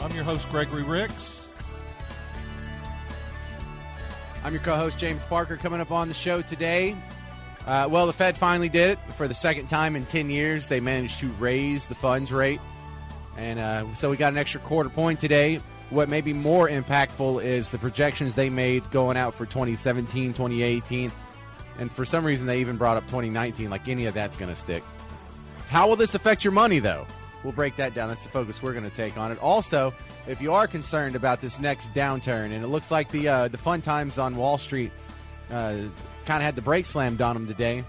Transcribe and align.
I'm 0.00 0.10
your 0.12 0.24
host, 0.24 0.48
Gregory 0.48 0.82
Ricks. 0.82 1.46
I'm 4.42 4.54
your 4.54 4.62
co-host 4.62 4.96
James 4.96 5.26
Parker. 5.26 5.58
Coming 5.58 5.78
up 5.82 5.90
on 5.90 6.08
the 6.08 6.14
show 6.14 6.40
today, 6.40 6.96
uh, 7.66 7.86
well, 7.90 8.06
the 8.06 8.14
Fed 8.14 8.38
finally 8.38 8.70
did 8.70 8.92
it 8.92 8.98
for 9.12 9.28
the 9.28 9.34
second 9.34 9.68
time 9.68 9.96
in 9.96 10.06
10 10.06 10.30
years. 10.30 10.68
They 10.68 10.80
managed 10.80 11.20
to 11.20 11.28
raise 11.32 11.86
the 11.88 11.94
funds 11.94 12.32
rate, 12.32 12.60
and 13.36 13.58
uh, 13.58 13.94
so 13.94 14.08
we 14.08 14.16
got 14.16 14.32
an 14.32 14.38
extra 14.38 14.60
quarter 14.62 14.88
point 14.88 15.20
today. 15.20 15.60
What 15.90 16.08
may 16.08 16.22
be 16.22 16.32
more 16.32 16.66
impactful 16.66 17.44
is 17.44 17.70
the 17.70 17.78
projections 17.78 18.34
they 18.34 18.48
made 18.48 18.90
going 18.90 19.18
out 19.18 19.34
for 19.34 19.44
2017, 19.44 20.32
2018, 20.32 21.12
and 21.78 21.92
for 21.92 22.06
some 22.06 22.24
reason 22.24 22.46
they 22.46 22.60
even 22.60 22.78
brought 22.78 22.96
up 22.96 23.04
2019. 23.04 23.68
Like 23.68 23.86
any 23.86 24.06
of 24.06 24.14
that's 24.14 24.36
going 24.36 24.50
to 24.50 24.58
stick. 24.58 24.82
How 25.68 25.88
will 25.88 25.96
this 25.96 26.14
affect 26.14 26.42
your 26.42 26.52
money, 26.52 26.78
though? 26.78 27.06
We'll 27.42 27.52
break 27.52 27.76
that 27.76 27.94
down. 27.94 28.08
That's 28.08 28.22
the 28.22 28.28
focus 28.28 28.62
we're 28.62 28.72
going 28.72 28.88
to 28.88 28.94
take 28.94 29.16
on 29.16 29.32
it. 29.32 29.38
Also, 29.38 29.94
if 30.28 30.42
you 30.42 30.52
are 30.52 30.66
concerned 30.66 31.16
about 31.16 31.40
this 31.40 31.58
next 31.58 31.94
downturn, 31.94 32.52
and 32.52 32.62
it 32.62 32.68
looks 32.68 32.90
like 32.90 33.10
the 33.10 33.28
uh, 33.28 33.48
the 33.48 33.58
fun 33.58 33.80
times 33.80 34.18
on 34.18 34.36
Wall 34.36 34.58
Street 34.58 34.92
uh, 35.50 35.78
kind 36.26 36.36
of 36.36 36.42
had 36.42 36.56
the 36.56 36.62
brake 36.62 36.86
slammed 36.86 37.22
on 37.22 37.34
them 37.34 37.46
today. 37.46 37.82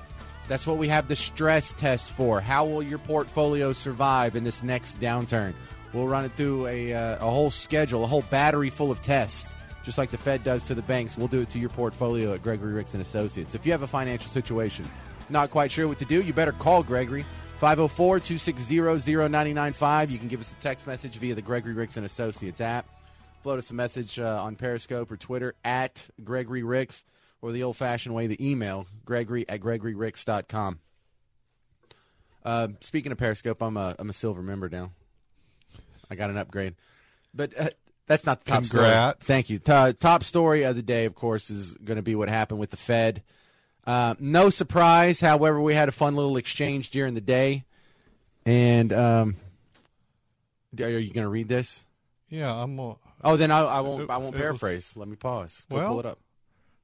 That's 0.48 0.66
what 0.68 0.78
we 0.78 0.88
have 0.88 1.08
the 1.08 1.16
stress 1.16 1.74
test 1.74 2.12
for. 2.12 2.42
How 2.42 2.66
will 2.66 2.84
your 2.84 2.98
portfolio 2.98 3.74
survive 3.74 4.36
in 4.36 4.44
this 4.44 4.64
next 4.64 5.00
downturn? 5.00 5.54
We'll 5.94 6.08
run 6.08 6.26
it 6.26 6.32
through 6.34 6.68
a, 6.68 6.94
uh, 6.94 7.16
a 7.16 7.30
whole 7.30 7.52
schedule, 7.52 8.04
a 8.04 8.08
whole 8.08 8.24
battery 8.24 8.70
full 8.70 8.92
of 8.92 9.02
tests, 9.02 9.54
just 9.84 9.98
like 9.98 10.12
the 10.12 10.18
Fed 10.18 10.44
does 10.44 10.64
to 10.66 10.76
the 10.76 10.82
banks. 10.82 11.18
We'll 11.18 11.28
do 11.28 11.42
it 11.42 11.50
to 11.50 11.60
your 11.60 11.70
portfolio 11.70 12.34
at 12.34 12.44
Gregory 12.44 12.74
Ricks 12.74 12.94
and 12.94 13.02
Associates. 13.02 13.56
If 13.56 13.66
you 13.66 13.72
have 13.72 13.82
a 13.82 13.88
financial 13.88 14.32
situation, 14.32 14.86
not 15.30 15.52
quite 15.52 15.72
sure 15.72 15.88
what 15.88 16.00
to 16.00 16.06
do, 16.06 16.22
you 16.22 16.34
better 16.34 16.54
call 16.54 16.84
Gregory. 16.84 17.26
504 17.62 18.20
260 18.22 18.76
0995. 18.80 20.10
You 20.10 20.18
can 20.18 20.28
give 20.28 20.42
us 20.42 20.52
a 20.52 20.56
text 20.56 20.88
message 20.88 21.18
via 21.18 21.36
the 21.36 21.44
Gregory 21.44 21.74
Ricks 21.74 21.96
and 21.96 22.08
Associates 22.08 22.60
app. 22.60 22.88
Float 23.44 23.60
us 23.60 23.70
a 23.70 23.76
message 23.76 24.18
uh, 24.18 24.42
on 24.44 24.56
Periscope 24.56 25.12
or 25.12 25.16
Twitter 25.16 25.54
at 25.64 26.04
Gregory 26.24 26.64
Ricks 26.64 27.04
or 27.40 27.52
the 27.52 27.62
old 27.62 27.78
fashioned 27.78 28.16
way, 28.16 28.26
the 28.26 28.50
email, 28.50 28.88
gregory 29.06 29.48
at 29.48 29.60
gregoryricks.com. 29.60 30.80
Uh, 32.44 32.68
speaking 32.80 33.12
of 33.12 33.20
Periscope, 33.20 33.62
I'm 33.62 33.78
a, 33.78 33.96
I'm 34.00 34.10
a 34.10 34.14
silver 34.14 34.42
member 34.42 34.68
now. 34.68 34.90
I 36.10 36.16
got 36.16 36.32
an 36.32 36.40
upgrade. 36.40 36.74
But 37.32 37.54
uh, 37.56 37.70
that's 38.08 38.26
not 38.26 38.44
the 38.44 38.50
top 38.54 38.64
Congrats. 38.64 39.24
story. 39.24 39.38
Thank 39.38 39.52
you. 39.52 39.60
T- 39.60 39.94
top 40.00 40.24
story 40.24 40.64
of 40.64 40.76
the 40.76 40.82
day, 40.82 41.06
of 41.06 41.14
course, 41.14 41.52
is 41.52 41.74
going 41.74 41.98
to 41.98 42.02
be 42.02 42.16
what 42.16 42.28
happened 42.28 42.60
with 42.60 42.72
the 42.72 42.78
Fed. 42.78 43.22
Uh, 43.86 44.16
no 44.20 44.50
surprise. 44.50 45.20
However, 45.22 45.60
we 45.62 45.74
had 45.74 45.90
a 45.90 45.92
fun 45.92 46.16
little 46.16 46.38
exchange 46.38 46.90
during 46.92 47.14
the 47.16 47.22
day. 47.22 47.66
And 48.46 48.92
um, 48.94 49.36
are 50.80 50.88
you 50.90 51.14
going 51.14 51.26
to 51.26 51.30
read 51.30 51.48
this? 51.48 51.84
Yeah, 52.30 52.54
I'm. 52.54 52.80
Uh, 52.80 52.94
Oh, 53.24 53.38
then 53.38 53.52
I, 53.52 53.60
I 53.60 53.82
won't. 53.82 54.04
It- 54.04 54.10
I 54.10 54.18
won't 54.18 54.34
it 54.34 54.38
was- 54.38 54.42
paraphrase. 54.42 54.94
Let 54.96 55.08
me 55.08 55.16
pause. 55.16 55.64
Go 55.70 55.76
Well- 55.76 55.88
pull 55.90 56.00
it 56.00 56.06
up. 56.08 56.20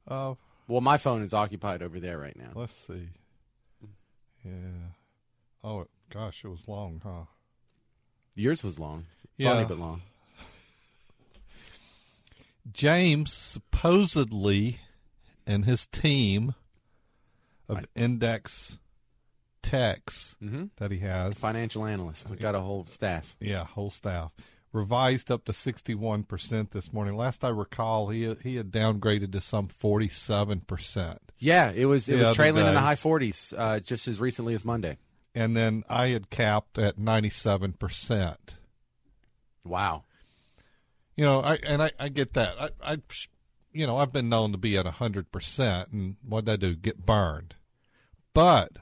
uh, 0.08 0.34
Well, 0.68 0.82
my 0.82 0.98
phone 1.00 1.24
is 1.24 1.34
occupied 1.34 1.82
over 1.82 2.00
there 2.00 2.20
right 2.20 2.36
now. 2.38 2.52
let's 2.54 2.76
see. 2.76 3.10
Yeah. 4.46 4.52
Oh, 5.64 5.82
it, 5.82 5.88
gosh, 6.12 6.42
it 6.44 6.48
was 6.50 6.68
long, 6.68 7.02
huh? 7.04 7.26
Yours 8.36 8.64
was 8.64 8.78
long. 8.78 9.08
Yeah. 9.36 9.54
Funny 9.54 9.66
but 9.66 9.80
long. 9.80 10.02
James 12.72 13.34
supposedly 13.34 14.80
and 15.46 15.66
his 15.66 15.86
team 15.88 16.54
of 17.70 17.86
index 17.96 18.80
techs 19.62 20.36
Mm-hmm. 20.42 20.66
that 20.78 20.92
he 20.92 21.00
has, 21.00 21.34
Financial 21.36 21.86
analyst. 21.86 22.30
We've 22.30 22.40
got 22.40 22.56
a 22.56 22.60
whole 22.62 22.86
staff. 22.86 23.36
yeah, 23.40 23.66
whole 23.66 23.90
staff, 23.92 24.32
revised 24.72 25.30
up 25.32 25.44
to 25.46 25.52
61% 25.52 26.72
this 26.72 26.94
morning. 26.94 27.16
Last 27.18 27.44
I 27.44 27.50
recall, 27.50 28.08
he 28.10 28.34
he 28.44 28.56
had 28.56 28.72
downgraded 28.72 29.32
to 29.34 29.42
some 29.42 29.68
47%. 29.68 31.18
Yeah, 31.40 31.72
it 31.72 31.86
was 31.86 32.08
it 32.10 32.18
was 32.20 32.36
trailing 32.36 32.66
in 32.66 32.74
the 32.74 32.80
high 32.80 32.96
40s 32.96 33.54
uh, 33.58 33.80
just 33.80 34.08
as 34.08 34.20
recently 34.20 34.54
as 34.54 34.64
Monday. 34.64 34.98
And 35.36 35.56
then 35.56 35.84
I 35.90 36.08
had 36.08 36.30
capped 36.32 36.80
at 36.80 36.98
97%. 36.98 38.38
Wow. 39.64 40.04
You 41.16 41.26
know, 41.26 41.42
I 41.42 41.56
and 41.64 41.84
I, 41.84 41.92
I 42.00 42.10
get 42.10 42.34
that. 42.34 42.56
I, 42.60 42.70
I, 42.94 42.98
you 43.78 43.86
know, 43.86 43.98
I've 43.98 44.12
been 44.12 44.30
known 44.30 44.52
to 44.54 44.58
be 44.58 44.78
at 44.78 44.86
hundred 44.86 45.32
percent, 45.32 45.90
and 45.92 46.16
what 46.28 46.46
did 46.46 46.52
I 46.52 46.56
do? 46.56 46.76
Get 46.76 47.06
burned. 47.06 47.56
But 48.34 48.78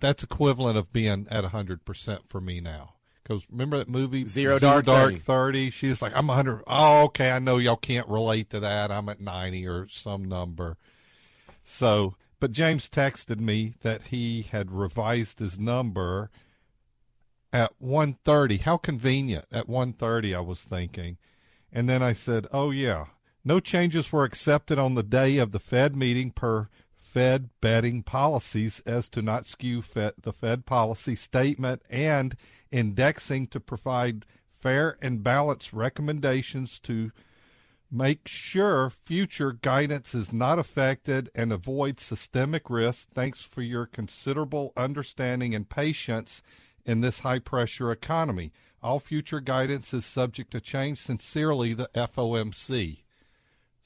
that's 0.00 0.22
equivalent 0.22 0.78
of 0.78 0.92
being 0.92 1.26
at 1.30 1.44
hundred 1.44 1.84
percent 1.84 2.28
for 2.28 2.40
me 2.40 2.60
now. 2.60 2.94
Because 3.22 3.42
remember 3.50 3.76
that 3.76 3.90
movie 3.90 4.24
Zero 4.24 4.58
Dark 4.58 4.86
Dark 4.86 5.10
30. 5.10 5.18
30? 5.18 5.70
She's 5.70 6.00
like, 6.00 6.12
I'm 6.16 6.28
hundred. 6.28 6.62
Oh, 6.66 7.04
okay. 7.04 7.30
I 7.30 7.38
know 7.38 7.58
y'all 7.58 7.76
can't 7.76 8.08
relate 8.08 8.48
to 8.50 8.60
that. 8.60 8.90
I'm 8.90 9.08
at 9.10 9.20
ninety 9.20 9.66
or 9.66 9.86
some 9.88 10.24
number. 10.24 10.78
So, 11.62 12.14
but 12.40 12.52
James 12.52 12.88
texted 12.88 13.38
me 13.38 13.74
that 13.82 14.06
he 14.06 14.42
had 14.50 14.72
revised 14.72 15.40
his 15.40 15.58
number 15.58 16.30
at 17.52 17.72
1:30. 17.82 18.60
How 18.60 18.78
convenient. 18.78 19.44
At 19.52 19.68
1:30 19.68 20.34
I 20.34 20.40
was 20.40 20.62
thinking. 20.62 21.18
And 21.70 21.86
then 21.86 22.02
I 22.02 22.14
said, 22.14 22.46
"Oh 22.50 22.70
yeah, 22.70 23.06
no 23.48 23.60
changes 23.60 24.12
were 24.12 24.24
accepted 24.24 24.78
on 24.78 24.94
the 24.94 25.02
day 25.02 25.38
of 25.38 25.52
the 25.52 25.58
Fed 25.58 25.96
meeting 25.96 26.30
per 26.30 26.68
Fed 27.00 27.48
betting 27.62 28.02
policies 28.02 28.80
as 28.84 29.08
to 29.08 29.22
not 29.22 29.46
skew 29.46 29.80
Fed, 29.80 30.12
the 30.20 30.34
Fed 30.34 30.66
policy 30.66 31.16
statement 31.16 31.80
and 31.88 32.36
indexing 32.70 33.46
to 33.46 33.58
provide 33.58 34.26
fair 34.60 34.98
and 35.00 35.24
balanced 35.24 35.72
recommendations 35.72 36.78
to 36.80 37.10
make 37.90 38.28
sure 38.28 38.90
future 38.90 39.52
guidance 39.52 40.14
is 40.14 40.30
not 40.30 40.58
affected 40.58 41.30
and 41.34 41.50
avoid 41.50 41.98
systemic 42.00 42.68
risk. 42.68 43.08
Thanks 43.14 43.40
for 43.40 43.62
your 43.62 43.86
considerable 43.86 44.74
understanding 44.76 45.54
and 45.54 45.66
patience 45.66 46.42
in 46.84 47.00
this 47.00 47.20
high 47.20 47.38
pressure 47.38 47.90
economy. 47.90 48.52
All 48.82 49.00
future 49.00 49.40
guidance 49.40 49.94
is 49.94 50.04
subject 50.04 50.50
to 50.50 50.60
change. 50.60 51.00
Sincerely, 51.00 51.72
the 51.72 51.88
FOMC. 51.94 53.04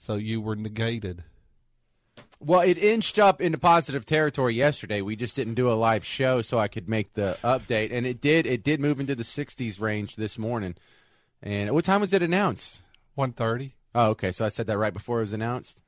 So 0.02 0.16
you 0.16 0.40
were 0.40 0.56
negated. 0.56 1.22
Well, 2.40 2.60
it 2.62 2.76
inched 2.76 3.20
up 3.20 3.40
into 3.40 3.56
positive 3.56 4.04
territory 4.04 4.52
yesterday. 4.52 5.00
We 5.00 5.14
just 5.14 5.36
didn't 5.36 5.54
do 5.54 5.70
a 5.70 5.74
live 5.74 6.04
show, 6.04 6.42
so 6.42 6.58
I 6.58 6.66
could 6.66 6.88
make 6.88 7.12
the 7.12 7.38
update, 7.44 7.92
and 7.92 8.04
it 8.04 8.20
did. 8.20 8.44
It 8.44 8.64
did 8.64 8.80
move 8.80 8.98
into 8.98 9.14
the 9.14 9.22
60s 9.22 9.80
range 9.80 10.16
this 10.16 10.38
morning. 10.38 10.74
And 11.40 11.70
what 11.70 11.84
time 11.84 12.00
was 12.00 12.12
it 12.12 12.20
announced? 12.20 12.82
130? 13.14 13.76
Oh, 13.94 14.08
okay. 14.08 14.32
So 14.32 14.44
I 14.44 14.48
said 14.48 14.66
that 14.66 14.76
right 14.76 14.92
before 14.92 15.18
it 15.18 15.22
was 15.22 15.32
announced. 15.32 15.80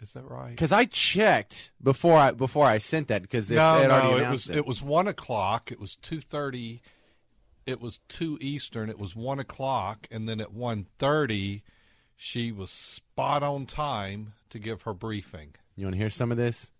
Is 0.00 0.12
that 0.12 0.30
right? 0.30 0.50
Because 0.50 0.70
I 0.70 0.84
checked 0.84 1.72
before 1.82 2.18
I 2.18 2.30
before 2.30 2.66
I 2.66 2.78
sent 2.78 3.08
that 3.08 3.22
because 3.22 3.50
it, 3.50 3.56
no, 3.56 3.82
it 3.82 3.88
no, 3.88 4.16
it 4.16 4.30
was 4.30 4.48
it. 4.48 4.64
was 4.64 4.80
one 4.80 5.08
o'clock. 5.08 5.72
It 5.72 5.80
was 5.80 5.96
two 5.96 6.20
thirty. 6.20 6.82
It 7.66 7.80
was 7.80 7.98
two 8.08 8.38
Eastern. 8.40 8.88
It 8.88 8.98
was 8.98 9.16
one 9.16 9.40
o'clock, 9.40 10.06
and 10.08 10.28
then 10.28 10.40
at 10.40 10.52
one 10.52 10.86
thirty, 11.00 11.64
she 12.20 12.52
was 12.52 12.70
spot 12.70 13.42
on 13.42 13.66
time 13.66 14.34
to 14.50 14.58
give 14.58 14.82
her 14.82 14.94
briefing. 14.94 15.54
You 15.76 15.86
want 15.86 15.94
to 15.94 16.00
hear 16.00 16.10
some 16.10 16.30
of 16.30 16.36
this? 16.36 16.70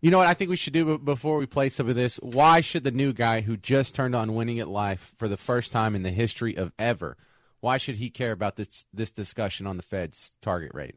You 0.00 0.10
know 0.10 0.18
what 0.18 0.26
I 0.26 0.34
think 0.34 0.50
we 0.50 0.56
should 0.56 0.72
do 0.72 0.98
before 0.98 1.38
we 1.38 1.46
play 1.46 1.68
some 1.68 1.88
of 1.88 1.94
this? 1.94 2.16
Why 2.16 2.60
should 2.60 2.84
the 2.84 2.90
new 2.90 3.12
guy 3.12 3.42
who 3.42 3.56
just 3.56 3.94
turned 3.94 4.16
on 4.16 4.34
Winning 4.34 4.58
at 4.58 4.68
Life 4.68 5.12
for 5.16 5.28
the 5.28 5.36
first 5.36 5.70
time 5.72 5.94
in 5.94 6.02
the 6.02 6.10
history 6.10 6.56
of 6.56 6.72
ever, 6.78 7.16
why 7.60 7.76
should 7.76 7.96
he 7.96 8.10
care 8.10 8.32
about 8.32 8.56
this 8.56 8.86
this 8.92 9.12
discussion 9.12 9.66
on 9.66 9.76
the 9.76 9.82
Fed's 9.82 10.32
target 10.40 10.72
rate? 10.74 10.96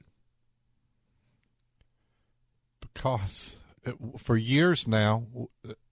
because 2.96 3.58
it, 3.84 3.96
for 4.18 4.36
years 4.36 4.88
now, 4.88 5.28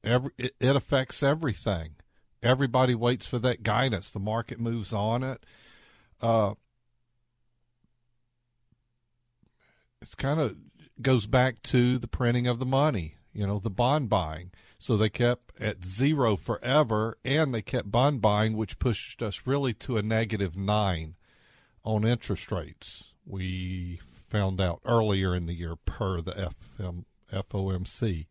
every, 0.03 0.31
it, 0.37 0.55
it 0.59 0.75
affects 0.75 1.21
everything. 1.21 1.95
Everybody 2.41 2.95
waits 2.95 3.27
for 3.27 3.37
that 3.39 3.61
guidance. 3.61 4.09
The 4.09 4.19
market 4.19 4.59
moves 4.59 4.91
on 4.91 5.23
it. 5.23 5.45
Uh, 6.19 6.55
it's 10.03 10.15
kind 10.15 10.39
of 10.39 10.55
goes 11.01 11.25
back 11.25 11.63
to 11.63 11.97
the 11.97 12.07
printing 12.07 12.45
of 12.45 12.59
the 12.59 12.65
money. 12.65 13.15
you 13.33 13.47
know, 13.47 13.57
the 13.57 13.69
bond 13.71 14.09
buying. 14.09 14.51
So 14.77 14.95
they 14.95 15.09
kept 15.09 15.59
at 15.59 15.83
zero 15.83 16.35
forever, 16.35 17.17
and 17.25 17.51
they 17.51 17.63
kept 17.63 17.89
bond 17.89 18.21
buying, 18.21 18.55
which 18.55 18.77
pushed 18.77 19.23
us 19.23 19.41
really 19.45 19.73
to 19.75 19.97
a 19.97 20.03
negative 20.03 20.55
nine 20.55 21.15
on 21.83 22.05
interest 22.05 22.51
rates. 22.51 23.13
We 23.25 24.01
found 24.29 24.61
out 24.61 24.81
earlier 24.85 25.33
in 25.35 25.47
the 25.47 25.53
year 25.53 25.75
per 25.77 26.21
the 26.21 26.53
FM, 26.79 27.05
FOMC. 27.31 28.27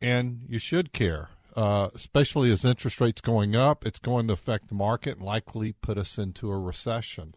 And 0.00 0.40
you 0.48 0.58
should 0.58 0.92
care, 0.92 1.30
uh, 1.56 1.88
especially 1.94 2.50
as 2.50 2.64
interest 2.64 3.00
rates 3.00 3.20
going 3.20 3.54
up. 3.54 3.86
It's 3.86 4.00
going 4.00 4.26
to 4.26 4.32
affect 4.34 4.68
the 4.68 4.74
market 4.74 5.18
and 5.18 5.24
likely 5.24 5.72
put 5.72 5.96
us 5.96 6.18
into 6.18 6.50
a 6.50 6.58
recession. 6.58 7.34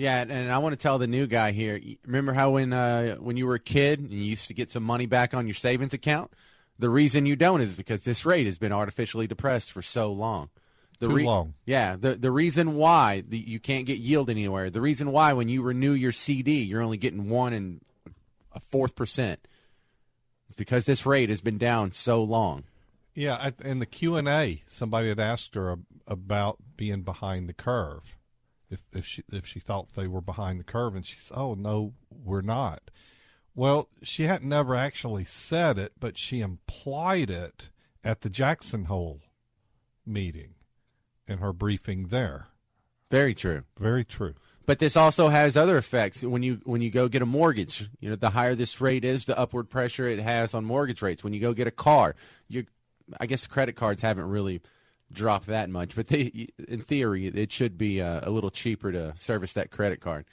Yeah, 0.00 0.22
and 0.26 0.50
I 0.50 0.56
want 0.56 0.72
to 0.72 0.78
tell 0.78 0.96
the 0.96 1.06
new 1.06 1.26
guy 1.26 1.52
here. 1.52 1.78
Remember 2.06 2.32
how 2.32 2.52
when 2.52 2.72
uh, 2.72 3.16
when 3.16 3.36
you 3.36 3.46
were 3.46 3.56
a 3.56 3.60
kid 3.60 4.00
and 4.00 4.10
you 4.10 4.22
used 4.22 4.48
to 4.48 4.54
get 4.54 4.70
some 4.70 4.82
money 4.82 5.04
back 5.04 5.34
on 5.34 5.46
your 5.46 5.54
savings 5.54 5.92
account? 5.92 6.32
The 6.78 6.88
reason 6.88 7.26
you 7.26 7.36
don't 7.36 7.60
is 7.60 7.76
because 7.76 8.02
this 8.02 8.24
rate 8.24 8.46
has 8.46 8.56
been 8.56 8.72
artificially 8.72 9.26
depressed 9.26 9.70
for 9.70 9.82
so 9.82 10.10
long. 10.10 10.48
The 11.00 11.08
Too 11.08 11.18
long. 11.18 11.52
Yeah, 11.66 11.96
the 11.96 12.14
the 12.14 12.30
reason 12.30 12.76
why 12.76 13.24
the, 13.28 13.36
you 13.36 13.60
can't 13.60 13.84
get 13.84 13.98
yield 13.98 14.30
anywhere. 14.30 14.70
The 14.70 14.80
reason 14.80 15.12
why 15.12 15.34
when 15.34 15.50
you 15.50 15.60
renew 15.60 15.92
your 15.92 16.12
CD, 16.12 16.62
you're 16.62 16.80
only 16.80 16.96
getting 16.96 17.28
one 17.28 17.52
and 17.52 17.82
a 18.52 18.60
fourth 18.60 18.94
percent. 18.94 19.46
It's 20.46 20.56
because 20.56 20.86
this 20.86 21.04
rate 21.04 21.28
has 21.28 21.42
been 21.42 21.58
down 21.58 21.92
so 21.92 22.22
long. 22.22 22.64
Yeah, 23.14 23.50
in 23.62 23.80
the 23.80 23.86
Q 23.86 24.16
and 24.16 24.28
A, 24.28 24.62
somebody 24.66 25.10
had 25.10 25.20
asked 25.20 25.56
her 25.56 25.76
about 26.06 26.56
being 26.78 27.02
behind 27.02 27.50
the 27.50 27.52
curve 27.52 28.16
if 28.70 28.80
if 28.92 29.04
she 29.06 29.22
if 29.32 29.46
she 29.46 29.60
thought 29.60 29.94
they 29.94 30.06
were 30.06 30.20
behind 30.20 30.60
the 30.60 30.64
curve, 30.64 30.94
and 30.94 31.04
she 31.04 31.18
said, 31.18 31.36
"Oh 31.36 31.54
no, 31.54 31.94
we're 32.10 32.40
not." 32.40 32.90
Well, 33.54 33.88
she 34.02 34.24
had 34.24 34.44
never 34.44 34.74
actually 34.74 35.24
said 35.24 35.76
it, 35.76 35.92
but 35.98 36.16
she 36.16 36.40
implied 36.40 37.30
it 37.30 37.70
at 38.04 38.20
the 38.20 38.30
Jackson 38.30 38.84
Hole 38.84 39.20
meeting 40.06 40.54
in 41.26 41.38
her 41.38 41.52
briefing 41.52 42.06
there. 42.06 42.46
Very 43.10 43.34
true. 43.34 43.64
Very 43.78 44.04
true. 44.04 44.34
But 44.66 44.78
this 44.78 44.96
also 44.96 45.28
has 45.28 45.56
other 45.56 45.76
effects 45.76 46.22
when 46.22 46.44
you 46.44 46.60
when 46.64 46.80
you 46.80 46.90
go 46.90 47.08
get 47.08 47.22
a 47.22 47.26
mortgage. 47.26 47.90
You 47.98 48.10
know, 48.10 48.16
the 48.16 48.30
higher 48.30 48.54
this 48.54 48.80
rate 48.80 49.04
is, 49.04 49.24
the 49.24 49.36
upward 49.36 49.68
pressure 49.68 50.06
it 50.06 50.20
has 50.20 50.54
on 50.54 50.64
mortgage 50.64 51.02
rates. 51.02 51.24
When 51.24 51.32
you 51.32 51.40
go 51.40 51.52
get 51.52 51.66
a 51.66 51.72
car, 51.72 52.14
you 52.48 52.66
I 53.18 53.26
guess 53.26 53.46
credit 53.48 53.74
cards 53.74 54.02
haven't 54.02 54.28
really 54.28 54.60
drop 55.12 55.46
that 55.46 55.68
much, 55.68 55.94
but 55.96 56.08
they, 56.08 56.48
in 56.68 56.80
theory, 56.80 57.26
it 57.26 57.52
should 57.52 57.76
be 57.76 58.00
uh, 58.00 58.20
a 58.22 58.30
little 58.30 58.50
cheaper 58.50 58.92
to 58.92 59.12
service 59.16 59.54
that 59.54 59.70
credit 59.70 60.00
card. 60.00 60.24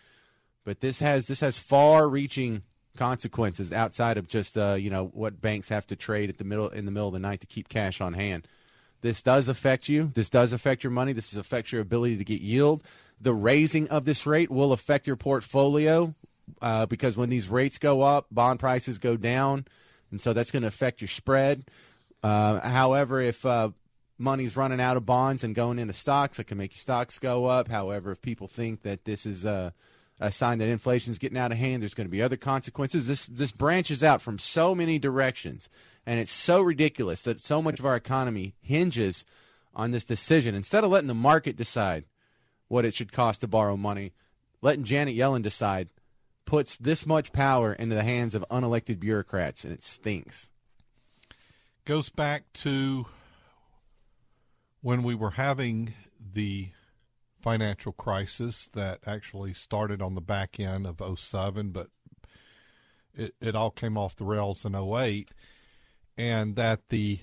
But 0.64 0.82
this 0.82 1.00
has 1.00 1.28
this 1.28 1.40
has 1.40 1.58
far-reaching 1.58 2.64
consequences 2.98 3.72
outside 3.72 4.18
of 4.18 4.28
just 4.28 4.58
uh, 4.58 4.74
you 4.74 4.90
know 4.90 5.06
what 5.14 5.40
banks 5.40 5.70
have 5.70 5.88
to 5.88 5.96
trade 5.96 6.30
at 6.30 6.38
the 6.38 6.44
middle 6.44 6.70
in 6.70 6.86
the 6.86 6.92
middle 6.92 7.08
of 7.08 7.14
the 7.14 7.20
night 7.20 7.42
to 7.42 7.48
keep 7.48 7.70
cash 7.70 8.02
on 8.02 8.14
hand. 8.14 8.48
This 9.02 9.22
does 9.22 9.48
affect 9.48 9.88
you. 9.88 10.12
This 10.14 10.30
does 10.30 10.54
affect 10.54 10.84
your 10.84 10.92
money. 10.92 11.14
This 11.14 11.36
affects 11.36 11.72
your 11.72 11.82
ability 11.82 12.18
to 12.18 12.24
get 12.24 12.42
yield. 12.42 12.84
The 13.22 13.34
raising 13.34 13.88
of 13.90 14.06
this 14.06 14.26
rate 14.26 14.52
will 14.52 14.74
affect 14.74 15.08
your 15.08 15.16
portfolio 15.16 16.14
uh, 16.62 16.86
because 16.88 17.16
when 17.16 17.30
these 17.30 17.48
rates 17.48 17.78
go 17.78 18.02
up, 18.02 18.28
bond 18.32 18.60
prices 18.60 18.98
go 19.00 19.16
down, 19.16 19.66
and 20.12 20.22
so 20.22 20.34
that's 20.34 20.52
going 20.52 20.64
to 20.64 20.68
affect 20.68 21.02
your 21.02 21.08
spread. 21.08 21.66
Uh, 22.24 22.60
however, 22.60 23.22
if 23.22 23.46
uh, 23.46 23.70
money's 24.18 24.56
running 24.58 24.82
out 24.82 24.98
of 24.98 25.06
bonds 25.06 25.44
and 25.44 25.56
going 25.56 25.80
into 25.80 25.94
stocks. 25.94 26.40
It 26.40 26.46
can 26.46 26.58
make 26.58 26.74
your 26.74 26.80
stocks 26.80 27.20
go 27.20 27.46
up. 27.46 27.68
However, 27.68 28.12
if 28.12 28.22
people 28.22 28.48
think 28.48 28.82
that 28.82 29.06
this 29.06 29.26
is 29.26 29.46
a, 29.46 29.74
a 30.20 30.32
sign 30.32 30.58
that 30.60 30.70
inflation 30.70 31.12
is 31.12 31.20
getting 31.20 31.38
out 31.38 31.52
of 31.52 31.58
hand, 31.58 31.82
there's 31.82 31.94
going 31.94 32.08
to 32.08 32.12
be 32.12 32.22
other 32.22 32.38
consequences. 32.38 33.08
This 33.08 33.26
this 33.28 33.52
branches 33.52 34.04
out 34.04 34.22
from 34.22 34.40
so 34.40 34.74
many 34.74 35.00
directions, 35.00 35.70
and 36.06 36.20
it's 36.20 36.32
so 36.32 36.62
ridiculous 36.62 37.24
that 37.24 37.42
so 37.42 37.62
much 37.62 37.80
of 37.80 37.86
our 37.86 37.96
economy 37.96 38.56
hinges 38.62 39.26
on 39.76 39.92
this 39.92 40.06
decision. 40.06 40.56
Instead 40.56 40.84
of 40.84 40.90
letting 40.90 41.08
the 41.08 41.14
market 41.14 41.56
decide 41.56 42.06
what 42.68 42.86
it 42.86 42.94
should 42.94 43.12
cost 43.12 43.42
to 43.42 43.48
borrow 43.48 43.78
money, 43.78 44.14
letting 44.62 44.84
Janet 44.84 45.16
Yellen 45.16 45.44
decide 45.44 45.90
puts 46.46 46.78
this 46.78 47.06
much 47.06 47.32
power 47.34 47.74
into 47.74 47.94
the 47.94 48.04
hands 48.04 48.34
of 48.34 48.44
unelected 48.50 49.00
bureaucrats, 49.00 49.64
and 49.64 49.74
it 49.74 49.84
stinks. 49.84 50.50
Goes 51.86 52.10
back 52.10 52.44
to 52.54 53.06
when 54.88 55.04
we 55.04 55.14
were 55.14 55.32
having 55.32 55.94
the 56.18 56.70
financial 57.42 57.92
crisis 57.92 58.70
that 58.72 59.02
actually 59.06 59.54
started 59.54 60.02
on 60.02 60.16
the 60.16 60.22
back 60.22 60.62
end 60.62 60.88
of 60.88 61.02
07, 61.20 61.72
but 61.72 61.90
it, 63.14 63.36
it 63.42 63.54
all 63.54 63.70
came 63.70 63.98
off 63.98 64.16
the 64.16 64.24
rails 64.24 64.64
in 64.64 64.74
08, 64.74 65.32
and 66.18 66.56
that 66.56 66.88
the 66.88 67.20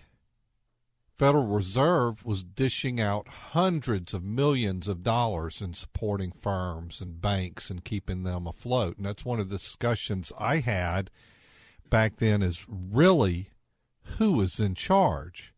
Federal 1.16 1.46
Reserve 1.46 2.22
was 2.22 2.44
dishing 2.44 3.00
out 3.00 3.28
hundreds 3.28 4.12
of 4.12 4.22
millions 4.22 4.86
of 4.86 5.02
dollars 5.02 5.62
in 5.62 5.72
supporting 5.72 6.32
firms 6.32 7.00
and 7.00 7.22
banks 7.22 7.70
and 7.70 7.82
keeping 7.82 8.24
them 8.24 8.46
afloat. 8.46 8.98
And 8.98 9.06
that's 9.06 9.24
one 9.24 9.40
of 9.40 9.48
the 9.48 9.56
discussions 9.56 10.34
I 10.38 10.58
had 10.58 11.10
back 11.88 12.16
then 12.16 12.42
is 12.42 12.66
really 12.68 13.48
who 14.18 14.38
is 14.42 14.60
in 14.60 14.74
charge? 14.74 15.53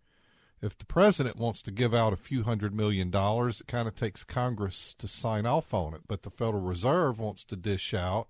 If 0.62 0.76
the 0.78 0.86
president 0.86 1.36
wants 1.36 1.62
to 1.62 1.70
give 1.70 1.94
out 1.94 2.12
a 2.12 2.16
few 2.16 2.42
hundred 2.42 2.74
million 2.74 3.10
dollars, 3.10 3.60
it 3.60 3.66
kind 3.66 3.86
of 3.86 3.94
takes 3.94 4.24
Congress 4.24 4.94
to 4.98 5.06
sign 5.06 5.46
off 5.46 5.74
on 5.74 5.94
it. 5.94 6.02
But 6.08 6.22
the 6.22 6.30
Federal 6.30 6.62
Reserve 6.62 7.18
wants 7.18 7.44
to 7.44 7.56
dish 7.56 7.92
out 7.92 8.28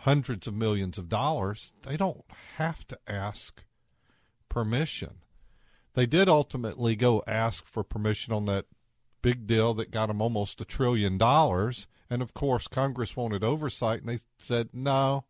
hundreds 0.00 0.46
of 0.46 0.54
millions 0.54 0.98
of 0.98 1.08
dollars. 1.08 1.72
They 1.82 1.96
don't 1.96 2.24
have 2.56 2.86
to 2.88 2.98
ask 3.08 3.62
permission. 4.48 5.16
They 5.94 6.06
did 6.06 6.28
ultimately 6.28 6.94
go 6.94 7.22
ask 7.26 7.66
for 7.66 7.82
permission 7.82 8.32
on 8.32 8.46
that 8.46 8.66
big 9.22 9.46
deal 9.46 9.74
that 9.74 9.90
got 9.90 10.06
them 10.06 10.20
almost 10.20 10.60
a 10.60 10.64
trillion 10.64 11.18
dollars. 11.18 11.88
And 12.08 12.22
of 12.22 12.34
course, 12.34 12.68
Congress 12.68 13.16
wanted 13.16 13.42
oversight, 13.42 14.00
and 14.00 14.08
they 14.08 14.18
said, 14.40 14.68
no, 14.72 15.24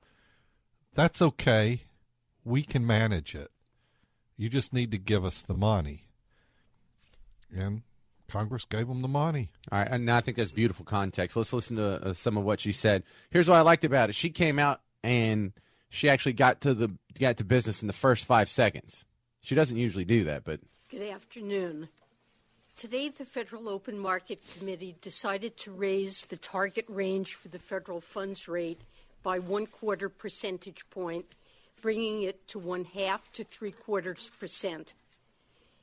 that's 0.94 1.22
okay. 1.22 1.84
We 2.44 2.62
can 2.62 2.87
manage 2.87 3.34
it. 3.34 3.50
You 4.37 4.49
just 4.49 4.73
need 4.73 4.91
to 4.91 4.99
give 4.99 5.25
us 5.25 5.43
the 5.43 5.55
money. 5.55 6.05
And 7.55 7.83
Congress 8.29 8.65
gave 8.65 8.88
them 8.88 9.03
the 9.03 9.09
money. 9.09 9.50
All 9.71 9.79
right, 9.79 9.88
and 9.91 10.11
I 10.11 10.21
think 10.21 10.37
that's 10.37 10.53
beautiful 10.53 10.85
context. 10.85 11.37
Let's 11.37 11.53
listen 11.53 11.77
to 11.77 12.09
uh, 12.09 12.12
some 12.12 12.37
of 12.37 12.44
what 12.44 12.61
she 12.61 12.73
said. 12.73 13.05
Here's 13.31 13.49
what 13.49 13.56
I 13.56 13.62
liked 13.62 13.85
about 13.85 14.11
it. 14.11 14.15
She 14.15 14.31
came 14.31 14.59
out 14.59 14.81
and 15.03 15.53
she 15.88 16.09
actually 16.09 16.33
got 16.33 16.61
to 16.62 16.75
the 16.75 16.91
got 17.19 17.37
to 17.38 17.44
business 17.44 17.83
in 17.83 17.87
the 17.87 17.94
first 17.94 18.27
five 18.27 18.49
seconds. 18.49 19.05
She 19.40 19.55
doesn't 19.55 19.76
usually 19.76 20.05
do 20.05 20.25
that, 20.25 20.45
but 20.45 20.61
good 20.90 21.02
afternoon. 21.02 21.88
Today, 22.75 23.09
the 23.09 23.25
Federal 23.25 23.71
Open 23.71 23.99
Market 23.99 24.43
Committee 24.59 24.97
decided 25.00 25.57
to 25.59 25.73
raise 25.73 26.23
the 26.23 26.37
target 26.37 26.85
range 26.88 27.35
for 27.35 27.49
the 27.49 27.59
federal 27.59 28.02
funds 28.02 28.49
rate 28.49 28.83
by 29.23 29.38
one 29.38 29.66
quarter 29.66 30.11
percentage 30.11 30.88
point 30.90 31.25
bringing 31.80 32.23
it 32.23 32.47
to 32.49 32.59
one 32.59 32.85
half 32.85 33.33
to 33.33 33.45
three 33.45 33.71
quarters 33.71 34.30
percent. 34.38 34.95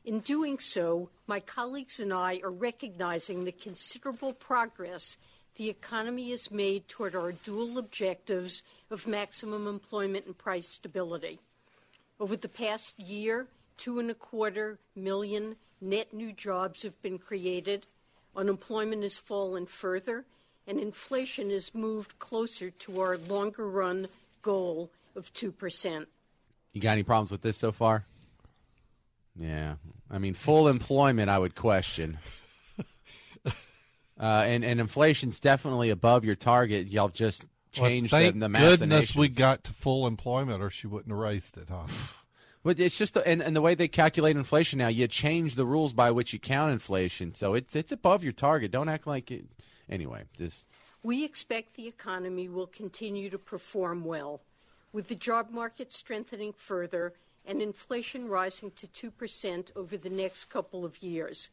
In 0.05 0.19
doing 0.19 0.59
so, 0.59 1.09
my 1.27 1.39
colleagues 1.39 1.99
and 1.99 2.11
I 2.11 2.41
are 2.43 2.51
recognizing 2.51 3.43
the 3.43 3.51
considerable 3.51 4.33
progress 4.33 5.17
the 5.55 5.69
economy 5.69 6.31
has 6.31 6.51
made 6.51 6.87
toward 6.87 7.15
our 7.15 7.31
dual 7.31 7.77
objectives 7.77 8.63
of 8.89 9.07
maximum 9.07 9.67
employment 9.67 10.25
and 10.25 10.37
price 10.37 10.67
stability. 10.67 11.39
Over 12.19 12.35
the 12.35 12.49
past 12.49 12.99
year, 12.99 13.47
two 13.77 13.99
and 13.99 14.09
a 14.09 14.15
quarter 14.15 14.79
million 14.95 15.55
net 15.79 16.13
new 16.13 16.31
jobs 16.33 16.83
have 16.83 16.99
been 17.01 17.17
created, 17.19 17.85
unemployment 18.35 19.03
has 19.03 19.17
fallen 19.17 19.65
further, 19.65 20.25
and 20.67 20.79
inflation 20.79 21.49
has 21.49 21.75
moved 21.75 22.17
closer 22.19 22.71
to 22.71 22.99
our 22.99 23.17
longer 23.17 23.69
run 23.69 24.07
goal 24.41 24.89
of 25.15 25.33
2%. 25.33 26.05
You 26.73 26.81
got 26.81 26.91
any 26.91 27.03
problems 27.03 27.31
with 27.31 27.41
this 27.41 27.57
so 27.57 27.71
far? 27.71 28.05
Yeah. 29.35 29.75
I 30.09 30.17
mean, 30.19 30.33
full 30.33 30.67
employment, 30.67 31.29
I 31.29 31.39
would 31.39 31.55
question. 31.55 32.19
Uh, 34.19 34.43
and, 34.45 34.63
and 34.63 34.79
inflation's 34.79 35.39
definitely 35.39 35.89
above 35.89 36.23
your 36.23 36.35
target. 36.35 36.87
Y'all 36.87 37.09
just 37.09 37.45
changed 37.71 38.13
well, 38.13 38.21
the, 38.21 38.39
thank 38.39 38.53
the 38.53 38.59
goodness 38.59 39.15
we 39.15 39.27
got 39.27 39.63
to 39.65 39.73
full 39.73 40.05
employment, 40.05 40.61
or 40.61 40.69
she 40.69 40.87
wouldn't 40.87 41.09
have 41.09 41.17
raised 41.17 41.57
it, 41.57 41.69
huh? 41.69 41.85
But 42.63 42.79
it's 42.79 42.97
just 42.97 43.15
the, 43.15 43.27
and, 43.27 43.41
and 43.41 43.53
the 43.53 43.61
way 43.61 43.75
they 43.75 43.89
calculate 43.89 44.37
inflation 44.37 44.79
now, 44.79 44.87
you 44.87 45.05
change 45.09 45.55
the 45.55 45.65
rules 45.65 45.91
by 45.91 46.11
which 46.11 46.31
you 46.31 46.39
count 46.39 46.71
inflation, 46.71 47.35
so 47.35 47.55
it's 47.55 47.75
it's 47.75 47.91
above 47.91 48.23
your 48.23 48.31
target. 48.31 48.71
Don't 48.71 48.87
act 48.87 49.05
like 49.05 49.31
it. 49.31 49.43
Anyway, 49.89 50.23
just 50.37 50.65
we 51.03 51.25
expect 51.25 51.75
the 51.75 51.87
economy 51.87 52.47
will 52.47 52.67
continue 52.67 53.29
to 53.29 53.37
perform 53.37 54.05
well 54.05 54.43
with 54.93 55.09
the 55.09 55.15
job 55.15 55.49
market 55.49 55.91
strengthening 55.91 56.53
further 56.53 57.13
and 57.45 57.61
inflation 57.61 58.29
rising 58.29 58.71
to 58.71 59.11
2% 59.11 59.71
over 59.75 59.97
the 59.97 60.09
next 60.09 60.45
couple 60.45 60.85
of 60.85 61.03
years. 61.03 61.49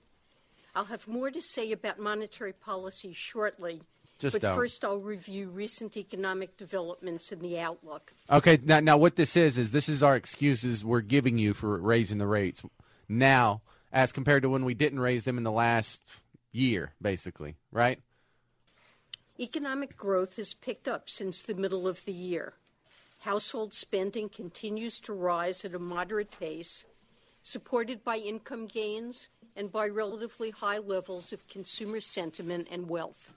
I'll 0.75 0.85
have 0.85 1.09
more 1.09 1.33
to 1.33 1.43
say 1.43 1.73
about 1.73 1.99
monetary 1.99 2.53
policy 2.53 3.13
shortly, 3.13 3.83
Just 4.19 4.35
but 4.35 4.43
don't. 4.43 4.55
first, 4.55 4.85
I'll 4.85 4.99
review 4.99 5.49
recent 5.49 5.97
economic 5.97 6.57
developments 6.57 7.33
and 7.33 7.41
the 7.41 7.59
outlook. 7.59 8.13
Okay, 8.31 8.61
now, 8.63 8.79
now 8.79 8.97
what 8.97 9.17
this 9.17 9.37
is 9.37 9.59
is 9.59 9.73
this 9.73 9.89
is 9.89 10.03
our 10.03 10.15
excuses 10.15 10.85
we're 10.85 11.01
giving 11.01 11.39
you 11.39 11.55
for 11.55 11.79
raising 11.79 12.19
the 12.19 12.29
rates 12.29 12.63
now, 13.09 13.63
as 13.93 14.13
compared 14.13 14.43
to 14.43 14.49
when 14.49 14.65
we 14.65 14.75
didn't 14.75 15.01
raise 15.01 15.25
them 15.25 15.37
in 15.37 15.43
the 15.43 15.51
last 15.51 16.03
year, 16.53 16.93
basically, 17.03 17.57
right? 17.73 17.99
Economic 19.41 19.97
growth 19.97 20.37
has 20.37 20.55
picked 20.55 20.87
up 20.87 21.09
since 21.11 21.43
the 21.43 21.55
middle 21.55 21.89
of 21.89 22.05
the 22.05 22.13
year. 22.13 22.55
Household 23.21 23.75
spending 23.75 24.31
continues 24.31 24.99
to 25.01 25.13
rise 25.13 25.63
at 25.65 25.75
a 25.75 25.79
moderate 25.79 26.31
pace, 26.31 26.87
supported 27.43 28.03
by 28.03 28.17
income 28.17 28.67
gains 28.67 29.29
and 29.55 29.71
by 29.71 29.87
relatively 29.89 30.51
high 30.51 30.79
levels 30.79 31.31
of 31.31 31.47
consumer 31.47 32.01
sentiment 32.01 32.69
and 32.71 32.89
wealth. 32.89 33.31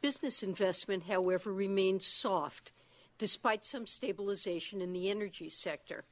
Business 0.00 0.42
investment, 0.42 1.04
however, 1.04 1.52
remains 1.52 2.06
soft, 2.06 2.72
despite 3.18 3.66
some 3.66 3.86
stabilization 3.86 4.80
in 4.80 4.94
the 4.94 5.10
energy 5.10 5.50
sector. 5.50 6.04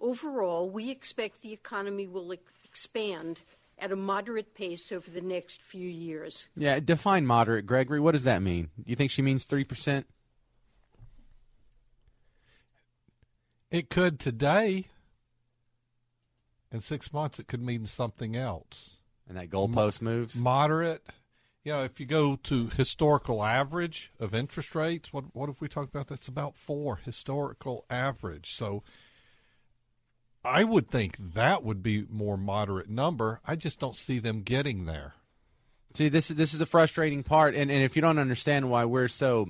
Overall, 0.00 0.68
we 0.68 0.90
expect 0.90 1.42
the 1.42 1.52
economy 1.52 2.08
will 2.08 2.34
expand 2.64 3.42
at 3.78 3.92
a 3.92 3.96
moderate 3.96 4.54
pace 4.54 4.90
over 4.90 5.10
the 5.10 5.20
next 5.20 5.62
few 5.62 5.88
years. 5.88 6.48
Yeah, 6.56 6.80
define 6.80 7.24
moderate, 7.24 7.66
Gregory. 7.66 8.00
What 8.00 8.12
does 8.12 8.24
that 8.24 8.42
mean? 8.42 8.70
Do 8.76 8.84
you 8.86 8.96
think 8.96 9.12
she 9.12 9.22
means 9.22 9.46
3%? 9.46 10.04
It 13.74 13.90
could 13.90 14.20
today. 14.20 14.86
In 16.70 16.80
six 16.80 17.12
months, 17.12 17.40
it 17.40 17.48
could 17.48 17.60
mean 17.60 17.86
something 17.86 18.36
else. 18.36 18.98
And 19.28 19.36
that 19.36 19.50
goalpost 19.50 20.00
moves? 20.00 20.36
Moderate. 20.36 21.04
You 21.64 21.72
know, 21.72 21.82
if 21.82 21.98
you 21.98 22.06
go 22.06 22.36
to 22.44 22.68
historical 22.68 23.42
average 23.42 24.12
of 24.20 24.32
interest 24.32 24.76
rates, 24.76 25.12
what 25.12 25.24
what 25.34 25.48
have 25.48 25.60
we 25.60 25.66
talked 25.66 25.92
about? 25.92 26.06
That's 26.06 26.28
about 26.28 26.54
four 26.54 27.00
historical 27.04 27.84
average. 27.90 28.54
So 28.54 28.84
I 30.44 30.62
would 30.62 30.88
think 30.88 31.16
that 31.34 31.64
would 31.64 31.82
be 31.82 32.06
more 32.08 32.36
moderate 32.36 32.88
number. 32.88 33.40
I 33.44 33.56
just 33.56 33.80
don't 33.80 33.96
see 33.96 34.20
them 34.20 34.42
getting 34.42 34.86
there. 34.86 35.14
See, 35.94 36.08
this 36.08 36.30
is 36.30 36.36
this 36.36 36.52
is 36.52 36.60
the 36.60 36.66
frustrating 36.66 37.24
part, 37.24 37.56
and, 37.56 37.72
and 37.72 37.82
if 37.82 37.96
you 37.96 38.02
don't 38.02 38.20
understand 38.20 38.70
why 38.70 38.84
we're 38.84 39.08
so 39.08 39.48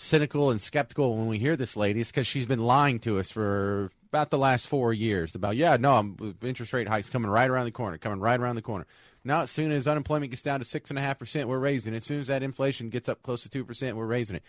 cynical 0.00 0.50
and 0.50 0.60
skeptical 0.60 1.16
when 1.16 1.26
we 1.26 1.38
hear 1.38 1.56
this 1.56 1.76
lady, 1.76 2.00
it's 2.00 2.10
because 2.10 2.26
she's 2.26 2.46
been 2.46 2.64
lying 2.64 2.98
to 3.00 3.18
us 3.18 3.30
for 3.30 3.90
about 4.08 4.30
the 4.30 4.38
last 4.38 4.66
four 4.66 4.94
years 4.94 5.34
about 5.34 5.56
yeah, 5.56 5.76
no, 5.76 5.94
I'm, 5.94 6.36
interest 6.42 6.72
rate 6.72 6.88
hikes 6.88 7.10
coming 7.10 7.30
right 7.30 7.48
around 7.48 7.66
the 7.66 7.70
corner, 7.70 7.98
coming 7.98 8.18
right 8.18 8.40
around 8.40 8.56
the 8.56 8.62
corner. 8.62 8.86
Now, 9.24 9.42
as 9.42 9.50
soon 9.50 9.70
as 9.70 9.86
unemployment 9.86 10.30
gets 10.30 10.42
down 10.42 10.60
to 10.60 10.64
six 10.64 10.88
and 10.88 10.98
a 10.98 11.02
half 11.02 11.18
percent, 11.18 11.48
we're 11.48 11.58
raising 11.58 11.92
it. 11.92 11.98
As 11.98 12.04
soon 12.04 12.20
as 12.20 12.28
that 12.28 12.42
inflation 12.42 12.88
gets 12.88 13.08
up 13.08 13.22
close 13.22 13.42
to 13.42 13.50
two 13.50 13.64
percent, 13.64 13.96
we're 13.96 14.06
raising 14.06 14.36
it. 14.36 14.42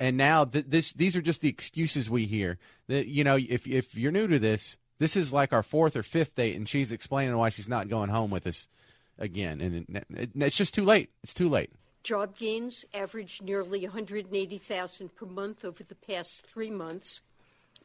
And 0.00 0.16
now, 0.16 0.46
th- 0.46 0.64
this 0.66 0.94
these 0.94 1.14
are 1.14 1.22
just 1.22 1.42
the 1.42 1.50
excuses 1.50 2.08
we 2.08 2.24
hear. 2.24 2.58
That 2.88 3.06
you 3.06 3.22
know, 3.22 3.36
if 3.36 3.66
if 3.66 3.96
you're 3.96 4.12
new 4.12 4.26
to 4.26 4.38
this, 4.38 4.78
this 4.98 5.14
is 5.14 5.30
like 5.30 5.52
our 5.52 5.62
fourth 5.62 5.94
or 5.94 6.02
fifth 6.02 6.36
date, 6.36 6.56
and 6.56 6.66
she's 6.66 6.90
explaining 6.90 7.36
why 7.36 7.50
she's 7.50 7.68
not 7.68 7.88
going 7.88 8.08
home 8.08 8.30
with 8.30 8.46
us 8.46 8.66
again, 9.18 9.60
and 9.60 10.04
it, 10.10 10.30
it's 10.34 10.56
just 10.56 10.72
too 10.72 10.84
late. 10.84 11.10
It's 11.22 11.34
too 11.34 11.50
late. 11.50 11.70
Job 12.06 12.36
gains 12.36 12.84
averaged 12.94 13.42
nearly 13.42 13.80
180,000 13.80 15.16
per 15.16 15.26
month 15.26 15.64
over 15.64 15.82
the 15.82 15.96
past 15.96 16.40
three 16.42 16.70
months, 16.70 17.20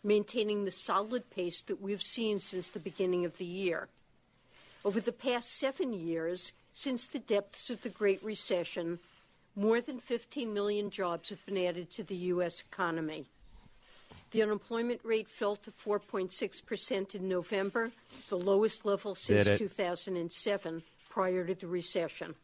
maintaining 0.03 0.63
the 0.63 0.69
solid 0.69 1.27
pace 1.31 1.63
that 1.63 1.81
we've 1.81 2.03
seen 2.03 2.39
since 2.39 2.69
the 2.69 2.79
beginning 2.79 3.25
of 3.25 3.39
the 3.39 3.45
year. 3.45 3.87
Over 4.85 5.01
the 5.01 5.11
past 5.11 5.57
seven 5.57 5.91
years, 5.91 6.53
since 6.71 7.07
the 7.07 7.17
depths 7.17 7.71
of 7.71 7.81
the 7.81 7.89
Great 7.89 8.23
Recession, 8.23 8.99
more 9.55 9.81
than 9.81 9.99
15 9.99 10.53
million 10.53 10.91
jobs 10.91 11.31
have 11.31 11.43
been 11.47 11.57
added 11.57 11.89
to 11.89 12.03
the 12.03 12.15
U.S. 12.15 12.61
economy. 12.61 13.25
The 14.29 14.43
unemployment 14.43 15.01
rate 15.03 15.29
fell 15.29 15.55
to 15.55 15.71
4.6% 15.71 17.15
in 17.15 17.27
November, 17.27 17.89
the 18.29 18.37
lowest 18.37 18.85
level 18.85 19.15
since 19.15 19.57
2007, 19.57 20.83
prior 21.09 21.43
to 21.43 21.55
the 21.55 21.65
recession. 21.65 22.35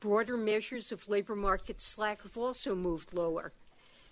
Broader 0.00 0.36
measures 0.38 0.92
of 0.92 1.08
labor 1.08 1.36
market 1.36 1.80
slack 1.80 2.22
have 2.22 2.36
also 2.38 2.74
moved 2.74 3.12
lower, 3.12 3.52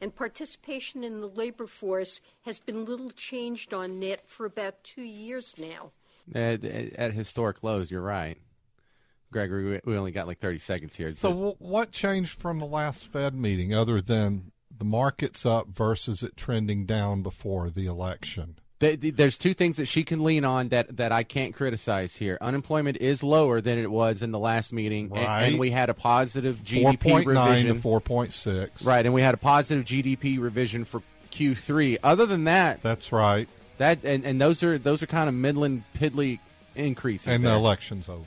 and 0.00 0.14
participation 0.14 1.02
in 1.02 1.18
the 1.18 1.26
labor 1.26 1.66
force 1.66 2.20
has 2.42 2.58
been 2.58 2.84
little 2.84 3.10
changed 3.10 3.72
on 3.72 3.98
net 3.98 4.28
for 4.28 4.44
about 4.44 4.84
two 4.84 5.02
years 5.02 5.56
now. 5.58 5.92
At, 6.34 6.62
at 6.64 7.14
historic 7.14 7.62
lows, 7.62 7.90
you're 7.90 8.02
right. 8.02 8.36
Gregory, 9.32 9.64
we- 9.84 9.92
we 9.92 9.96
only 9.98 10.10
got 10.10 10.26
like 10.26 10.40
30 10.40 10.58
seconds 10.58 10.94
here. 10.96 11.12
So, 11.14 11.30
w- 11.30 11.54
what 11.58 11.90
changed 11.90 12.38
from 12.38 12.58
the 12.58 12.66
last 12.66 13.06
Fed 13.06 13.34
meeting 13.34 13.74
other 13.74 14.00
than 14.02 14.52
the 14.76 14.84
market's 14.84 15.46
up 15.46 15.68
versus 15.68 16.22
it 16.22 16.36
trending 16.36 16.84
down 16.84 17.22
before 17.22 17.70
the 17.70 17.86
election? 17.86 18.58
Th- 18.80 19.00
th- 19.00 19.16
There's 19.16 19.36
two 19.38 19.54
things 19.54 19.76
that 19.78 19.86
she 19.86 20.04
can 20.04 20.22
lean 20.22 20.44
on 20.44 20.68
that, 20.68 20.96
that 20.98 21.10
I 21.10 21.24
can't 21.24 21.52
criticize 21.54 22.14
here. 22.16 22.38
Unemployment 22.40 22.98
is 22.98 23.22
lower 23.24 23.60
than 23.60 23.76
it 23.78 23.90
was 23.90 24.22
in 24.22 24.30
the 24.30 24.38
last 24.38 24.72
meeting, 24.72 25.08
Right. 25.10 25.44
and 25.44 25.58
we 25.58 25.70
had 25.70 25.90
a 25.90 25.94
positive 25.94 26.62
GDP 26.62 27.00
point 27.00 27.26
nine 27.26 27.48
revision. 27.50 27.74
to 27.76 27.80
four 27.82 28.00
point 28.00 28.32
six. 28.32 28.82
Right, 28.82 29.04
and 29.04 29.12
we 29.14 29.20
had 29.22 29.34
a 29.34 29.38
positive 29.38 29.84
GDP 29.84 30.38
revision 30.40 30.84
for 30.84 31.02
Q3. 31.32 31.98
Other 32.04 32.24
than 32.26 32.44
that, 32.44 32.80
That's 32.82 33.10
right. 33.10 33.48
that 33.78 34.04
and, 34.04 34.24
and 34.24 34.40
those 34.40 34.62
are 34.62 34.78
those 34.78 35.02
are 35.02 35.06
kind 35.06 35.28
of 35.28 35.34
midland 35.34 35.82
piddly 35.98 36.38
increases. 36.76 37.26
And 37.28 37.44
the 37.44 37.52
election's 37.54 38.08
over. 38.08 38.24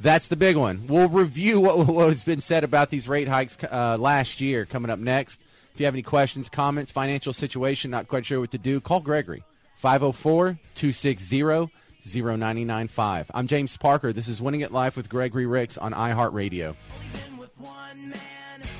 That's 0.00 0.28
the 0.28 0.36
big 0.36 0.56
one. 0.56 0.86
We'll 0.86 1.08
review 1.08 1.60
what, 1.60 1.86
what 1.88 2.08
has 2.08 2.24
been 2.24 2.40
said 2.40 2.62
about 2.64 2.88
these 2.90 3.08
rate 3.08 3.26
hikes 3.28 3.58
uh, 3.64 3.98
last 3.98 4.40
year 4.40 4.64
coming 4.64 4.90
up 4.90 4.98
next. 5.00 5.42
If 5.74 5.80
you 5.80 5.86
have 5.86 5.94
any 5.94 6.02
questions, 6.02 6.48
comments, 6.48 6.90
financial 6.90 7.32
situation, 7.32 7.90
not 7.90 8.08
quite 8.08 8.24
sure 8.24 8.40
what 8.40 8.50
to 8.52 8.58
do, 8.58 8.80
call 8.80 9.00
Gregory, 9.00 9.42
504 9.78 10.58
260 10.74 11.70
0995. 12.04 13.30
I'm 13.32 13.46
James 13.46 13.76
Parker. 13.76 14.12
This 14.12 14.26
is 14.26 14.42
Winning 14.42 14.64
at 14.64 14.72
Life 14.72 14.96
with 14.96 15.08
Gregory 15.08 15.46
Ricks 15.46 15.78
on 15.78 15.92
iHeartRadio. 15.92 16.74
been 17.12 17.38
with 17.38 17.56
one 17.60 18.08
man. 18.08 18.18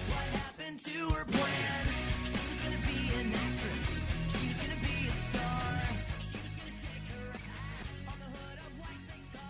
What 0.08 0.24
happened 0.40 0.80
to 0.80 0.98
her 1.14 1.24
plan? 1.24 1.86
She 2.24 2.32
was 2.32 2.60
gonna 2.60 2.82
be 2.84 3.14
an 3.20 3.32
actress. 3.32 4.06
She 4.40 4.48
was 4.48 4.56
gonna 4.58 4.80
be 4.82 5.06
a 5.06 5.12
star. 5.12 5.82
She 6.18 6.36
was 6.36 6.54
gonna 6.56 6.74
take 6.82 7.06
her 7.14 7.30
hat 7.46 8.08
on 8.08 8.18
the 8.18 8.38
hood 8.38 8.58
of 8.58 8.80
Whitesnake's 8.80 9.28
car. 9.28 9.42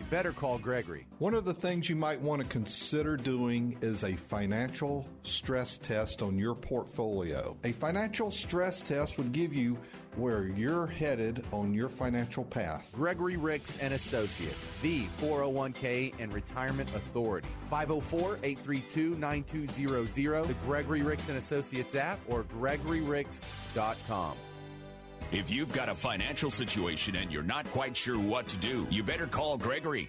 You 0.00 0.06
better 0.10 0.32
call 0.32 0.58
Gregory. 0.58 1.06
One 1.20 1.34
of 1.34 1.44
the 1.44 1.54
things 1.54 1.88
you 1.88 1.94
might 1.94 2.20
want 2.20 2.42
to 2.42 2.48
consider 2.48 3.16
doing 3.16 3.76
is 3.80 4.02
a 4.02 4.16
financial 4.16 5.06
stress 5.22 5.78
test 5.78 6.20
on 6.20 6.36
your 6.36 6.56
portfolio. 6.56 7.56
A 7.62 7.70
financial 7.70 8.32
stress 8.32 8.82
test 8.82 9.18
would 9.18 9.30
give 9.30 9.52
you 9.54 9.78
where 10.16 10.46
you're 10.46 10.86
headed 10.86 11.44
on 11.52 11.74
your 11.74 11.88
financial 11.88 12.44
path. 12.44 12.92
Gregory 12.94 13.36
Ricks 13.36 13.76
and 13.78 13.92
Associates, 13.94 14.78
the 14.80 15.06
401k 15.20 16.14
and 16.18 16.32
retirement 16.32 16.88
authority. 16.94 17.48
504-832-9200, 17.70 20.46
the 20.46 20.54
Gregory 20.66 21.02
Ricks 21.02 21.28
and 21.28 21.36
Associates 21.38 21.94
app 21.94 22.18
or 22.28 22.42
gregoryricks.com. 22.44 24.36
If 25.32 25.50
you've 25.50 25.72
got 25.72 25.88
a 25.88 25.94
financial 25.94 26.50
situation 26.50 27.16
and 27.16 27.32
you're 27.32 27.42
not 27.42 27.64
quite 27.72 27.96
sure 27.96 28.18
what 28.18 28.46
to 28.48 28.58
do, 28.58 28.86
you 28.90 29.02
better 29.02 29.26
call 29.26 29.56
Gregory. 29.56 30.08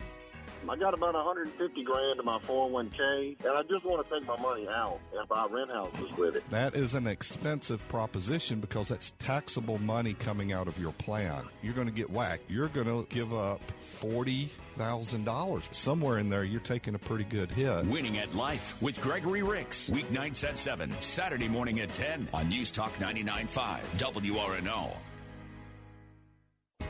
I 0.69 0.75
got 0.77 0.93
about 0.93 1.13
150 1.13 1.83
grand 1.83 2.19
in 2.19 2.25
my 2.25 2.39
401k, 2.39 3.43
and 3.45 3.49
I 3.49 3.61
just 3.63 3.85
want 3.85 4.07
to 4.07 4.13
take 4.13 4.27
my 4.27 4.37
money 4.37 4.67
out 4.67 4.99
and 5.15 5.27
buy 5.27 5.45
rent 5.49 5.69
houses 5.69 6.11
with 6.17 6.35
it. 6.35 6.49
That 6.49 6.75
is 6.75 6.93
an 6.93 7.07
expensive 7.07 7.85
proposition 7.89 8.59
because 8.59 8.89
that's 8.89 9.11
taxable 9.19 9.77
money 9.79 10.13
coming 10.13 10.53
out 10.53 10.67
of 10.67 10.79
your 10.79 10.93
plan. 10.93 11.43
You're 11.61 11.73
going 11.73 11.87
to 11.87 11.93
get 11.93 12.09
whacked. 12.09 12.49
You're 12.49 12.69
going 12.69 12.87
to 12.87 13.05
give 13.09 13.33
up 13.33 13.61
$40,000. 14.01 15.73
Somewhere 15.73 16.19
in 16.19 16.29
there, 16.29 16.43
you're 16.43 16.59
taking 16.61 16.95
a 16.95 16.99
pretty 16.99 17.25
good 17.25 17.51
hit. 17.51 17.85
Winning 17.85 18.17
at 18.17 18.33
Life 18.35 18.81
with 18.81 19.01
Gregory 19.01 19.43
Ricks. 19.43 19.89
Weeknights 19.89 20.47
at 20.47 20.57
7, 20.57 20.91
Saturday 21.01 21.47
morning 21.47 21.81
at 21.81 21.91
10 21.93 22.29
on 22.33 22.49
News 22.49 22.71
Talk 22.71 22.93
99.5 22.93 23.79
WRNO. 23.97 24.95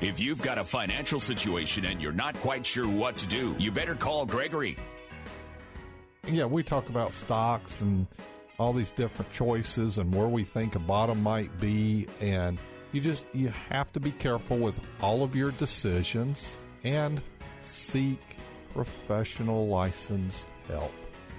If 0.01 0.19
you've 0.19 0.41
got 0.41 0.57
a 0.57 0.63
financial 0.63 1.19
situation 1.19 1.85
and 1.85 2.01
you're 2.01 2.11
not 2.11 2.35
quite 2.41 2.65
sure 2.65 2.87
what 2.87 3.17
to 3.17 3.27
do, 3.27 3.55
you 3.57 3.71
better 3.71 3.95
call 3.95 4.25
Gregory. 4.25 4.77
Yeah, 6.27 6.45
we 6.45 6.63
talk 6.63 6.89
about 6.89 7.13
stocks 7.13 7.81
and 7.81 8.07
all 8.59 8.73
these 8.73 8.91
different 8.91 9.31
choices 9.31 9.97
and 9.97 10.13
where 10.13 10.27
we 10.27 10.43
think 10.43 10.75
a 10.75 10.79
bottom 10.79 11.21
might 11.21 11.59
be 11.59 12.07
and 12.21 12.57
you 12.91 13.01
just 13.01 13.25
you 13.33 13.49
have 13.69 13.91
to 13.93 13.99
be 13.99 14.11
careful 14.11 14.57
with 14.57 14.79
all 15.01 15.23
of 15.23 15.35
your 15.35 15.51
decisions 15.51 16.57
and 16.83 17.21
seek 17.59 18.19
professional 18.73 19.67
licensed 19.67 20.47
help. 20.67 20.93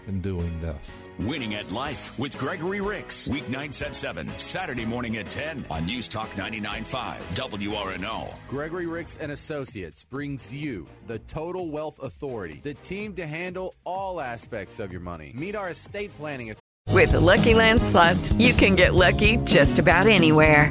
In 0.07 0.21
doing 0.21 0.61
this. 0.61 0.97
Winning 1.19 1.55
at 1.55 1.71
Life 1.71 2.19
with 2.19 2.37
Gregory 2.39 2.81
Ricks. 2.81 3.29
Weeknights 3.29 3.85
at 3.85 3.95
7, 3.95 4.29
Saturday 4.39 4.85
morning 4.85 5.17
at 5.17 5.31
10 5.31 5.65
on 5.71 5.87
News 5.87 6.09
Talk 6.09 6.29
99.5 6.31 7.17
WRNO. 7.35 8.35
Gregory 8.49 8.87
Ricks 8.87 9.17
and 9.19 9.33
Associates 9.33 10.05
brings 10.05 10.53
you 10.53 10.87
the 11.07 11.19
Total 11.21 11.69
Wealth 11.69 12.03
Authority, 12.03 12.61
the 12.63 12.75
team 12.75 13.15
to 13.15 13.27
handle 13.27 13.75
all 13.85 14.21
aspects 14.21 14.79
of 14.81 14.91
your 14.91 15.01
money. 15.01 15.33
Meet 15.35 15.55
our 15.55 15.71
estate 15.71 16.17
planning 16.17 16.55
With 16.91 17.13
the 17.13 17.21
Lucky 17.21 17.55
Land 17.55 17.83
slots, 17.83 18.33
you 18.35 18.53
can 18.53 18.77
get 18.77 18.95
lucky 18.95 19.39
just 19.39 19.79
about 19.79 20.07
anywhere. 20.07 20.71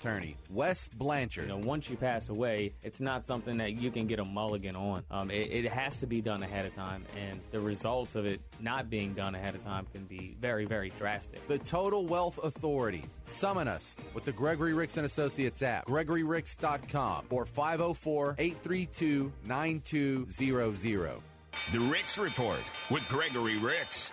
Attorney, 0.00 0.36
Wes 0.50 0.88
Blanchard. 0.88 1.44
You 1.44 1.48
know, 1.50 1.58
once 1.58 1.90
you 1.90 1.96
pass 1.96 2.28
away, 2.28 2.72
it's 2.82 3.00
not 3.00 3.26
something 3.26 3.58
that 3.58 3.72
you 3.72 3.90
can 3.90 4.06
get 4.06 4.18
a 4.18 4.24
mulligan 4.24 4.76
on. 4.76 5.04
Um, 5.10 5.30
it, 5.30 5.50
it 5.50 5.70
has 5.70 5.98
to 5.98 6.06
be 6.06 6.20
done 6.20 6.42
ahead 6.42 6.66
of 6.66 6.74
time, 6.74 7.04
and 7.16 7.40
the 7.50 7.60
results 7.60 8.14
of 8.14 8.26
it 8.26 8.40
not 8.60 8.88
being 8.90 9.14
done 9.14 9.34
ahead 9.34 9.54
of 9.54 9.62
time 9.62 9.86
can 9.92 10.04
be 10.04 10.36
very, 10.40 10.64
very 10.64 10.90
drastic. 10.98 11.46
The 11.48 11.58
Total 11.58 12.04
Wealth 12.04 12.42
Authority. 12.42 13.04
Summon 13.26 13.68
us 13.68 13.96
with 14.14 14.24
the 14.24 14.32
Gregory 14.32 14.74
Ricks 14.74 14.96
and 14.96 15.06
Associates 15.06 15.62
app, 15.62 15.86
gregoryricks.com, 15.86 17.26
or 17.30 17.44
504 17.44 18.36
832 18.38 19.32
9200. 19.44 21.10
The 21.72 21.80
Ricks 21.80 22.18
Report 22.18 22.60
with 22.90 23.06
Gregory 23.08 23.58
Ricks. 23.58 24.12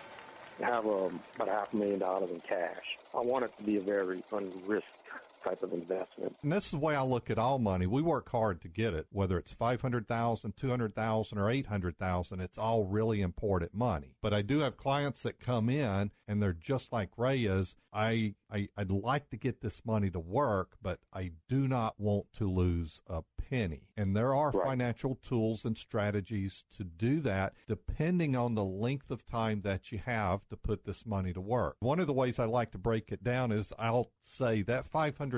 I 0.62 0.66
have 0.66 0.86
um, 0.86 1.20
about 1.36 1.48
a 1.48 1.52
half 1.52 1.72
a 1.72 1.76
million 1.76 2.00
dollars 2.00 2.30
in 2.30 2.40
cash. 2.40 2.98
I 3.14 3.20
want 3.20 3.44
it 3.44 3.56
to 3.58 3.64
be 3.64 3.76
a 3.76 3.80
very 3.80 4.22
unrisked 4.32 4.97
type 5.44 5.62
of 5.62 5.72
investment. 5.72 6.36
And 6.42 6.52
this 6.52 6.66
is 6.66 6.70
the 6.72 6.78
way 6.78 6.94
I 6.94 7.02
look 7.02 7.30
at 7.30 7.38
all 7.38 7.58
money. 7.58 7.86
We 7.86 8.02
work 8.02 8.30
hard 8.30 8.60
to 8.62 8.68
get 8.68 8.94
it, 8.94 9.06
whether 9.10 9.38
it's 9.38 9.52
500,000, 9.52 10.56
200,000 10.56 11.38
or 11.38 11.50
800,000, 11.50 12.40
it's 12.40 12.58
all 12.58 12.84
really 12.84 13.20
important 13.20 13.74
money. 13.74 14.16
But 14.22 14.34
I 14.34 14.42
do 14.42 14.60
have 14.60 14.76
clients 14.76 15.22
that 15.22 15.40
come 15.40 15.68
in 15.68 16.10
and 16.26 16.42
they're 16.42 16.52
just 16.52 16.92
like 16.92 17.10
Ray 17.16 17.40
is. 17.40 17.76
I, 17.92 18.34
I 18.52 18.68
I'd 18.76 18.90
like 18.90 19.30
to 19.30 19.36
get 19.38 19.62
this 19.62 19.84
money 19.84 20.10
to 20.10 20.20
work, 20.20 20.76
but 20.82 21.00
I 21.12 21.32
do 21.48 21.66
not 21.66 21.98
want 21.98 22.26
to 22.34 22.48
lose 22.48 23.00
a 23.06 23.22
penny. 23.48 23.88
And 23.96 24.14
there 24.14 24.34
are 24.34 24.52
financial 24.52 25.16
tools 25.16 25.64
and 25.64 25.76
strategies 25.76 26.64
to 26.76 26.84
do 26.84 27.20
that 27.20 27.54
depending 27.66 28.36
on 28.36 28.54
the 28.54 28.64
length 28.64 29.10
of 29.10 29.24
time 29.24 29.62
that 29.62 29.90
you 29.90 29.98
have 29.98 30.46
to 30.48 30.56
put 30.56 30.84
this 30.84 31.06
money 31.06 31.32
to 31.32 31.40
work. 31.40 31.76
One 31.80 31.98
of 31.98 32.06
the 32.06 32.12
ways 32.12 32.38
I 32.38 32.44
like 32.44 32.72
to 32.72 32.78
break 32.78 33.10
it 33.10 33.24
down 33.24 33.52
is 33.52 33.72
I'll 33.78 34.10
say 34.20 34.62
that 34.62 34.86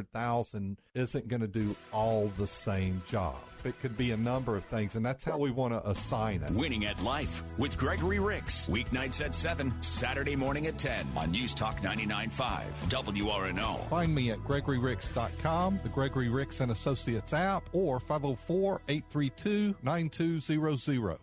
500,000 0.07 0.79
isn't 0.95 1.29
going 1.29 1.41
to 1.41 1.49
do 1.49 1.75
all 1.93 2.33
the 2.39 2.47
same 2.47 3.03
job. 3.09 3.37
It 3.63 3.79
could 3.81 3.97
be 3.97 4.13
a 4.13 4.17
number 4.17 4.57
of 4.57 4.65
things 4.65 4.95
and 4.95 5.05
that's 5.05 5.23
how 5.23 5.37
we 5.37 5.51
want 5.51 5.75
to 5.75 5.87
assign 5.87 6.43
it. 6.43 6.51
Winning 6.53 6.87
at 6.87 7.03
Life 7.03 7.45
with 7.59 7.77
Gregory 7.77 8.19
Ricks. 8.19 8.67
Weeknights 8.67 9.23
at 9.23 9.35
7, 9.35 9.83
Saturday 9.83 10.35
morning 10.35 10.67
at 10.67 10.79
10 10.79 11.07
on 11.15 11.31
News 11.31 11.53
Talk 11.53 11.81
99.5 11.83 12.63
WRNO. 12.89 13.85
Find 13.89 14.15
me 14.15 14.31
at 14.31 14.39
gregoryricks.com, 14.39 15.81
the 15.83 15.91
Gregory 15.91 16.31
Ricks 16.31 16.61
and 16.61 16.73
Associates 16.73 17.35
app, 17.35 17.69
or 17.73 18.01
504 18.01 18.81
832 18.89 19.75
9200. 19.83 21.19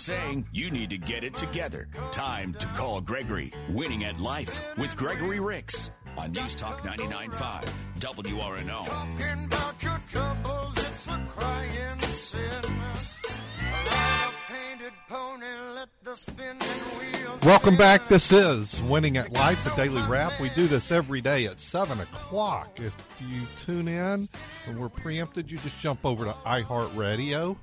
Saying 0.00 0.48
you 0.50 0.70
need 0.70 0.88
to 0.88 0.96
get 0.96 1.24
it 1.24 1.36
together. 1.36 1.86
Time 2.10 2.54
to 2.54 2.66
call 2.68 3.02
Gregory. 3.02 3.52
Winning 3.68 4.04
at 4.04 4.18
Life 4.18 4.74
with 4.78 4.96
Gregory 4.96 5.40
Ricks 5.40 5.90
on 6.16 6.32
News 6.32 6.54
Talk 6.54 6.80
99.5 6.80 7.68
WRNO. 7.98 8.86
Talking 8.86 9.44
about 9.44 9.82
your 9.82 9.98
troubles, 10.08 10.72
it's 10.78 11.06
a 11.06 11.22
crying 11.26 12.00
sin. 12.00 12.62
Ride 12.62 14.30
a 14.30 14.52
painted 14.52 14.92
pony, 15.06 15.46
let 15.74 15.90
the 16.02 16.16
spinning 16.16 16.58
wheels 16.58 17.44
Welcome 17.44 17.76
back. 17.76 18.08
This 18.08 18.32
is 18.32 18.80
Winning 18.82 19.18
at 19.18 19.34
Life, 19.34 19.62
the 19.64 19.70
Daily 19.76 20.02
Wrap. 20.08 20.32
We 20.40 20.48
do 20.50 20.66
this 20.66 20.90
every 20.90 21.20
day 21.20 21.44
at 21.44 21.60
7 21.60 22.00
o'clock. 22.00 22.80
If 22.80 22.94
you 23.20 23.42
tune 23.66 23.86
in 23.86 24.26
and 24.66 24.80
we're 24.80 24.88
preempted, 24.88 25.50
you 25.50 25.58
just 25.58 25.78
jump 25.78 26.06
over 26.06 26.24
to 26.24 26.32
iHeartRadio 26.32 27.58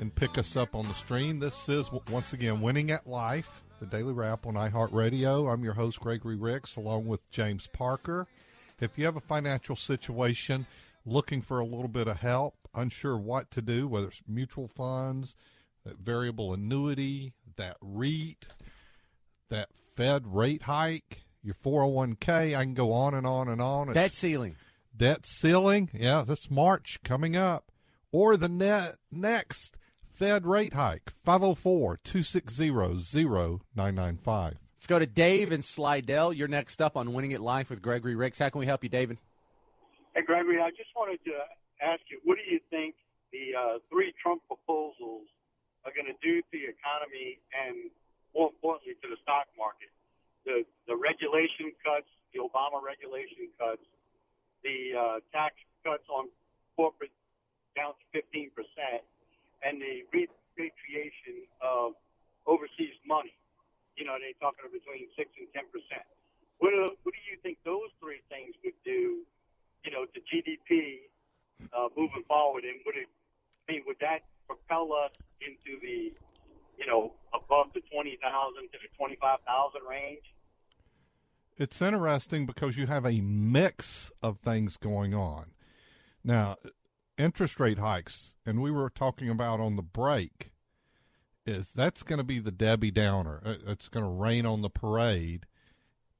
and 0.00 0.14
pick 0.14 0.38
us 0.38 0.56
up 0.56 0.74
on 0.74 0.86
the 0.86 0.94
stream. 0.94 1.38
This 1.38 1.68
is, 1.68 1.90
once 2.10 2.32
again, 2.32 2.60
Winning 2.60 2.90
at 2.90 3.06
Life, 3.06 3.62
the 3.80 3.86
Daily 3.86 4.12
Wrap 4.12 4.46
on 4.46 4.54
iHeartRadio. 4.54 5.52
I'm 5.52 5.64
your 5.64 5.74
host, 5.74 6.00
Gregory 6.00 6.36
Ricks, 6.36 6.76
along 6.76 7.06
with 7.06 7.28
James 7.30 7.68
Parker. 7.72 8.26
If 8.80 8.98
you 8.98 9.04
have 9.04 9.16
a 9.16 9.20
financial 9.20 9.76
situation 9.76 10.66
looking 11.06 11.42
for 11.42 11.60
a 11.60 11.64
little 11.64 11.88
bit 11.88 12.08
of 12.08 12.16
help, 12.16 12.54
unsure 12.74 13.16
what 13.16 13.50
to 13.52 13.62
do, 13.62 13.86
whether 13.86 14.08
it's 14.08 14.22
mutual 14.26 14.68
funds, 14.68 15.36
that 15.84 15.98
variable 15.98 16.52
annuity, 16.52 17.32
that 17.56 17.76
REIT, 17.80 18.46
that 19.48 19.68
Fed 19.94 20.26
rate 20.26 20.62
hike, 20.62 21.22
your 21.42 21.54
401k, 21.54 22.56
I 22.56 22.64
can 22.64 22.74
go 22.74 22.92
on 22.92 23.14
and 23.14 23.26
on 23.26 23.48
and 23.48 23.60
on. 23.60 23.92
Debt 23.92 24.14
ceiling. 24.14 24.56
Debt 24.96 25.26
ceiling, 25.26 25.90
yeah, 25.92 26.24
this 26.26 26.50
March 26.50 26.98
coming 27.04 27.36
up. 27.36 27.70
Or 28.10 28.36
the 28.36 28.48
net 28.48 28.96
next 29.10 29.76
Fed 30.14 30.46
rate 30.46 30.74
hike, 30.74 31.12
504 31.24 31.98
260 32.04 32.70
0995. 32.70 34.54
Let's 34.76 34.86
go 34.86 35.00
to 35.00 35.06
Dave 35.06 35.50
and 35.50 35.64
Slidell. 35.64 36.32
You're 36.32 36.46
next 36.46 36.80
up 36.80 36.96
on 36.96 37.12
Winning 37.14 37.32
at 37.34 37.40
Life 37.42 37.68
with 37.68 37.82
Gregory 37.82 38.14
Ricks. 38.14 38.38
How 38.38 38.48
can 38.48 38.60
we 38.60 38.66
help 38.66 38.84
you, 38.84 38.88
David? 38.88 39.18
Hey, 40.14 40.22
Gregory, 40.22 40.62
I 40.62 40.70
just 40.70 40.94
wanted 40.94 41.18
to 41.24 41.34
ask 41.82 41.98
you, 42.06 42.20
what 42.22 42.38
do 42.38 42.46
you 42.46 42.60
think 42.70 42.94
the 43.32 43.58
uh, 43.58 43.82
three 43.90 44.14
Trump 44.22 44.42
proposals 44.46 45.26
are 45.82 45.90
going 45.90 46.06
to 46.06 46.14
do 46.22 46.38
to 46.46 46.50
the 46.54 46.70
economy 46.70 47.42
and, 47.50 47.90
more 48.38 48.54
importantly, 48.54 48.94
to 49.02 49.08
the 49.10 49.18
stock 49.26 49.50
market? 49.58 49.90
The 50.46 50.62
the 50.86 50.94
regulation 50.94 51.74
cuts, 51.82 52.06
the 52.30 52.38
Obama 52.38 52.78
regulation 52.78 53.50
cuts, 53.58 53.82
the 54.62 54.94
uh, 54.94 55.18
tax 55.34 55.58
cuts 55.82 56.06
on 56.06 56.30
corporate 56.76 57.10
down 57.74 57.98
to 57.98 58.04
15 58.14 58.54
percent, 58.54 59.02
and 59.64 59.80
the 59.80 60.04
repatriation 60.12 61.48
of 61.64 61.96
overseas 62.46 62.94
money. 63.08 63.34
You 63.96 64.04
know, 64.04 64.20
they're 64.20 64.36
talking 64.38 64.68
between 64.70 65.08
six 65.16 65.32
and 65.40 65.48
10 65.56 65.72
percent. 65.72 66.06
What 66.62 66.70
do, 66.70 66.92
what 67.02 67.12
do 67.16 67.22
you 67.26 67.40
think 67.42 67.58
those 67.64 67.90
three 67.98 68.22
things 68.30 68.54
would 68.62 68.78
do 68.84 69.24
you 69.84 69.92
know, 69.92 70.06
to 70.06 70.20
GDP 70.20 70.96
uh, 71.76 71.88
moving 71.96 72.24
forward, 72.26 72.64
and 72.64 72.80
would 72.86 72.96
it, 72.96 73.08
mean, 73.68 73.82
would 73.86 73.98
that 74.00 74.20
propel 74.46 74.92
us 74.92 75.12
into 75.40 75.78
the, 75.80 76.12
you 76.78 76.86
know, 76.86 77.12
above 77.34 77.66
the 77.74 77.80
twenty 77.92 78.18
thousand 78.20 78.68
to 78.72 78.78
the 78.80 78.88
twenty-five 78.96 79.38
thousand 79.46 79.82
range? 79.88 80.24
It's 81.56 81.80
interesting 81.80 82.46
because 82.46 82.76
you 82.76 82.86
have 82.86 83.04
a 83.04 83.20
mix 83.20 84.10
of 84.22 84.38
things 84.40 84.76
going 84.76 85.14
on. 85.14 85.52
Now, 86.24 86.56
interest 87.18 87.60
rate 87.60 87.78
hikes, 87.78 88.34
and 88.44 88.60
we 88.60 88.70
were 88.70 88.90
talking 88.90 89.28
about 89.28 89.60
on 89.60 89.76
the 89.76 89.82
break, 89.82 90.50
is 91.46 91.72
that's 91.72 92.02
going 92.02 92.18
to 92.18 92.24
be 92.24 92.38
the 92.38 92.50
Debbie 92.50 92.90
Downer. 92.90 93.42
Uh, 93.44 93.54
it's 93.66 93.88
going 93.88 94.04
to 94.04 94.10
rain 94.10 94.46
on 94.46 94.62
the 94.62 94.70
parade, 94.70 95.46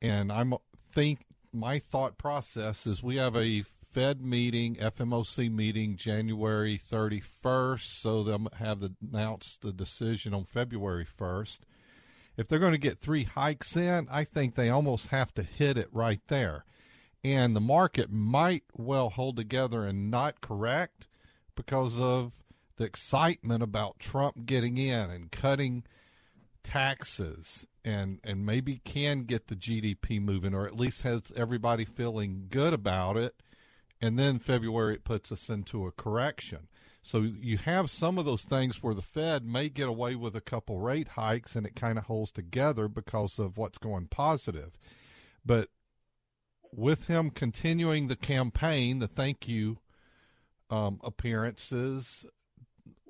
and 0.02 0.30
I'm 0.30 0.52
uh, 0.52 0.59
think 0.92 1.26
my 1.52 1.78
thought 1.78 2.18
process 2.18 2.87
is 2.87 3.02
we 3.02 3.16
have 3.16 3.37
a 3.37 3.64
Fed 3.94 4.20
meeting, 4.20 4.74
FMOC 4.74 5.52
meeting, 5.52 5.96
January 5.96 6.80
31st, 6.90 7.80
so 7.80 8.24
they'll 8.24 8.48
have 8.59 8.80
the, 8.80 8.92
announced 9.00 9.62
the 9.62 9.72
decision 9.72 10.35
on 10.35 10.44
February 10.44 11.07
1st. 11.07 11.59
If 12.37 12.48
they're 12.48 12.59
going 12.59 12.72
to 12.72 12.78
get 12.78 12.98
three 12.98 13.22
hikes 13.22 13.76
in, 13.76 14.09
I 14.11 14.24
think 14.24 14.57
they 14.57 14.68
almost 14.68 15.09
have 15.09 15.33
to 15.35 15.44
hit 15.44 15.78
it 15.78 15.88
right 15.92 16.20
there. 16.26 16.64
And 17.24 17.56
the 17.56 17.60
market 17.60 18.12
might 18.12 18.64
well 18.76 19.08
hold 19.08 19.37
together 19.37 19.87
and 19.87 20.10
not 20.10 20.42
correct 20.42 21.06
because 21.56 21.98
of 21.98 22.32
the 22.76 22.84
excitement 22.84 23.62
about 23.62 23.98
Trump 23.98 24.44
getting 24.44 24.76
in 24.76 25.10
and 25.10 25.32
cutting 25.32 25.84
taxes 26.62 27.66
and 27.84 28.18
and 28.24 28.44
maybe 28.44 28.80
can 28.84 29.24
get 29.24 29.48
the 29.48 29.54
GDP 29.54 30.20
moving 30.20 30.54
or 30.54 30.66
at 30.66 30.76
least 30.76 31.02
has 31.02 31.30
everybody 31.37 31.84
feeling 31.84 32.46
good 32.50 32.72
about 32.72 33.16
it 33.16 33.34
and 34.00 34.18
then 34.18 34.38
February 34.38 34.94
it 34.94 35.04
puts 35.04 35.30
us 35.30 35.48
into 35.48 35.87
a 35.87 35.92
correction. 35.92 36.68
So 37.02 37.20
you 37.20 37.58
have 37.58 37.90
some 37.90 38.16
of 38.16 38.24
those 38.24 38.44
things 38.44 38.82
where 38.82 38.94
the 38.94 39.02
Fed 39.02 39.44
may 39.44 39.68
get 39.68 39.88
away 39.88 40.14
with 40.14 40.34
a 40.34 40.40
couple 40.40 40.78
rate 40.78 41.08
hikes 41.08 41.54
and 41.54 41.66
it 41.66 41.76
kind 41.76 41.98
of 41.98 42.04
holds 42.04 42.32
together 42.32 42.88
because 42.88 43.38
of 43.38 43.58
what's 43.58 43.78
going 43.78 44.06
positive. 44.06 44.78
But 45.44 45.68
with 46.76 47.06
him 47.06 47.30
continuing 47.30 48.08
the 48.08 48.16
campaign, 48.16 48.98
the 48.98 49.08
thank 49.08 49.48
you 49.48 49.78
um, 50.70 51.00
appearances, 51.02 52.26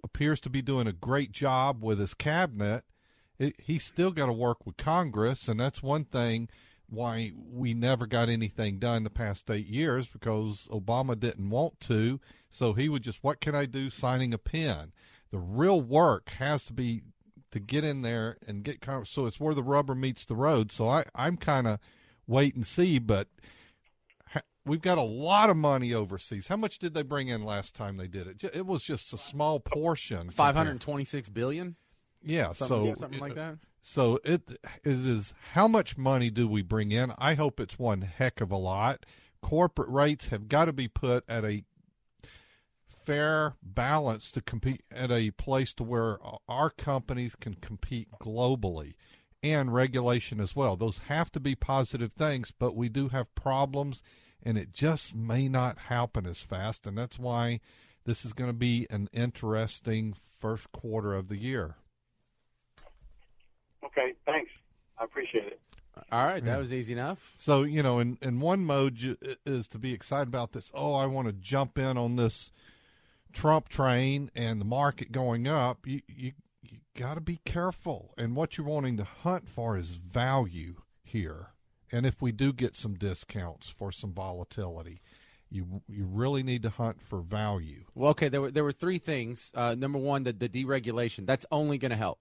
appears 0.03 0.41
to 0.43 0.51
be 0.51 0.63
doing 0.63 0.87
a 0.87 0.93
great 0.93 1.33
job 1.33 1.83
with 1.83 1.99
his 1.99 2.15
cabinet. 2.15 2.85
It, 3.39 3.57
he's 3.59 3.85
still 3.85 4.11
got 4.11 4.27
to 4.27 4.33
work 4.33 4.67
with 4.67 4.77
Congress, 4.77 5.49
and 5.49 5.59
that's 5.59 5.83
one 5.83 6.05
thing 6.05 6.49
why 6.89 7.33
we 7.51 7.75
never 7.75 8.07
got 8.07 8.29
anything 8.29 8.79
done 8.79 9.03
the 9.03 9.11
past 9.11 9.51
eight 9.51 9.67
years 9.67 10.07
because 10.07 10.69
Obama 10.71 11.19
didn't 11.19 11.51
want 11.51 11.81
to. 11.81 12.21
So 12.51 12.75
he 12.75 12.89
would 12.89 13.03
just, 13.03 13.19
what 13.23 13.41
can 13.41 13.55
I 13.55 13.67
do? 13.67 13.91
Signing 13.91 14.33
a 14.33 14.39
pen. 14.39 14.93
The 15.31 15.39
real 15.39 15.81
work 15.81 16.31
has 16.39 16.65
to 16.67 16.73
be 16.73 17.03
to 17.51 17.59
get 17.59 17.85
in 17.85 18.03
there 18.03 18.37
and 18.47 18.63
get 18.63 18.81
Congress. 18.81 19.11
So 19.11 19.27
it's 19.27 19.41
where 19.41 19.55
the 19.55 19.63
rubber 19.63 19.95
meets 19.95 20.25
the 20.25 20.37
road. 20.37 20.71
So 20.71 20.87
I, 20.87 21.05
I'm 21.15 21.37
kind 21.37 21.67
of 21.67 21.79
wait 22.27 22.55
and 22.55 22.67
see, 22.67 22.99
but 22.99 23.29
we've 24.67 24.81
got 24.83 24.99
a 24.99 25.03
lot 25.03 25.51
of 25.51 25.57
money 25.57 25.93
overseas. 25.93 26.49
How 26.49 26.57
much 26.57 26.79
did 26.79 26.95
they 26.95 27.03
bring 27.03 27.29
in 27.29 27.45
last 27.45 27.75
time 27.75 27.97
they 27.97 28.09
did 28.09 28.27
it? 28.27 28.51
It 28.55 28.67
was 28.67 28.83
just 28.83 29.13
a 29.13 29.19
small 29.19 29.61
portion. 29.61 30.31
Five 30.31 30.57
hundred 30.57 30.81
twenty-six 30.81 31.29
billion. 31.29 31.77
Yeah, 32.23 32.53
Something- 32.53 32.95
so 32.95 33.01
something 33.01 33.21
like 33.21 33.35
that? 33.35 33.59
So 33.83 34.19
it 34.25 34.43
it 34.51 35.07
is 35.07 35.35
how 35.53 35.69
much 35.69 35.99
money 35.99 36.31
do 36.31 36.49
we 36.49 36.63
bring 36.63 36.91
in? 36.91 37.13
I 37.19 37.35
hope 37.35 37.61
it's 37.61 37.79
one 37.79 38.01
heck 38.01 38.41
of 38.41 38.51
a 38.51 38.57
lot. 38.57 39.05
Corporate 39.43 39.91
rates 39.91 40.29
have 40.29 40.49
got 40.49 40.65
to 40.65 40.73
be 40.73 40.89
put 40.89 41.23
at 41.29 41.45
a 41.45 41.65
fair 43.05 43.57
balance 43.63 44.33
to 44.33 44.41
compete 44.41 44.83
at 44.91 45.11
a 45.11 45.31
place 45.33 45.75
to 45.75 45.85
where 45.85 46.19
our 46.49 46.71
companies 46.71 47.35
can 47.37 47.53
compete 47.55 48.09
globally 48.19 48.95
and 49.45 49.73
regulation 49.75 50.41
as 50.41 50.57
well. 50.57 50.75
Those 50.75 50.99
have 51.09 51.31
to 51.33 51.39
be 51.41 51.55
positive 51.55 52.13
things, 52.15 52.51
but 52.51 52.75
we 52.75 52.89
do 52.89 53.11
have 53.11 53.33
problems 53.35 54.03
and 54.43 54.57
it 54.59 54.73
just 54.73 55.15
may 55.15 55.49
not 55.49 55.79
happen 55.79 56.27
as 56.27 56.41
fast 56.41 56.87
and 56.87 56.97
that's 56.97 57.19
why 57.19 57.61
this 58.07 58.25
is 58.25 58.33
going 58.33 58.49
to 58.51 58.57
be 58.57 58.87
an 58.91 59.09
interesting 59.13 60.15
first 60.41 60.73
quarter 60.73 61.15
of 61.15 61.29
the 61.29 61.37
year. 61.37 61.77
Okay, 63.85 64.15
thanks. 64.27 64.51
I 64.99 65.05
appreciate 65.05 65.47
it. 65.47 65.61
All 66.11 66.27
right, 66.27 66.43
that 66.45 66.51
Yeah. 66.51 66.57
was 66.59 66.73
easy 66.73 66.93
enough. 66.93 67.35
So 67.39 67.63
you 67.63 67.83
know, 67.83 67.99
in 67.99 68.19
in 68.21 68.41
one 68.41 68.65
mode 68.65 68.99
you, 68.99 69.17
is 69.47 69.69
to 69.69 69.79
be 69.79 69.93
excited 69.93 70.29
about 70.29 70.53
this. 70.53 70.73
Oh, 70.75 70.95
I 70.95 71.07
want 71.07 71.29
to 71.29 71.33
jump 71.33 71.79
in 71.79 71.97
on 71.97 72.17
this 72.17 72.51
Trump 73.33 73.69
train 73.69 74.31
and 74.35 74.61
the 74.61 74.65
market 74.65 75.13
going 75.13 75.47
up. 75.47 75.87
You 75.87 76.01
you 76.09 76.33
you 76.33 76.33
got 76.97 77.15
to 77.15 77.21
be 77.21 77.41
careful. 77.45 78.15
And 78.17 78.37
what 78.37 78.57
you're 78.57 78.67
wanting 78.67 78.97
to 78.99 79.05
hunt 79.05 79.49
for 79.49 79.77
is 79.77 79.91
value 79.91 80.83
here. 81.03 81.49
And 81.93 82.07
if 82.07 82.23
we 82.23 82.33
do 82.33 82.53
get 82.53 82.77
some 82.77 82.95
discounts 82.95 83.69
for 83.69 83.93
some 83.93 84.13
volatility, 84.13 85.01
you 85.51 85.83
you 85.89 86.07
really 86.07 86.43
need 86.43 86.63
to 86.63 86.71
hunt 86.71 87.01
for 87.01 87.21
value. 87.21 87.85
Well, 87.95 88.11
okay, 88.11 88.29
there 88.29 88.41
were 88.41 88.51
there 88.51 88.65
were 88.65 88.73
three 88.73 88.99
things. 88.99 89.53
Uh, 89.55 89.75
number 89.79 89.99
one, 89.99 90.25
the, 90.25 90.33
the 90.33 90.49
deregulation. 90.49 91.27
That's 91.27 91.47
only 91.53 91.79
going 91.79 91.91
to 91.91 91.97
help. 91.97 92.19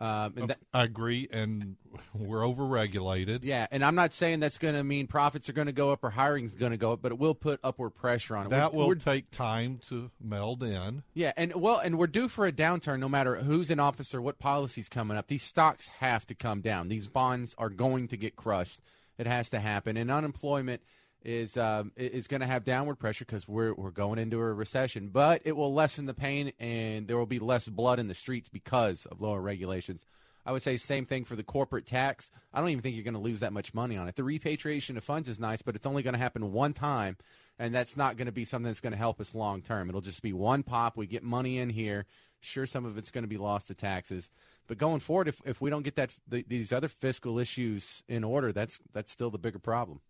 Um, 0.00 0.32
and 0.36 0.48
that, 0.50 0.58
I 0.72 0.84
agree, 0.84 1.28
and 1.30 1.76
we're 2.14 2.38
overregulated. 2.40 3.40
yeah, 3.42 3.66
and 3.70 3.84
I'm 3.84 3.94
not 3.94 4.12
saying 4.14 4.40
that's 4.40 4.56
going 4.58 4.74
to 4.74 4.82
mean 4.82 5.06
profits 5.06 5.48
are 5.48 5.52
going 5.52 5.66
to 5.66 5.72
go 5.72 5.90
up 5.92 6.02
or 6.02 6.08
hiring's 6.10 6.54
going 6.54 6.70
to 6.72 6.78
go 6.78 6.92
up, 6.92 7.02
but 7.02 7.12
it 7.12 7.18
will 7.18 7.34
put 7.34 7.60
upward 7.62 7.90
pressure 7.90 8.34
on 8.36 8.46
it. 8.46 8.48
That 8.50 8.72
We're- 8.72 8.80
will 8.80 8.88
we're- 8.88 9.00
take 9.00 9.30
time 9.30 9.78
to 9.88 10.10
meld 10.20 10.62
in. 10.62 11.02
Yeah, 11.12 11.32
and 11.36 11.54
well, 11.54 11.78
and 11.78 11.98
we're 11.98 12.06
due 12.06 12.28
for 12.28 12.46
a 12.46 12.52
downturn. 12.52 12.98
No 13.00 13.08
matter 13.10 13.36
who's 13.36 13.70
in 13.70 13.78
office 13.78 14.14
or 14.14 14.22
what 14.22 14.38
policy's 14.38 14.88
coming 14.88 15.16
up, 15.18 15.28
these 15.28 15.42
stocks 15.42 15.88
have 15.98 16.26
to 16.28 16.34
come 16.34 16.62
down. 16.62 16.88
These 16.88 17.08
bonds 17.08 17.54
are 17.58 17.68
going 17.70 18.08
to 18.08 18.16
get 18.16 18.36
crushed. 18.36 18.80
It 19.18 19.26
has 19.26 19.50
to 19.50 19.60
happen, 19.60 19.98
and 19.98 20.10
unemployment 20.10 20.80
is 21.22 21.56
um, 21.56 21.92
is 21.96 22.28
going 22.28 22.40
to 22.40 22.46
have 22.46 22.64
downward 22.64 22.96
pressure 22.96 23.24
because 23.24 23.46
we're 23.48 23.74
we're 23.74 23.90
going 23.90 24.18
into 24.18 24.38
a 24.38 24.52
recession. 24.52 25.08
But 25.08 25.42
it 25.44 25.56
will 25.56 25.74
lessen 25.74 26.06
the 26.06 26.14
pain, 26.14 26.52
and 26.58 27.06
there 27.06 27.18
will 27.18 27.26
be 27.26 27.38
less 27.38 27.68
blood 27.68 27.98
in 27.98 28.08
the 28.08 28.14
streets 28.14 28.48
because 28.48 29.06
of 29.06 29.20
lower 29.20 29.40
regulations. 29.40 30.04
I 30.46 30.52
would 30.52 30.62
say 30.62 30.76
same 30.76 31.04
thing 31.04 31.24
for 31.24 31.36
the 31.36 31.42
corporate 31.42 31.86
tax. 31.86 32.30
I 32.52 32.60
don't 32.60 32.70
even 32.70 32.82
think 32.82 32.94
you're 32.94 33.04
going 33.04 33.14
to 33.14 33.20
lose 33.20 33.40
that 33.40 33.52
much 33.52 33.74
money 33.74 33.96
on 33.96 34.08
it. 34.08 34.16
The 34.16 34.24
repatriation 34.24 34.96
of 34.96 35.04
funds 35.04 35.28
is 35.28 35.38
nice, 35.38 35.60
but 35.60 35.76
it's 35.76 35.86
only 35.86 36.02
going 36.02 36.14
to 36.14 36.18
happen 36.18 36.52
one 36.52 36.72
time, 36.72 37.18
and 37.58 37.74
that's 37.74 37.96
not 37.96 38.16
going 38.16 38.26
to 38.26 38.32
be 38.32 38.46
something 38.46 38.66
that's 38.66 38.80
going 38.80 38.92
to 38.92 38.98
help 38.98 39.20
us 39.20 39.34
long 39.34 39.60
term. 39.62 39.88
It'll 39.88 40.00
just 40.00 40.22
be 40.22 40.32
one 40.32 40.62
pop. 40.62 40.96
We 40.96 41.06
get 41.06 41.22
money 41.22 41.58
in 41.58 41.68
here. 41.68 42.06
Sure, 42.40 42.64
some 42.64 42.86
of 42.86 42.96
it's 42.96 43.10
going 43.10 43.24
to 43.24 43.28
be 43.28 43.36
lost 43.36 43.68
to 43.68 43.74
taxes, 43.74 44.30
but 44.66 44.78
going 44.78 45.00
forward, 45.00 45.28
if 45.28 45.42
if 45.44 45.60
we 45.60 45.68
don't 45.68 45.82
get 45.82 45.96
that 45.96 46.16
the, 46.26 46.42
these 46.48 46.72
other 46.72 46.88
fiscal 46.88 47.38
issues 47.38 48.02
in 48.08 48.24
order, 48.24 48.50
that's 48.50 48.80
that's 48.94 49.12
still 49.12 49.28
the 49.30 49.38
bigger 49.38 49.58
problem. 49.58 50.00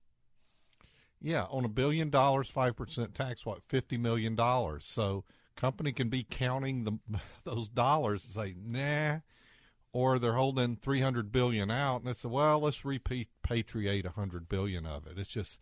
Yeah, 1.23 1.45
on 1.51 1.65
a 1.65 1.69
billion 1.69 2.09
dollars, 2.11 2.49
five 2.49 2.77
percent 2.77 3.15
tax, 3.15 3.45
what 3.45 3.63
fifty 3.69 3.97
million 3.97 4.35
dollars. 4.35 4.87
So 4.87 5.25
company 5.57 5.93
can 5.93 6.09
be 6.09 6.27
counting 6.29 6.85
the 6.85 7.21
those 7.45 7.69
dollars 7.69 8.25
and 8.25 8.33
say, 8.33 8.55
nah, 8.59 9.19
or 9.93 10.19
they're 10.19 10.35
holding 10.35 10.77
three 10.77 11.01
hundred 11.01 11.31
billion 11.31 11.71
out, 11.71 11.99
and 11.99 12.07
they 12.07 12.15
say, 12.15 12.29
well, 12.29 12.61
let's 12.61 12.79
repatriate 12.81 14.07
a 14.07 14.11
hundred 14.11 14.49
billion 14.49 14.87
of 14.87 15.07
it. 15.07 15.19
It's 15.19 15.29
just, 15.29 15.61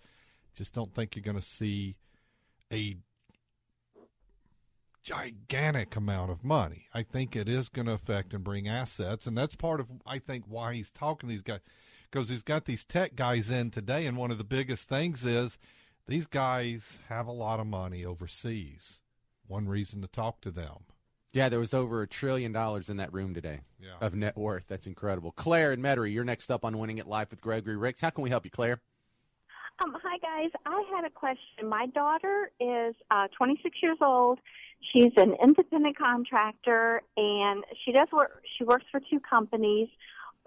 just 0.55 0.73
don't 0.73 0.95
think 0.95 1.17
you're 1.17 1.25
going 1.25 1.37
to 1.37 1.43
see 1.43 1.97
a 2.73 2.97
gigantic 5.03 5.97
amount 5.97 6.31
of 6.31 6.45
money. 6.45 6.87
I 6.93 7.03
think 7.03 7.35
it 7.35 7.49
is 7.49 7.69
going 7.69 7.87
to 7.87 7.93
affect 7.93 8.35
and 8.35 8.45
bring 8.45 8.69
assets, 8.69 9.27
and 9.27 9.37
that's 9.37 9.57
part 9.57 9.81
of 9.81 9.89
I 10.07 10.19
think 10.21 10.45
why 10.47 10.75
he's 10.75 10.91
talking 10.91 11.29
to 11.29 11.35
these 11.35 11.43
guys 11.43 11.61
because 12.11 12.29
he's 12.29 12.43
got 12.43 12.65
these 12.65 12.85
tech 12.85 13.15
guys 13.17 13.51
in 13.51 13.71
today, 13.71 14.07
and 14.07 14.17
one 14.17 14.31
of 14.31 14.39
the 14.39 14.45
biggest 14.45 14.89
things 14.89 15.25
is 15.25 15.59
these 16.07 16.27
guys 16.27 16.99
have 17.09 17.27
a 17.27 17.33
lot 17.33 17.61
of 17.61 17.67
money 17.67 18.05
overseas. 18.05 19.01
One 19.47 19.69
reason 19.69 20.01
to 20.03 20.09
talk 20.09 20.41
to 20.43 20.51
them. 20.51 20.85
Yeah, 21.33 21.49
there 21.51 21.59
was 21.61 21.75
over 21.75 22.01
a 22.03 22.07
trillion 22.09 22.53
dollars 22.53 22.89
in 22.89 22.97
that 22.97 23.13
room 23.13 23.35
today 23.35 23.61
Yeah. 23.79 23.97
of 24.01 24.15
net 24.15 24.37
worth. 24.37 24.67
That's 24.67 24.87
incredible. 24.87 25.33
Claire 25.33 25.73
and 25.73 25.83
Metairie, 25.83 26.13
you're 26.13 26.25
next 26.25 26.51
up 26.51 26.65
on 26.65 26.79
Winning 26.79 26.99
It 26.99 27.07
Live 27.07 27.31
with 27.31 27.41
Gregory 27.43 27.77
Ricks. 27.77 28.01
How 28.01 28.11
can 28.11 28.25
we 28.25 28.31
help 28.31 28.45
you, 28.45 28.51
Claire? 28.51 28.81
Um, 29.81 29.95
hi 30.03 30.19
guys, 30.19 30.51
I 30.67 30.83
had 30.93 31.05
a 31.05 31.11
question. 31.11 31.69
My 31.69 31.87
daughter 31.87 32.51
is 32.59 32.95
uh, 33.11 33.29
26 33.37 33.77
years 33.83 33.99
old. 34.01 34.41
She's 34.93 35.13
an 35.17 35.35
independent 35.43 35.97
contractor, 35.97 37.03
and 37.17 37.63
she 37.85 37.93
does 37.93 38.09
work. 38.13 38.43
She 38.57 38.65
works 38.65 38.87
for 38.91 38.99
two 39.01 39.21
companies, 39.21 39.89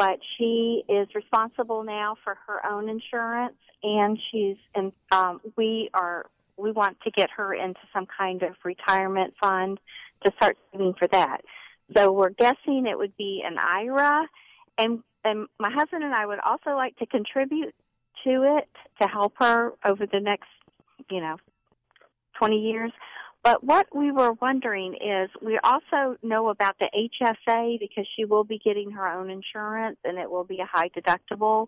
but 0.02 0.18
she 0.36 0.84
is 0.90 1.08
responsible 1.14 1.84
now 1.84 2.16
for 2.24 2.36
her 2.48 2.66
own 2.66 2.90
insurance, 2.90 3.54
and 3.84 4.18
she's 4.32 4.58
and 4.74 4.92
um, 5.12 5.40
we 5.56 5.92
are 5.94 6.26
we 6.58 6.72
want 6.72 7.00
to 7.02 7.12
get 7.12 7.30
her 7.38 7.54
into 7.54 7.80
some 7.94 8.08
kind 8.08 8.42
of 8.42 8.56
retirement 8.64 9.36
fund 9.40 9.80
to 10.26 10.32
start 10.38 10.58
saving 10.72 10.96
for 10.98 11.08
that. 11.10 11.42
So 11.96 12.12
we're 12.12 12.32
guessing 12.32 12.88
it 12.88 12.98
would 12.98 13.16
be 13.16 13.44
an 13.46 13.60
IRA, 13.60 14.28
and 14.80 15.04
and 15.24 15.46
my 15.60 15.70
husband 15.72 16.04
and 16.04 16.16
I 16.16 16.26
would 16.26 16.40
also 16.40 16.72
like 16.72 16.98
to 16.98 17.06
contribute 17.06 17.76
to 18.24 18.58
it 18.58 18.70
to 19.04 19.08
help 19.08 19.34
her 19.38 19.74
over 19.86 20.08
the 20.08 20.20
next, 20.20 20.50
you 21.12 21.22
know, 21.22 21.38
20 22.40 22.58
years. 22.58 22.92
But 23.44 23.64
what 23.64 23.88
we 23.96 24.12
were 24.12 24.34
wondering 24.34 24.94
is 24.96 25.30
we 25.42 25.58
also 25.64 26.16
know 26.22 26.50
about 26.50 26.76
the 26.80 26.90
HSA 26.94 27.80
because 27.80 28.06
she 28.16 28.24
will 28.24 28.44
be 28.44 28.60
getting 28.60 28.92
her 28.92 29.08
own 29.08 29.32
insurance 29.32 29.98
and 30.04 30.20
it 30.20 30.30
will 30.30 30.44
be 30.44 30.60
a 30.60 30.66
high 30.72 30.90
deductible. 30.90 31.68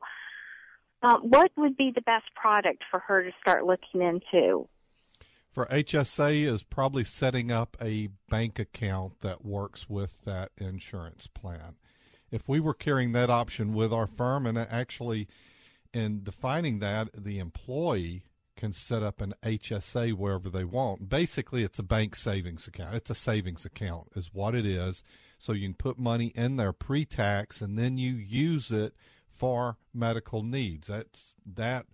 Um, 1.01 1.21
what 1.23 1.51
would 1.57 1.75
be 1.75 1.91
the 1.93 2.01
best 2.01 2.25
product 2.36 2.83
for 2.91 2.99
her 2.99 3.23
to 3.23 3.31
start 3.41 3.65
looking 3.65 4.01
into? 4.01 4.67
For 5.51 5.65
HSA 5.67 6.45
is 6.45 6.63
probably 6.63 7.03
setting 7.03 7.51
up 7.51 7.75
a 7.81 8.09
bank 8.29 8.59
account 8.59 9.21
that 9.21 9.43
works 9.43 9.89
with 9.89 10.23
that 10.25 10.51
insurance 10.57 11.27
plan. 11.27 11.75
If 12.31 12.47
we 12.47 12.59
were 12.59 12.73
carrying 12.73 13.12
that 13.12 13.29
option 13.29 13.73
with 13.73 13.93
our 13.93 14.07
firm 14.07 14.45
and 14.45 14.57
actually 14.57 15.27
in 15.93 16.23
defining 16.23 16.79
that, 16.79 17.09
the 17.15 17.38
employee 17.38 18.23
can 18.56 18.72
set 18.72 19.04
up 19.04 19.22
an 19.22 19.34
HSA 19.44 20.13
wherever 20.13 20.50
they 20.50 20.63
want. 20.63 21.10
Basically, 21.10 21.63
it's 21.63 21.80
a 21.80 21.84
bank 21.84 22.16
savings 22.16 22.68
account. 22.68 22.96
It's 22.96 23.10
a 23.10 23.16
savings 23.16 23.66
account, 23.66 24.10
is 24.16 24.34
what 24.34 24.56
it 24.56 24.66
is. 24.66 25.04
So 25.39 25.54
you 25.54 25.68
can 25.68 25.74
put 25.74 25.98
money 26.00 26.28
in 26.36 26.56
there 26.56 26.72
pre-tax, 26.74 27.62
and 27.62 27.78
then 27.78 27.98
you 27.98 28.13
use 28.13 28.72
it 28.72 28.94
for 29.30 29.78
medical 29.94 30.44
needs. 30.44 30.88
That's 30.88 31.36
that 31.46 31.86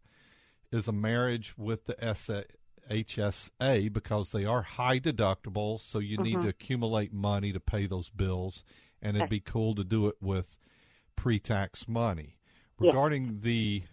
is 0.72 0.88
a 0.88 0.92
marriage 0.92 1.54
with 1.58 1.86
the 1.86 1.96
SA, 2.04 2.44
HSA 2.90 3.92
because 3.92 4.32
they 4.32 4.46
are 4.46 4.62
high 4.62 5.00
deductibles. 5.00 5.80
So 5.80 6.00
you 6.00 6.18
need 6.18 6.38
Mhm. 6.38 6.42
to 6.44 6.48
accumulate 6.50 7.14
money 7.14 7.52
to 7.54 7.60
pay 7.60 7.88
those 7.88 8.10
bills, 8.10 8.64
and 9.02 9.16
it'd 9.18 9.30
be 9.30 9.40
cool 9.40 9.74
to 9.76 9.84
do 9.84 10.08
it 10.08 10.16
with 10.22 10.58
pre-tax 11.16 11.88
money. 11.88 12.38
Yeah. 12.80 12.88
Regarding 12.90 13.42
the 13.42 13.84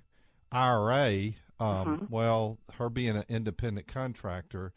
IRA, 0.52 1.34
um, 1.58 2.00
Mhm. 2.00 2.10
well, 2.10 2.58
her 2.74 2.88
being 2.90 3.16
an 3.16 3.24
independent 3.28 3.86
contractor, 3.86 4.72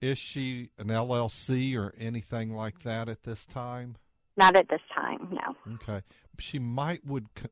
Is 0.00 0.18
she 0.18 0.70
an 0.78 0.90
LLC 0.90 1.76
or 1.76 1.94
anything 1.96 2.56
like 2.56 2.82
that 2.82 3.08
at 3.08 3.22
this 3.22 3.46
time? 3.46 3.96
Not 4.36 4.56
at 4.56 4.68
this 4.68 4.80
time, 4.92 5.28
no. 5.30 5.74
Okay. 5.74 6.02
She 6.40 6.58
might 6.58 7.06
would 7.06 7.32
co- 7.36 7.46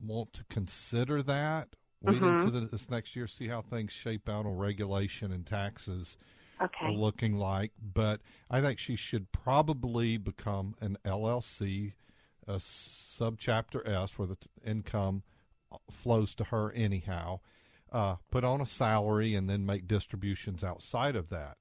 want 0.00 0.32
to 0.32 0.44
consider 0.44 1.22
that. 1.24 1.76
Wait 2.00 2.22
Mhm. 2.22 2.42
into 2.46 2.60
this 2.68 2.88
next 2.88 3.14
year, 3.14 3.26
see 3.26 3.48
how 3.48 3.60
things 3.60 3.92
shape 3.92 4.30
out 4.30 4.46
on 4.46 4.56
regulation 4.56 5.30
and 5.30 5.46
taxes 5.46 6.16
Okay. 6.58 6.86
are 6.86 6.90
looking 6.92 7.34
like. 7.36 7.72
But 7.78 8.22
I 8.48 8.62
think 8.62 8.78
she 8.78 8.96
should 8.96 9.30
probably 9.32 10.16
become 10.16 10.76
an 10.80 10.96
LLC, 11.04 11.92
a 12.46 12.54
subchapter 12.54 13.86
S, 13.86 14.16
where 14.18 14.28
the 14.28 14.36
t- 14.36 14.48
income 14.64 15.22
flows 15.90 16.34
to 16.36 16.44
her 16.44 16.72
anyhow. 16.72 17.40
Uh, 17.94 18.16
put 18.28 18.42
on 18.42 18.60
a 18.60 18.66
salary 18.66 19.36
and 19.36 19.48
then 19.48 19.64
make 19.64 19.86
distributions 19.86 20.64
outside 20.64 21.14
of 21.14 21.28
that. 21.28 21.56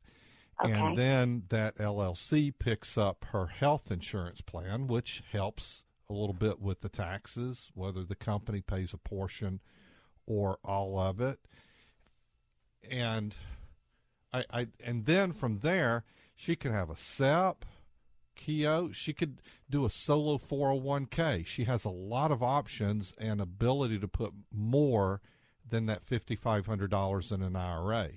Okay. 0.63 0.73
And 0.73 0.97
then 0.97 1.43
that 1.49 1.77
LLC 1.77 2.51
picks 2.57 2.97
up 2.97 3.23
her 3.31 3.45
health 3.45 3.91
insurance 3.91 4.41
plan, 4.41 4.87
which 4.87 5.21
helps 5.31 5.83
a 6.09 6.13
little 6.13 6.33
bit 6.33 6.59
with 6.59 6.81
the 6.81 6.89
taxes, 6.89 7.69
whether 7.75 8.03
the 8.03 8.15
company 8.15 8.61
pays 8.61 8.93
a 8.93 8.97
portion 8.97 9.59
or 10.25 10.57
all 10.65 10.97
of 10.97 11.21
it. 11.21 11.37
And 12.89 13.35
I, 14.33 14.45
I 14.51 14.67
and 14.83 15.05
then 15.05 15.33
from 15.33 15.59
there 15.59 16.03
she 16.35 16.55
could 16.55 16.71
have 16.71 16.89
a 16.89 16.95
SEP, 16.95 17.63
Keogh. 18.35 18.91
She 18.91 19.13
could 19.13 19.39
do 19.69 19.85
a 19.85 19.89
solo 19.89 20.39
401k. 20.39 21.45
She 21.45 21.65
has 21.65 21.85
a 21.85 21.89
lot 21.89 22.31
of 22.31 22.41
options 22.41 23.13
and 23.19 23.39
ability 23.39 23.99
to 23.99 24.07
put 24.07 24.33
more 24.51 25.21
than 25.73 25.87
that 25.87 26.05
$5,500 26.05 27.31
in 27.31 27.41
an 27.41 27.55
IRA. 27.55 28.09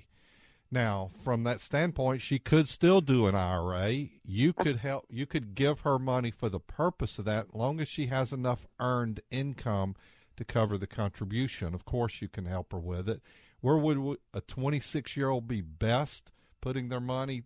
Now, 0.71 1.11
from 1.25 1.45
that 1.45 1.63
standpoint, 1.63 2.21
she 2.21 2.39
could 2.39 2.69
still 2.69 3.01
do 3.01 3.27
an 3.27 3.35
IRA. 3.35 4.09
You 4.25 4.51
uh-huh. 4.51 4.63
could 4.63 4.77
help. 4.77 5.07
You 5.09 5.25
could 5.25 5.55
give 5.55 5.81
her 5.81 5.99
money 5.99 6.31
for 6.31 6.51
the 6.51 6.61
purpose 6.61 7.19
of 7.19 7.25
that, 7.25 7.47
as 7.49 7.55
long 7.55 7.81
as 7.81 7.89
she 7.89 8.07
has 8.07 8.33
enough 8.33 8.67
earned 8.79 9.21
income 9.31 9.95
to 10.37 10.45
cover 10.45 10.77
the 10.77 10.87
contribution. 10.87 11.73
Of 11.73 11.87
course, 11.87 12.21
you 12.21 12.29
can 12.29 12.45
help 12.45 12.73
her 12.73 12.79
with 12.79 13.09
it. 13.09 13.23
Where 13.61 13.79
would 13.79 14.19
a 14.35 14.43
26 14.43 15.17
year 15.17 15.31
old 15.31 15.49
be 15.49 15.63
best 15.63 16.31
putting 16.61 16.91
their 16.91 17.01
money 17.01 17.45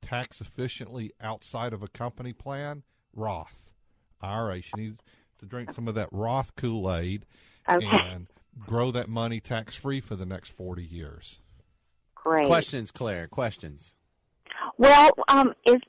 tax 0.00 0.40
efficiently 0.40 1.12
outside 1.20 1.72
of 1.72 1.82
a 1.82 1.88
company 1.88 2.32
plan? 2.32 2.82
Roth 3.14 3.68
IRA. 4.20 4.62
She 4.62 4.72
needs 4.76 5.04
to 5.38 5.46
drink 5.46 5.72
some 5.74 5.86
of 5.86 5.94
that 5.94 6.08
Roth 6.10 6.56
Kool 6.56 6.92
Aid 6.92 7.24
Okay. 7.68 7.86
and 7.86 8.26
grow 8.58 8.90
that 8.90 9.08
money 9.08 9.40
tax 9.40 9.74
free 9.76 10.00
for 10.00 10.16
the 10.16 10.26
next 10.26 10.50
40 10.50 10.82
years. 10.84 11.40
Great. 12.14 12.46
Questions, 12.46 12.90
Claire. 12.90 13.26
Questions. 13.26 13.94
Well, 14.78 15.10
um, 15.28 15.54
is 15.66 15.80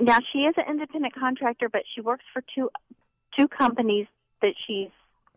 now 0.00 0.18
she 0.32 0.40
is 0.40 0.54
an 0.56 0.64
independent 0.68 1.14
contractor, 1.14 1.68
but 1.68 1.82
she 1.94 2.00
works 2.00 2.24
for 2.32 2.42
two 2.54 2.70
two 3.36 3.48
companies 3.48 4.06
that 4.40 4.54
she's 4.66 4.90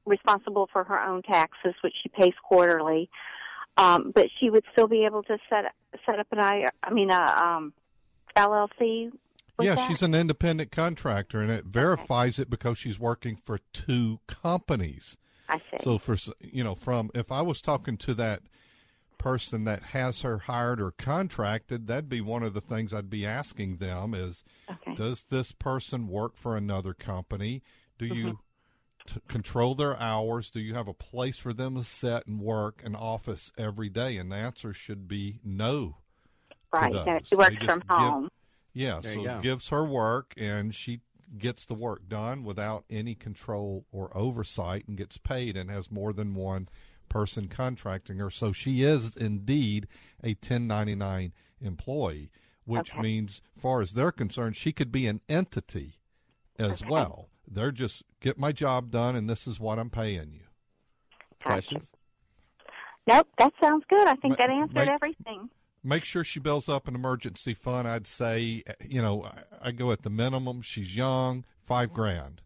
responsible 0.06 0.70
for 0.72 0.84
her 0.84 1.00
own 1.00 1.22
taxes, 1.24 1.74
which 1.84 1.94
she 2.02 2.10
pays 2.10 2.34
quarterly. 2.44 3.10
Um, 3.78 4.12
but 4.14 4.28
she 4.40 4.50
would 4.50 4.64
still 4.72 4.88
be 4.88 5.06
able 5.06 5.24
to 5.24 5.38
set 5.50 5.66
set 6.06 6.20
up 6.20 6.28
an 6.32 6.40
I 6.40 6.66
I 6.82 6.94
mean 6.94 7.12
a 7.12 7.22
um, 7.22 7.74
LLC. 8.36 9.12
yeah, 9.60 9.76
that? 9.76 9.88
she's 9.88 10.02
an 10.02 10.16
independent 10.16 10.72
contractor, 10.72 11.42
and 11.42 11.52
it 11.52 11.66
verifies 11.66 12.40
it 12.40 12.50
because 12.50 12.78
she's 12.78 13.00
working 13.00 13.36
for 13.36 13.60
two 13.74 14.20
companies. 14.28 15.18
I 15.50 15.58
see. 15.60 15.78
So 15.82 15.98
for 15.98 16.18
you 16.40 16.64
know, 16.64 16.76
from 16.76 17.10
if 17.14 17.32
I 17.32 17.42
was 17.42 17.62
talking 17.62 17.98
to 17.98 18.14
that 18.16 18.42
person 19.18 19.64
that 19.66 19.82
has 19.82 20.22
her 20.22 20.38
hired 20.40 20.80
or 20.80 20.92
contracted, 20.92 21.88
that'd 21.88 22.10
be 22.10 22.22
one 22.22 22.44
of 22.44 22.54
the 22.54 22.62
things 22.62 22.94
I'd 22.94 23.10
be 23.10 23.26
asking 23.26 23.78
them 23.78 24.14
is, 24.14 24.44
does 24.96 25.26
this 25.30 25.52
person 25.52 26.08
work 26.08 26.38
for 26.38 26.56
another 26.56 26.94
company? 26.94 27.64
Do 27.98 28.06
you 28.06 28.26
mm-hmm. 28.26 29.16
t- 29.16 29.22
control 29.28 29.74
their 29.76 30.00
hours? 30.00 30.50
Do 30.50 30.60
you 30.60 30.76
have 30.76 30.88
a 30.88 30.94
place 30.94 31.40
for 31.40 31.54
them 31.54 31.76
to 31.76 31.84
sit 31.84 32.28
and 32.28 32.40
work 32.40 32.82
an 32.84 32.96
office 32.96 33.52
every 33.58 33.90
day? 33.90 34.18
And 34.18 34.32
the 34.32 34.36
answer 34.36 34.74
should 34.74 35.08
be 35.08 35.40
no. 35.44 35.98
Right, 36.72 36.94
no, 36.94 37.20
she 37.24 37.36
works 37.36 37.50
They 37.50 37.56
just 37.66 37.70
from 37.70 37.80
give- 37.80 37.88
home. 37.90 38.30
yeah, 38.74 39.00
There 39.02 39.14
so 39.14 39.20
you 39.22 39.28
go. 39.28 39.38
it 39.38 39.42
gives 39.42 39.70
her 39.70 39.86
work 39.86 40.34
and 40.38 40.76
she 40.76 41.02
gets 41.38 41.66
the 41.66 41.74
work 41.74 42.08
done 42.08 42.44
without 42.44 42.86
any 42.90 43.16
control 43.16 43.86
or 43.92 44.16
oversight 44.16 44.88
and 44.88 44.98
gets 44.98 45.18
paid 45.18 45.58
and 45.58 45.70
has 45.70 45.92
more 45.92 46.14
than 46.14 46.34
one 46.36 46.70
person 47.10 47.48
contracting 47.48 48.18
her. 48.18 48.30
So 48.30 48.52
she 48.54 48.84
is 48.84 49.16
indeed 49.16 49.88
a 50.24 50.30
1099 50.36 51.34
employee, 51.62 52.32
which 52.66 52.92
Okay. 52.92 53.02
means, 53.02 53.42
far 53.58 53.82
as 53.82 53.94
they're 53.94 54.12
concerned, 54.12 54.56
she 54.56 54.72
could 54.72 54.92
be 54.92 55.08
an 55.08 55.22
entity 55.28 56.00
as 56.60 56.84
well. 56.86 57.30
They're 57.48 57.72
just 57.72 58.04
get 58.20 58.38
my 58.38 58.52
job 58.52 58.92
done 58.92 59.16
and 59.16 59.30
this 59.30 59.48
is 59.48 59.60
what 59.60 59.80
I'm 59.80 59.90
paying 59.90 60.32
you. 60.34 60.42
Questions? 61.44 61.94
Nope, 63.08 63.28
that 63.38 63.54
sounds 63.62 63.86
good. 63.90 64.06
I 64.08 64.16
think 64.16 64.32
Ma- 64.32 64.36
that 64.46 64.50
answered 64.50 64.74
make- 64.76 64.90
everything. 64.90 65.50
Make 65.84 66.04
sure 66.06 66.24
she 66.24 66.40
builds 66.40 66.68
up 66.70 66.88
an 66.88 66.96
emergency 66.96 67.54
fund. 67.54 67.88
I'd 67.88 68.08
say, 68.08 68.64
you 68.86 69.02
know, 69.02 69.24
I, 69.24 69.70
I 69.70 69.72
go 69.72 69.92
at 69.92 70.04
the 70.04 70.10
minimum. 70.10 70.62
She's 70.62 70.96
young, 70.96 71.46
five 71.66 71.94
grand 71.94 72.42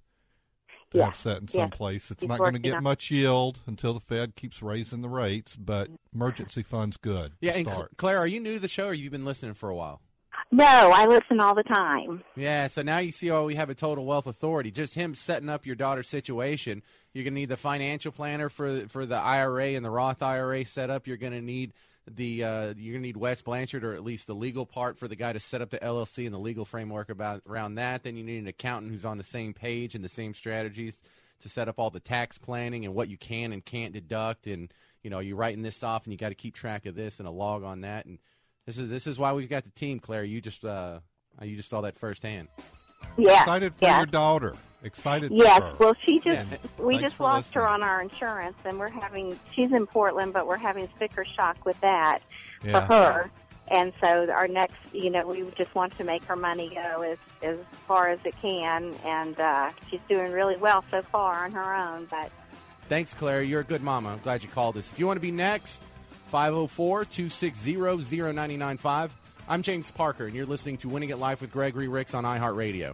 to 0.92 0.98
Yeah, 1.00 1.06
have 1.06 1.16
set 1.16 1.38
in 1.38 1.48
yeah. 1.52 1.62
some 1.64 1.70
place. 1.72 2.12
It's 2.12 2.22
She's 2.24 2.28
not 2.30 2.38
going 2.40 2.54
to 2.54 2.58
working 2.60 2.62
get 2.72 2.78
on- 2.78 2.84
much 2.84 3.10
yield 3.12 3.62
until 3.66 3.94
the 3.94 4.00
Fed 4.00 4.36
keeps 4.36 4.62
raising 4.62 5.02
the 5.02 5.10
rates, 5.10 5.56
but 5.56 5.90
emergency 6.14 6.64
fund's 6.64 6.98
good. 6.98 7.34
Yeah, 7.42 7.54
to 7.54 7.58
and 7.60 7.68
Cl- 7.68 7.78
start. 7.78 7.98
Claire, 7.98 8.18
are 8.20 8.28
you 8.28 8.40
new 8.40 8.56
to 8.56 8.60
the 8.60 8.68
show 8.68 8.88
or 8.88 8.94
you've 8.94 9.12
been 9.12 9.26
listening 9.26 9.54
for 9.54 9.70
a 9.70 9.76
while? 9.76 10.02
No, 10.54 10.66
I 10.66 11.06
listen 11.06 11.40
all 11.40 11.56
the 11.56 11.64
time. 11.64 12.24
Yeah, 12.36 12.68
so 12.68 12.82
now 12.82 12.98
you 12.98 13.14
see 13.14 13.32
why 13.32 13.42
we 13.44 13.56
have 13.56 13.70
a 13.70 13.76
total 13.76 14.06
wealth 14.06 14.28
authority. 14.28 14.70
Just 14.70 14.96
him 14.96 15.16
setting 15.16 15.48
up 15.48 15.66
your 15.66 15.76
daughter's 15.78 16.10
situation. 16.10 16.84
You're 17.14 17.24
going 17.24 17.36
to 17.36 17.40
need 17.40 17.50
the 17.50 17.56
financial 17.58 18.12
planner 18.12 18.50
for 18.50 18.88
for 18.90 19.06
the 19.06 19.16
IRA 19.16 19.76
and 19.76 19.86
the 19.86 19.90
Roth 19.92 20.22
IRA 20.22 20.66
set 20.66 20.90
up. 20.90 21.08
You're 21.08 21.16
going 21.18 21.32
to 21.34 21.42
need 21.42 21.72
the 22.16 22.44
uh, 22.44 22.74
you're 22.78 22.94
going 22.94 23.04
to 23.04 23.08
need 23.08 23.18
Wes 23.18 23.42
Blanchard 23.42 23.84
or 23.84 23.94
at 23.94 24.04
least 24.04 24.28
the 24.28 24.34
legal 24.34 24.66
part 24.66 24.98
for 24.98 25.08
the 25.08 25.16
guy 25.16 25.34
to 25.34 25.40
set 25.40 25.62
up 25.62 25.70
the 25.70 25.80
LLC 25.80 26.26
and 26.26 26.34
the 26.34 26.40
legal 26.40 26.66
framework 26.66 27.10
about 27.10 27.42
around 27.48 27.76
that. 27.76 28.04
Then 28.04 28.16
you 28.16 28.24
need 28.24 28.40
an 28.40 28.48
accountant 28.48 28.92
who's 28.92 29.06
on 29.06 29.18
the 29.18 29.24
same 29.24 29.54
page 29.54 29.96
and 29.96 30.04
the 30.04 30.10
same 30.10 30.34
strategies 30.34 31.00
to 31.42 31.50
set 31.50 31.68
up 31.68 31.80
all 31.80 31.90
the 31.90 32.00
tax 32.00 32.38
planning 32.38 32.86
and 32.86 32.94
what 32.94 33.10
you 33.10 33.18
can 33.18 33.52
and 33.52 33.66
can't 33.66 33.94
deduct 33.94 34.48
and 34.48 34.72
you 35.04 35.10
know 35.10 35.20
you're 35.20 35.36
writing 35.36 35.64
this 35.64 35.84
off 35.84 36.04
and 36.06 36.14
you 36.14 36.18
got 36.18 36.30
to 36.30 36.36
keep 36.36 36.54
track 36.54 36.86
of 36.86 36.94
this 36.96 37.20
and 37.20 37.28
a 37.28 37.32
log 37.32 37.64
on 37.64 37.82
that 37.82 38.06
and 38.06 38.20
this 38.68 38.78
is 38.78 38.90
this 38.90 39.08
is 39.08 39.18
why 39.18 39.34
we've 39.34 39.50
got 39.50 39.64
the 39.64 39.72
team 39.72 40.00
Claire 40.00 40.24
you 40.24 40.40
just 40.40 40.64
uh 40.64 41.00
you 41.42 41.56
just 41.56 41.70
saw 41.70 41.82
that 41.82 41.98
firsthand 41.98 42.48
Yeah. 43.18 43.40
Excited 43.40 43.74
for 43.76 43.86
yeah. 43.86 43.98
your 43.98 44.06
daughter. 44.06 44.56
Excited 44.84 45.32
Yes, 45.32 45.60
for 45.60 45.66
her. 45.66 45.76
well, 45.80 45.96
she 46.06 46.20
just 46.20 46.50
Yeah. 46.50 46.58
we 46.80 46.96
Thanks 46.96 47.04
just 47.04 47.16
for 47.18 47.24
lost 47.24 47.54
her 47.54 47.68
on 47.68 47.84
our 47.84 48.02
insurance, 48.02 48.58
and 48.66 48.80
we're 48.80 48.90
having. 48.90 49.40
She's 49.54 49.72
in 49.72 49.86
Portland, 49.86 50.34
but 50.34 50.48
we're 50.48 50.58
having 50.58 50.90
sticker 50.96 51.24
shock 51.24 51.64
with 51.66 51.80
that 51.82 52.20
Yeah. 52.64 52.88
for 52.88 52.94
her. 52.96 53.32
And 53.68 53.94
so 54.04 54.30
our 54.32 54.48
next, 54.48 54.76
you 54.92 55.10
know, 55.10 55.26
we 55.26 55.46
just 55.56 55.74
want 55.76 55.98
to 55.98 56.04
make 56.04 56.24
her 56.26 56.36
money 56.36 56.70
go 56.74 57.02
as 57.04 57.18
as 57.44 57.58
far 57.88 58.10
as 58.10 58.20
it 58.26 58.34
can, 58.42 58.94
and 59.06 59.40
uh, 59.40 59.70
she's 59.90 60.02
doing 60.10 60.32
really 60.32 60.58
well 60.58 60.84
so 60.92 61.02
far 61.04 61.46
on 61.46 61.52
her 61.52 61.74
own. 61.76 62.08
But 62.10 62.32
Thanks, 62.90 63.14
Claire. 63.14 63.44
You're 63.44 63.62
a 63.62 63.64
good 63.64 63.82
mama. 63.84 64.10
I'm 64.10 64.20
glad 64.20 64.44
you 64.44 64.50
called 64.50 64.76
us. 64.78 64.92
If 64.92 65.00
you 65.00 65.08
want 65.08 65.16
to 65.18 65.22
be 65.22 65.32
next, 65.32 65.82
504 66.26 67.06
260 67.06 67.76
0995. 67.78 69.16
I'm 69.48 69.62
James 69.62 69.92
Parker, 69.92 70.26
and 70.26 70.36
you're 70.36 70.46
listening 70.46 70.78
to 70.80 70.90
Winning 70.90 71.12
at 71.12 71.20
Life 71.20 71.40
with 71.40 71.52
Gregory 71.52 71.88
Ricks 71.88 72.14
on 72.14 72.24
iHeartRadio. 72.26 72.94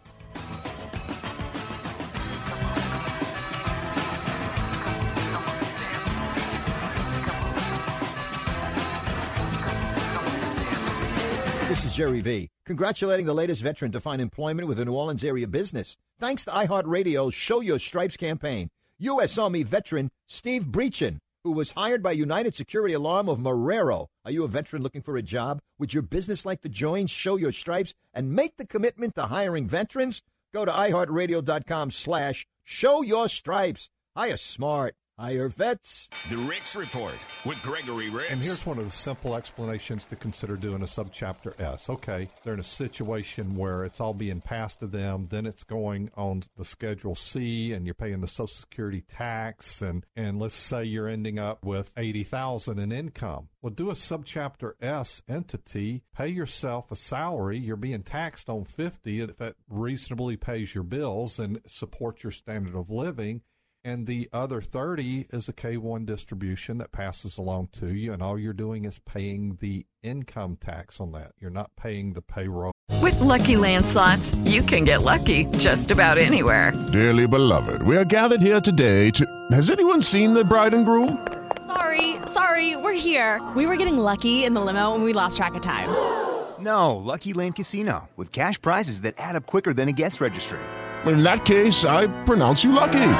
This 11.77 11.91
is 11.91 11.95
Jerry 11.95 12.21
V. 12.21 12.49
Congratulating 12.65 13.27
the 13.27 13.35
latest 13.35 13.61
veteran 13.61 13.91
to 13.91 14.01
find 14.01 14.19
employment 14.19 14.67
with 14.67 14.79
a 14.79 14.85
New 14.85 14.95
Orleans 14.95 15.23
area 15.23 15.47
business. 15.47 15.95
Thanks 16.19 16.43
to 16.45 16.51
iHeartRadio's 16.51 17.35
Show 17.35 17.59
Your 17.59 17.77
Stripes 17.77 18.17
campaign, 18.17 18.71
U.S. 18.97 19.37
Army 19.37 19.61
veteran 19.61 20.09
Steve 20.25 20.65
Breachin, 20.71 21.19
who 21.43 21.51
was 21.51 21.73
hired 21.73 22.01
by 22.01 22.13
United 22.13 22.55
Security 22.55 22.95
Alarm 22.95 23.29
of 23.29 23.37
Marrero. 23.37 24.07
Are 24.25 24.31
you 24.31 24.43
a 24.43 24.47
veteran 24.47 24.81
looking 24.81 25.03
for 25.03 25.17
a 25.17 25.21
job? 25.21 25.59
Would 25.77 25.93
your 25.93 26.01
business 26.01 26.47
like 26.47 26.61
to 26.61 26.69
join 26.69 27.05
Show 27.05 27.35
Your 27.35 27.51
Stripes 27.51 27.93
and 28.11 28.33
make 28.33 28.57
the 28.57 28.65
commitment 28.65 29.13
to 29.13 29.27
hiring 29.27 29.67
veterans? 29.67 30.23
Go 30.55 30.65
to 30.65 30.71
iHeartRadio.com 30.71 31.91
slash 31.91 32.47
Show 32.63 33.03
Your 33.03 33.29
Stripes. 33.29 33.91
Hire 34.15 34.37
smart. 34.37 34.95
Hire 35.19 35.49
vets. 35.49 36.09
The 36.29 36.37
Ricks 36.37 36.75
Report 36.75 37.15
with 37.43 37.59
Gregory 37.63 38.11
Ricks. 38.11 38.29
And 38.29 38.43
here's 38.43 38.63
one 38.67 38.77
of 38.77 38.85
the 38.85 38.91
simple 38.91 39.35
explanations 39.35 40.05
to 40.05 40.15
consider 40.15 40.55
doing 40.55 40.83
a 40.83 40.85
subchapter 40.85 41.59
S. 41.59 41.89
Okay, 41.89 42.29
they're 42.43 42.53
in 42.53 42.59
a 42.59 42.63
situation 42.63 43.55
where 43.55 43.83
it's 43.83 43.99
all 43.99 44.13
being 44.13 44.41
passed 44.41 44.79
to 44.81 44.87
them, 44.87 45.27
then 45.31 45.47
it's 45.47 45.63
going 45.63 46.11
on 46.15 46.43
the 46.55 46.63
Schedule 46.63 47.15
C, 47.15 47.73
and 47.73 47.87
you're 47.87 47.95
paying 47.95 48.21
the 48.21 48.27
Social 48.27 48.47
Security 48.47 49.01
tax, 49.01 49.81
and 49.81 50.05
and 50.15 50.37
let's 50.37 50.53
say 50.53 50.83
you're 50.83 51.07
ending 51.07 51.39
up 51.39 51.65
with 51.65 51.89
eighty 51.97 52.23
thousand 52.23 52.77
in 52.77 52.91
income. 52.91 53.49
Well, 53.59 53.73
do 53.73 53.89
a 53.89 53.95
subchapter 53.95 54.73
S 54.79 55.23
entity, 55.27 56.03
pay 56.15 56.27
yourself 56.27 56.91
a 56.91 56.95
salary. 56.95 57.57
You're 57.57 57.75
being 57.75 58.03
taxed 58.03 58.49
on 58.49 58.65
fifty 58.65 59.21
if 59.21 59.37
that 59.37 59.55
reasonably 59.67 60.37
pays 60.37 60.75
your 60.75 60.83
bills 60.83 61.39
and 61.39 61.59
supports 61.65 62.23
your 62.23 62.31
standard 62.31 62.75
of 62.75 62.91
living 62.91 63.41
and 63.87 64.05
the 64.05 64.27
other 64.33 64.61
30 64.61 65.27
is 65.31 65.47
a 65.47 65.53
K1 65.53 66.05
distribution 66.05 66.77
that 66.79 66.91
passes 66.91 67.37
along 67.37 67.69
to 67.79 67.95
you, 67.95 68.11
and 68.11 68.21
all 68.21 68.37
you're 68.37 68.51
doing 68.51 68.83
is 68.83 68.99
paying 68.99 69.57
the 69.61 69.85
income 70.03 70.57
tax 70.59 70.99
on 70.99 71.13
that. 71.13 71.31
You're 71.39 71.51
not 71.51 71.71
paying 71.77 72.11
the 72.11 72.21
payroll. 72.21 72.73
With 73.01 73.17
Lucky 73.21 73.55
Land 73.55 73.85
slots, 73.85 74.35
you 74.43 74.61
can 74.61 74.83
get 74.83 75.03
lucky 75.03 75.45
just 75.57 75.89
about 75.89 76.17
anywhere. 76.17 76.73
Dearly 76.91 77.27
beloved, 77.27 77.81
we 77.81 77.95
are 77.95 78.03
gathered 78.03 78.41
here 78.41 78.59
today 78.59 79.09
to. 79.11 79.25
Has 79.53 79.69
anyone 79.69 80.01
seen 80.01 80.33
the 80.33 80.43
bride 80.43 80.73
and 80.73 80.85
groom? 80.85 81.25
Sorry, 81.65 82.17
sorry, 82.25 82.75
we're 82.75 82.91
here. 82.91 83.41
We 83.55 83.67
were 83.67 83.77
getting 83.77 83.97
lucky 83.97 84.43
in 84.43 84.53
the 84.53 84.59
limo 84.59 84.95
and 84.95 85.03
we 85.05 85.13
lost 85.13 85.37
track 85.37 85.55
of 85.55 85.61
time. 85.61 85.87
No, 86.59 86.95
Lucky 86.95 87.33
Land 87.33 87.55
Casino, 87.55 88.09
with 88.15 88.31
cash 88.31 88.59
prizes 88.59 89.01
that 89.01 89.13
add 89.19 89.35
up 89.35 89.45
quicker 89.45 89.75
than 89.75 89.89
a 89.89 89.91
guest 89.91 90.19
registry. 90.19 90.57
In 91.05 91.21
that 91.21 91.45
case, 91.45 91.85
I 91.85 92.07
pronounce 92.23 92.63
you 92.63 92.71
lucky. 92.71 93.13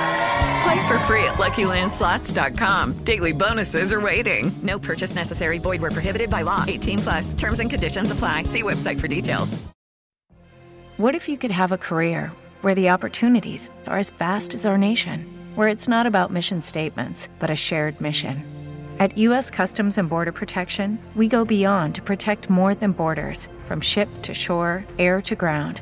Play 0.67 0.85
for 0.85 0.99
free 0.99 1.23
at 1.23 1.35
LuckyLandSlots.com. 1.35 3.05
Daily 3.05 3.31
bonuses 3.31 3.93
are 3.93 4.01
waiting. 4.01 4.51
No 4.63 4.77
purchase 4.77 5.15
necessary. 5.15 5.59
Void 5.59 5.79
where 5.79 5.91
prohibited 5.91 6.29
by 6.29 6.41
law. 6.41 6.65
18 6.67 6.99
plus. 6.99 7.33
Terms 7.33 7.61
and 7.61 7.69
conditions 7.69 8.11
apply. 8.11 8.43
See 8.43 8.63
website 8.63 8.99
for 8.99 9.07
details. 9.07 9.57
What 10.97 11.15
if 11.15 11.29
you 11.29 11.37
could 11.37 11.51
have 11.51 11.71
a 11.71 11.77
career 11.77 12.33
where 12.59 12.75
the 12.75 12.89
opportunities 12.89 13.69
are 13.85 13.97
as 13.97 14.09
vast 14.09 14.55
as 14.55 14.65
our 14.65 14.77
nation, 14.77 15.25
where 15.55 15.69
it's 15.69 15.87
not 15.87 16.05
about 16.05 16.33
mission 16.33 16.61
statements, 16.61 17.29
but 17.39 17.49
a 17.49 17.55
shared 17.55 18.01
mission? 18.01 18.43
At 18.99 19.17
U.S. 19.19 19.49
Customs 19.49 19.97
and 19.97 20.09
Border 20.09 20.33
Protection, 20.33 20.99
we 21.15 21.29
go 21.29 21.45
beyond 21.45 21.95
to 21.95 22.01
protect 22.01 22.49
more 22.49 22.75
than 22.75 22.91
borders 22.91 23.47
from 23.67 23.79
ship 23.79 24.09
to 24.23 24.33
shore, 24.33 24.83
air 24.99 25.21
to 25.21 25.35
ground 25.35 25.81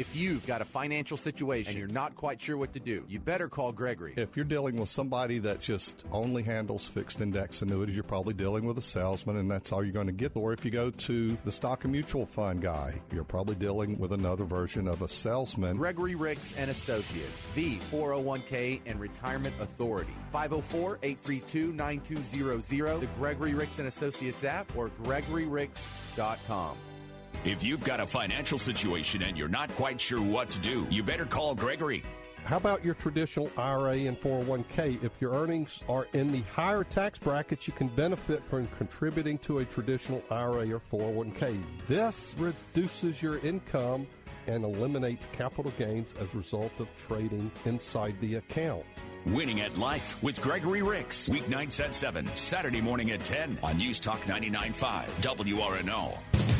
If 0.00 0.16
you've 0.16 0.44
got 0.46 0.62
a 0.62 0.64
financial 0.64 1.18
situation 1.18 1.72
and 1.72 1.78
you're 1.78 1.88
not 1.88 2.16
quite 2.16 2.40
sure 2.40 2.56
what 2.56 2.72
to 2.72 2.80
do, 2.80 3.04
you 3.06 3.20
better 3.20 3.50
call 3.50 3.70
Gregory. 3.70 4.14
If 4.16 4.34
you're 4.34 4.46
dealing 4.46 4.76
with 4.76 4.88
somebody 4.88 5.38
that 5.40 5.60
just 5.60 6.06
only 6.10 6.42
handles 6.42 6.88
fixed 6.88 7.20
index 7.20 7.60
annuities, 7.60 7.96
you're 7.96 8.02
probably 8.02 8.32
dealing 8.32 8.64
with 8.64 8.78
a 8.78 8.82
salesman, 8.82 9.36
and 9.36 9.50
that's 9.50 9.72
all 9.72 9.84
you're 9.84 9.92
going 9.92 10.06
to 10.06 10.12
get. 10.12 10.32
Or 10.34 10.54
if 10.54 10.64
you 10.64 10.70
go 10.70 10.90
to 10.90 11.36
the 11.44 11.52
stock 11.52 11.84
and 11.84 11.92
mutual 11.92 12.24
fund 12.24 12.62
guy, 12.62 12.98
you're 13.12 13.24
probably 13.24 13.56
dealing 13.56 13.98
with 13.98 14.14
another 14.14 14.44
version 14.44 14.88
of 14.88 15.02
a 15.02 15.08
salesman. 15.08 15.76
Gregory 15.76 16.14
Ricks 16.14 16.54
and 16.56 16.70
Associates, 16.70 17.44
the 17.54 17.76
401k 17.92 18.80
and 18.86 18.98
retirement 18.98 19.54
authority. 19.60 20.14
504-832-9200, 20.32 23.00
the 23.00 23.06
Gregory 23.18 23.52
Ricks 23.52 23.78
and 23.78 23.86
Associates 23.86 24.44
app, 24.44 24.74
or 24.74 24.88
gregoryricks.com. 25.02 26.78
If 27.44 27.62
you've 27.64 27.84
got 27.84 28.00
a 28.00 28.06
financial 28.06 28.58
situation 28.58 29.22
and 29.22 29.36
you're 29.36 29.48
not 29.48 29.70
quite 29.76 30.00
sure 30.00 30.20
what 30.20 30.50
to 30.50 30.58
do, 30.58 30.86
you 30.90 31.02
better 31.02 31.24
call 31.24 31.54
Gregory. 31.54 32.02
How 32.44 32.56
about 32.56 32.84
your 32.84 32.94
traditional 32.94 33.50
IRA 33.56 33.98
and 33.98 34.18
401k? 34.18 35.02
If 35.04 35.12
your 35.20 35.32
earnings 35.32 35.80
are 35.88 36.06
in 36.12 36.32
the 36.32 36.42
higher 36.52 36.84
tax 36.84 37.18
brackets, 37.18 37.66
you 37.66 37.72
can 37.72 37.88
benefit 37.88 38.42
from 38.44 38.66
contributing 38.78 39.38
to 39.38 39.58
a 39.58 39.64
traditional 39.64 40.22
IRA 40.30 40.70
or 40.70 40.82
401k. 40.92 41.62
This 41.86 42.34
reduces 42.38 43.22
your 43.22 43.38
income 43.38 44.06
and 44.46 44.64
eliminates 44.64 45.28
capital 45.32 45.72
gains 45.78 46.14
as 46.20 46.32
a 46.34 46.36
result 46.36 46.72
of 46.78 46.88
trading 47.06 47.50
inside 47.66 48.16
the 48.20 48.36
account. 48.36 48.84
Winning 49.26 49.60
at 49.60 49.78
Life 49.78 50.20
with 50.22 50.40
Gregory 50.40 50.82
Ricks. 50.82 51.28
Weeknights 51.28 51.84
at 51.84 51.94
7, 51.94 52.26
Saturday 52.36 52.80
morning 52.80 53.10
at 53.10 53.22
10 53.22 53.58
on 53.62 53.76
News 53.76 54.00
Talk 54.00 54.20
99.5 54.22 55.04
WRNO. 55.20 56.59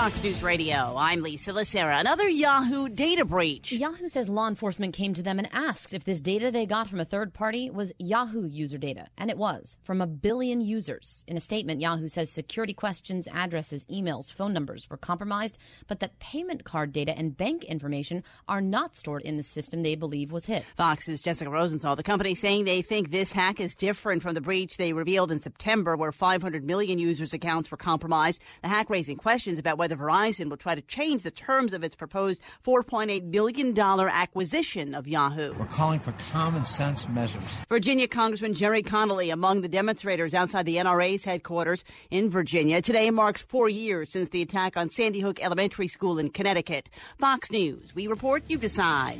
Fox 0.00 0.22
News 0.22 0.42
Radio. 0.42 0.94
I'm 0.96 1.20
Lisa 1.20 1.52
Lacera. 1.52 2.00
Another 2.00 2.26
Yahoo 2.26 2.88
data 2.88 3.22
breach. 3.26 3.70
Yahoo 3.70 4.08
says 4.08 4.30
law 4.30 4.48
enforcement 4.48 4.94
came 4.94 5.12
to 5.12 5.22
them 5.22 5.38
and 5.38 5.46
asked 5.52 5.92
if 5.92 6.04
this 6.04 6.22
data 6.22 6.50
they 6.50 6.64
got 6.64 6.88
from 6.88 7.00
a 7.00 7.04
third 7.04 7.34
party 7.34 7.68
was 7.68 7.92
Yahoo 7.98 8.46
user 8.46 8.78
data. 8.78 9.08
And 9.18 9.28
it 9.28 9.36
was, 9.36 9.76
from 9.82 10.00
a 10.00 10.06
billion 10.06 10.62
users. 10.62 11.22
In 11.28 11.36
a 11.36 11.40
statement, 11.40 11.82
Yahoo 11.82 12.08
says 12.08 12.30
security 12.30 12.72
questions, 12.72 13.28
addresses, 13.30 13.84
emails, 13.92 14.32
phone 14.32 14.54
numbers 14.54 14.88
were 14.88 14.96
compromised, 14.96 15.58
but 15.86 16.00
that 16.00 16.18
payment 16.18 16.64
card 16.64 16.94
data 16.94 17.14
and 17.14 17.36
bank 17.36 17.64
information 17.64 18.24
are 18.48 18.62
not 18.62 18.96
stored 18.96 19.20
in 19.20 19.36
the 19.36 19.42
system 19.42 19.82
they 19.82 19.96
believe 19.96 20.32
was 20.32 20.46
hit. 20.46 20.64
Fox's 20.78 21.20
Jessica 21.20 21.50
Rosenthal, 21.50 21.94
the 21.94 22.02
company 22.02 22.34
saying 22.34 22.64
they 22.64 22.80
think 22.80 23.10
this 23.10 23.32
hack 23.32 23.60
is 23.60 23.74
different 23.74 24.22
from 24.22 24.32
the 24.32 24.40
breach 24.40 24.78
they 24.78 24.94
revealed 24.94 25.30
in 25.30 25.40
September, 25.40 25.94
where 25.94 26.10
500 26.10 26.64
million 26.64 26.98
users' 26.98 27.34
accounts 27.34 27.70
were 27.70 27.76
compromised. 27.76 28.40
The 28.62 28.68
hack 28.68 28.88
raising 28.88 29.18
questions 29.18 29.58
about 29.58 29.76
whether 29.76 29.89
Verizon 29.96 30.48
will 30.50 30.56
try 30.56 30.74
to 30.74 30.82
change 30.82 31.22
the 31.22 31.30
terms 31.30 31.72
of 31.72 31.84
its 31.84 31.96
proposed 31.96 32.40
$4.8 32.64 33.30
billion 33.30 33.78
acquisition 33.78 34.94
of 34.94 35.06
Yahoo. 35.06 35.54
We're 35.54 35.66
calling 35.66 36.00
for 36.00 36.12
common 36.32 36.64
sense 36.64 37.08
measures. 37.08 37.60
Virginia 37.68 38.08
Congressman 38.08 38.54
Gerry 38.54 38.82
Connolly 38.82 39.30
among 39.30 39.60
the 39.60 39.68
demonstrators 39.68 40.34
outside 40.34 40.66
the 40.66 40.76
NRA's 40.76 41.24
headquarters 41.24 41.84
in 42.10 42.30
Virginia. 42.30 42.82
Today 42.82 43.10
marks 43.10 43.42
four 43.42 43.68
years 43.68 44.10
since 44.10 44.28
the 44.30 44.42
attack 44.42 44.76
on 44.76 44.90
Sandy 44.90 45.20
Hook 45.20 45.40
Elementary 45.42 45.88
School 45.88 46.18
in 46.18 46.30
Connecticut. 46.30 46.88
Fox 47.18 47.50
News, 47.50 47.94
we 47.94 48.06
report, 48.06 48.44
you 48.48 48.58
decide. 48.58 49.18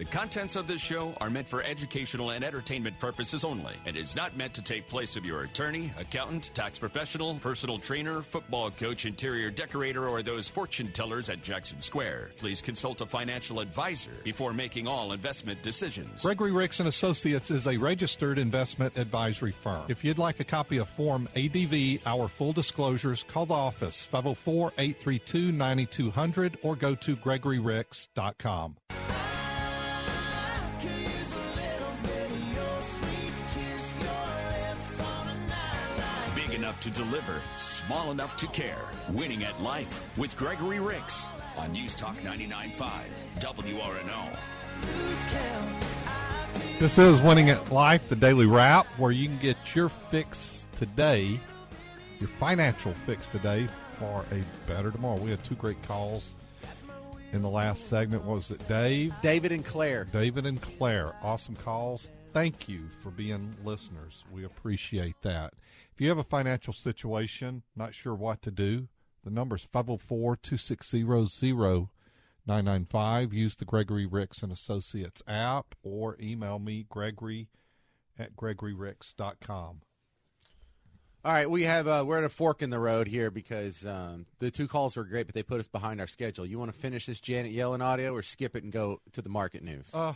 The 0.00 0.04
contents 0.04 0.56
of 0.56 0.66
this 0.66 0.80
show 0.80 1.14
are 1.20 1.30
meant 1.30 1.46
for 1.46 1.62
educational 1.62 2.30
and 2.30 2.44
entertainment 2.44 2.98
purposes 2.98 3.44
only 3.44 3.74
and 3.86 3.96
is 3.96 4.16
not 4.16 4.36
meant 4.36 4.52
to 4.54 4.62
take 4.62 4.88
place 4.88 5.14
of 5.14 5.24
your 5.24 5.44
attorney, 5.44 5.92
accountant, 5.96 6.50
tax 6.52 6.80
professional, 6.80 7.36
personal 7.36 7.78
trainer, 7.78 8.20
football 8.20 8.72
coach, 8.72 9.06
interior 9.06 9.52
decorator, 9.52 10.08
or 10.08 10.20
those 10.20 10.48
fortune 10.48 10.90
tellers 10.90 11.28
at 11.28 11.44
Jackson 11.44 11.80
Square. 11.80 12.32
Please 12.36 12.60
consult 12.60 13.02
a 13.02 13.06
financial 13.06 13.60
advisor 13.60 14.10
before 14.24 14.52
making 14.52 14.88
all 14.88 15.12
investment 15.12 15.62
decisions. 15.62 16.22
Gregory 16.22 16.50
Ricks 16.50 16.80
and 16.80 16.88
Associates 16.88 17.52
is 17.52 17.68
a 17.68 17.76
registered 17.76 18.40
investment 18.40 18.98
advisory 18.98 19.52
firm. 19.52 19.84
If 19.86 20.02
you'd 20.02 20.18
like 20.18 20.40
a 20.40 20.44
copy 20.44 20.78
of 20.78 20.88
Form 20.88 21.28
ADV, 21.36 22.00
our 22.04 22.26
full 22.26 22.52
disclosures, 22.52 23.24
call 23.28 23.46
the 23.46 23.54
office 23.54 24.08
504-832-9200 24.12 26.56
or 26.62 26.74
go 26.74 26.96
to 26.96 27.14
gregoryricks.com. 27.14 28.74
to 36.84 36.90
deliver, 36.90 37.40
small 37.56 38.10
enough 38.10 38.36
to 38.36 38.46
care. 38.48 38.84
Winning 39.08 39.42
at 39.42 39.58
life 39.62 40.06
with 40.18 40.36
Gregory 40.36 40.80
Ricks 40.80 41.26
on 41.56 41.72
News 41.72 41.94
Talk 41.94 42.14
99.5 42.16 43.08
WRNO. 43.40 44.38
This 46.78 46.98
is 46.98 47.18
Winning 47.22 47.48
at 47.48 47.72
Life, 47.72 48.06
the 48.10 48.16
daily 48.16 48.44
wrap, 48.44 48.84
where 48.98 49.12
you 49.12 49.28
can 49.28 49.38
get 49.38 49.56
your 49.74 49.88
fix 49.88 50.66
today, 50.76 51.40
your 52.20 52.28
financial 52.28 52.92
fix 52.92 53.28
today 53.28 53.66
for 53.98 54.22
a 54.30 54.68
better 54.68 54.90
tomorrow. 54.90 55.18
We 55.18 55.30
had 55.30 55.42
two 55.42 55.54
great 55.54 55.82
calls 55.84 56.34
in 57.32 57.40
the 57.40 57.48
last 57.48 57.88
segment. 57.88 58.24
Was 58.24 58.50
it, 58.50 58.68
Dave? 58.68 59.14
David 59.22 59.52
and 59.52 59.64
Claire. 59.64 60.04
David 60.04 60.44
and 60.44 60.60
Claire. 60.60 61.14
Awesome 61.22 61.56
calls. 61.56 62.10
Thank 62.34 62.68
you 62.68 62.82
for 63.02 63.08
being 63.10 63.54
listeners. 63.64 64.24
We 64.30 64.44
appreciate 64.44 65.14
that. 65.22 65.54
If 65.94 66.00
you 66.00 66.08
have 66.08 66.18
a 66.18 66.24
financial 66.24 66.72
situation, 66.72 67.62
not 67.76 67.94
sure 67.94 68.16
what 68.16 68.42
to 68.42 68.50
do, 68.50 68.88
the 69.22 69.30
number 69.30 69.54
is 69.54 69.62
504 69.62 70.36
260 70.36 71.04
995. 72.46 73.32
Use 73.32 73.54
the 73.54 73.64
Gregory 73.64 74.04
Ricks 74.04 74.42
and 74.42 74.50
Associates 74.50 75.22
app 75.28 75.76
or 75.84 76.16
email 76.20 76.58
me, 76.58 76.84
gregory 76.88 77.48
at 78.18 78.34
gregoryricks.com. 78.34 79.82
All 81.24 81.32
right, 81.32 81.48
we 81.48 81.62
have 81.62 81.86
uh, 81.86 82.04
we're 82.04 82.18
at 82.18 82.24
a 82.24 82.28
fork 82.28 82.60
in 82.60 82.70
the 82.70 82.80
road 82.80 83.06
here 83.06 83.30
because 83.30 83.86
um, 83.86 84.26
the 84.40 84.50
two 84.50 84.66
calls 84.66 84.96
were 84.96 85.04
great, 85.04 85.26
but 85.26 85.34
they 85.34 85.44
put 85.44 85.60
us 85.60 85.68
behind 85.68 86.00
our 86.00 86.06
schedule. 86.08 86.44
You 86.44 86.58
want 86.58 86.74
to 86.74 86.78
finish 86.78 87.06
this 87.06 87.20
Janet 87.20 87.54
Yellen 87.54 87.80
audio 87.80 88.12
or 88.12 88.20
skip 88.20 88.56
it 88.56 88.64
and 88.64 88.72
go 88.72 89.00
to 89.12 89.22
the 89.22 89.30
market 89.30 89.62
news? 89.62 89.88
Uh, 89.94 90.12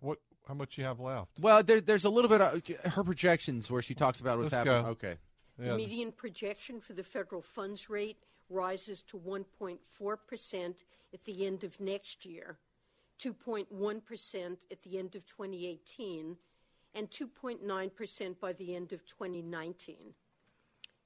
what? 0.00 0.18
How 0.46 0.54
much 0.54 0.76
you 0.76 0.84
have 0.84 1.00
left? 1.00 1.38
Well, 1.40 1.62
there, 1.62 1.80
there's 1.80 2.04
a 2.04 2.10
little 2.10 2.28
bit 2.28 2.40
of 2.40 2.62
uh, 2.84 2.90
her 2.90 3.02
projections 3.02 3.70
where 3.70 3.82
she 3.82 3.94
talks 3.94 4.20
about 4.20 4.38
what's 4.38 4.52
Let's 4.52 4.66
happening. 4.66 4.84
go. 4.84 4.90
Okay. 4.90 5.14
Yeah. 5.58 5.70
The 5.70 5.76
median 5.76 6.12
projection 6.12 6.80
for 6.80 6.92
the 6.92 7.02
federal 7.02 7.40
funds 7.40 7.88
rate 7.88 8.18
rises 8.50 9.02
to 9.02 9.16
1.4% 9.16 10.74
at 11.12 11.24
the 11.24 11.46
end 11.46 11.64
of 11.64 11.80
next 11.80 12.26
year, 12.26 12.58
2.1% 13.20 14.56
at 14.70 14.82
the 14.82 14.98
end 14.98 15.14
of 15.14 15.24
2018, 15.26 16.36
and 16.94 17.10
2.9% 17.10 18.40
by 18.40 18.52
the 18.52 18.74
end 18.74 18.92
of 18.92 19.06
2019. 19.06 19.96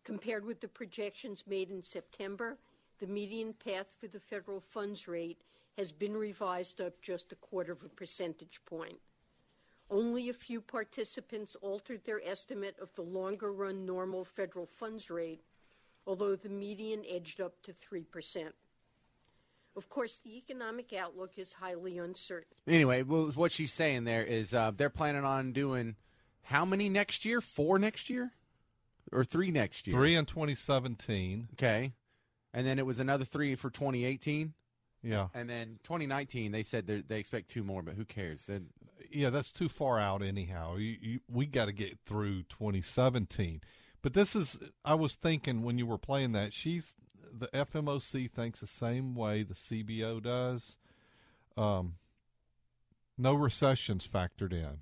Compared 0.04 0.44
with 0.44 0.60
the 0.60 0.68
projections 0.68 1.44
made 1.46 1.70
in 1.70 1.82
September, 1.82 2.56
the 2.98 3.06
median 3.06 3.52
path 3.52 3.94
for 4.00 4.08
the 4.08 4.18
federal 4.18 4.60
funds 4.60 5.06
rate 5.06 5.42
has 5.76 5.92
been 5.92 6.16
revised 6.16 6.80
up 6.80 7.00
just 7.00 7.30
a 7.30 7.36
quarter 7.36 7.72
of 7.72 7.84
a 7.84 7.88
percentage 7.88 8.60
point. 8.66 8.98
Only 9.90 10.28
a 10.28 10.34
few 10.34 10.60
participants 10.60 11.56
altered 11.62 12.04
their 12.04 12.20
estimate 12.22 12.76
of 12.80 12.94
the 12.94 13.02
longer 13.02 13.52
run 13.52 13.86
normal 13.86 14.24
federal 14.24 14.66
funds 14.66 15.10
rate, 15.10 15.40
although 16.06 16.36
the 16.36 16.50
median 16.50 17.04
edged 17.08 17.40
up 17.40 17.62
to 17.62 17.72
3%. 17.72 18.52
Of 19.76 19.88
course, 19.88 20.18
the 20.18 20.36
economic 20.36 20.92
outlook 20.92 21.38
is 21.38 21.54
highly 21.54 21.98
uncertain. 21.98 22.56
Anyway, 22.66 23.02
well, 23.02 23.30
what 23.34 23.52
she's 23.52 23.72
saying 23.72 24.04
there 24.04 24.24
is 24.24 24.52
uh, 24.52 24.72
they're 24.76 24.90
planning 24.90 25.24
on 25.24 25.52
doing 25.52 25.94
how 26.42 26.64
many 26.64 26.88
next 26.88 27.24
year? 27.24 27.40
Four 27.40 27.78
next 27.78 28.10
year, 28.10 28.32
or 29.12 29.22
three 29.22 29.50
next 29.50 29.86
year? 29.86 29.96
Three 29.96 30.16
in 30.16 30.26
2017. 30.26 31.48
Okay, 31.54 31.92
and 32.52 32.66
then 32.66 32.78
it 32.78 32.86
was 32.86 32.98
another 32.98 33.24
three 33.24 33.54
for 33.54 33.70
2018. 33.70 34.52
Yeah. 35.02 35.28
And 35.32 35.48
then 35.48 35.78
2019, 35.84 36.50
they 36.50 36.64
said 36.64 36.86
they're- 36.86 37.04
expect 37.16 37.48
two 37.48 37.62
more, 37.62 37.82
but 37.82 37.94
who 37.94 38.04
cares? 38.04 38.46
Then 38.46 38.70
yeah, 39.10 39.30
that's 39.30 39.52
too 39.52 39.68
far 39.68 39.98
out 39.98 40.22
anyhow. 40.22 40.76
You, 40.76 40.96
you, 41.00 41.20
we 41.30 41.46
got 41.46 41.66
to 41.66 41.72
get 41.72 41.98
through 42.06 42.42
2017. 42.44 43.60
But 44.02 44.14
this 44.14 44.36
is, 44.36 44.58
I 44.84 44.94
was 44.94 45.14
thinking 45.14 45.62
when 45.62 45.78
you 45.78 45.86
were 45.86 45.98
playing 45.98 46.32
that, 46.32 46.54
she's, 46.54 46.94
the 47.36 47.48
FMOC 47.48 48.30
thinks 48.30 48.60
the 48.60 48.66
same 48.66 49.14
way 49.14 49.42
the 49.42 49.54
CBO 49.54 50.22
does. 50.22 50.76
Um, 51.56 51.94
no 53.16 53.34
recessions 53.34 54.08
factored 54.12 54.52
in. 54.52 54.78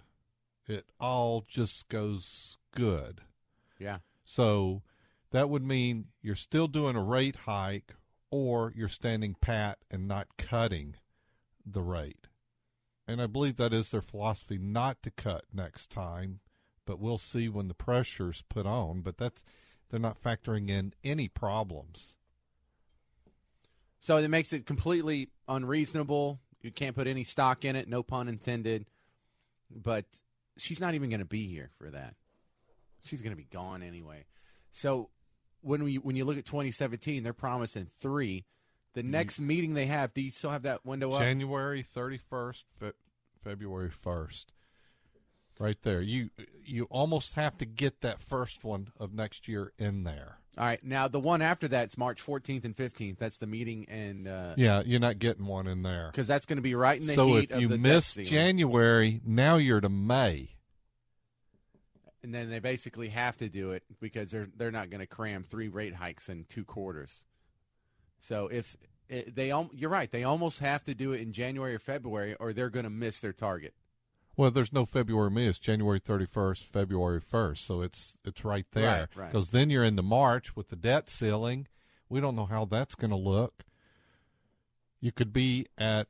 It 0.68 0.86
all 1.00 1.44
just 1.48 1.88
goes 1.88 2.58
good. 2.74 3.22
Yeah. 3.78 3.98
So 4.24 4.82
that 5.30 5.48
would 5.48 5.64
mean 5.64 6.06
you're 6.22 6.34
still 6.34 6.68
doing 6.68 6.96
a 6.96 7.02
rate 7.02 7.36
hike 7.36 7.94
or 8.30 8.72
you're 8.76 8.88
standing 8.88 9.36
pat 9.40 9.78
and 9.90 10.06
not 10.06 10.28
cutting 10.36 10.96
the 11.64 11.82
rate. 11.82 12.26
And 13.08 13.22
I 13.22 13.26
believe 13.26 13.56
that 13.56 13.72
is 13.72 13.90
their 13.90 14.02
philosophy 14.02 14.58
not 14.58 15.02
to 15.02 15.10
cut 15.10 15.44
next 15.52 15.90
time, 15.90 16.40
but 16.84 16.98
we'll 16.98 17.18
see 17.18 17.48
when 17.48 17.68
the 17.68 17.74
pressure's 17.74 18.42
put 18.48 18.66
on. 18.66 19.00
But 19.00 19.18
that's 19.18 19.44
they're 19.90 20.00
not 20.00 20.20
factoring 20.20 20.68
in 20.68 20.92
any 21.04 21.28
problems. 21.28 22.16
So 24.00 24.16
it 24.16 24.28
makes 24.28 24.52
it 24.52 24.66
completely 24.66 25.30
unreasonable. 25.48 26.40
You 26.62 26.72
can't 26.72 26.96
put 26.96 27.06
any 27.06 27.24
stock 27.24 27.64
in 27.64 27.76
it, 27.76 27.88
no 27.88 28.02
pun 28.02 28.28
intended. 28.28 28.86
But 29.70 30.04
she's 30.56 30.80
not 30.80 30.94
even 30.94 31.10
going 31.10 31.20
to 31.20 31.26
be 31.26 31.46
here 31.46 31.70
for 31.78 31.90
that. 31.90 32.14
She's 33.04 33.20
going 33.20 33.32
to 33.32 33.36
be 33.36 33.48
gone 33.50 33.82
anyway. 33.82 34.24
So 34.72 35.10
when 35.60 35.84
we 35.84 35.96
when 35.96 36.16
you 36.16 36.24
look 36.24 36.38
at 36.38 36.44
2017, 36.44 37.22
they're 37.22 37.32
promising 37.32 37.88
three. 38.00 38.44
The 38.96 39.02
next 39.02 39.40
meeting 39.40 39.74
they 39.74 39.86
have, 39.86 40.14
do 40.14 40.22
you 40.22 40.30
still 40.30 40.48
have 40.50 40.62
that 40.62 40.84
window 40.86 41.12
up? 41.12 41.20
January 41.20 41.84
31st, 41.84 42.64
fe- 42.80 42.92
February 43.44 43.90
1st. 43.90 44.46
Right 45.60 45.76
there. 45.82 46.00
You 46.02 46.30
you 46.64 46.84
almost 46.84 47.34
have 47.34 47.56
to 47.58 47.64
get 47.66 48.00
that 48.00 48.20
first 48.20 48.64
one 48.64 48.88
of 48.98 49.12
next 49.14 49.48
year 49.48 49.72
in 49.78 50.04
there. 50.04 50.38
All 50.58 50.64
right. 50.66 50.82
Now 50.84 51.08
the 51.08 51.20
one 51.20 51.40
after 51.42 51.66
that's 51.68 51.96
March 51.96 52.24
14th 52.24 52.64
and 52.64 52.76
15th. 52.76 53.16
That's 53.18 53.38
the 53.38 53.46
meeting 53.46 53.86
and 53.88 54.26
uh, 54.28 54.54
Yeah, 54.56 54.82
you're 54.84 55.00
not 55.00 55.18
getting 55.18 55.46
one 55.46 55.66
in 55.66 55.82
there. 55.82 56.08
because 56.10 56.26
that's 56.26 56.44
going 56.46 56.56
to 56.58 56.62
be 56.62 56.74
right 56.74 57.00
in 57.00 57.06
the 57.06 57.14
so 57.14 57.26
heat 57.28 57.50
if 57.50 57.56
of 57.56 57.60
you 57.62 57.68
the 57.68 57.76
debt 57.76 57.82
miss. 57.82 58.14
January, 58.14 59.20
now 59.26 59.56
you're 59.56 59.80
to 59.80 59.88
May. 59.88 60.50
and 62.22 62.34
then 62.34 62.50
they 62.50 62.58
basically 62.58 63.08
have 63.10 63.36
to 63.38 63.48
do 63.48 63.72
it 63.72 63.82
because 64.00 64.30
they're 64.30 64.48
they're 64.56 64.70
not 64.70 64.90
going 64.90 65.00
to 65.00 65.06
cram 65.06 65.42
three 65.42 65.68
rate 65.68 65.94
hikes 65.94 66.28
in 66.28 66.44
two 66.48 66.64
quarters. 66.64 67.24
So 68.26 68.48
if 68.48 68.76
eh, 69.08 69.22
they, 69.32 69.52
you're 69.72 69.90
right, 69.90 70.10
they 70.10 70.24
almost 70.24 70.58
have 70.58 70.82
to 70.84 70.94
do 70.94 71.12
it 71.12 71.20
in 71.20 71.32
January 71.32 71.74
or 71.74 71.78
February, 71.78 72.34
or 72.34 72.52
they're 72.52 72.70
going 72.70 72.84
to 72.84 72.90
miss 72.90 73.20
their 73.20 73.32
target. 73.32 73.74
Well, 74.36 74.50
there's 74.50 74.72
no 74.72 74.84
February 74.84 75.30
May. 75.30 75.46
It's 75.46 75.58
January 75.58 76.00
31st, 76.00 76.64
February 76.64 77.20
1st. 77.20 77.58
So 77.58 77.82
it's 77.82 78.18
it's 78.24 78.44
right 78.44 78.66
there. 78.72 79.08
Right, 79.14 79.16
right. 79.16 79.32
Because 79.32 79.50
then 79.50 79.70
you're 79.70 79.84
into 79.84 80.02
March 80.02 80.56
with 80.56 80.68
the 80.68 80.76
debt 80.76 81.08
ceiling. 81.08 81.68
We 82.08 82.20
don't 82.20 82.36
know 82.36 82.46
how 82.46 82.64
that's 82.64 82.96
going 82.96 83.10
to 83.10 83.16
look. 83.16 83.64
You 85.00 85.12
could 85.12 85.32
be 85.32 85.66
at 85.78 86.08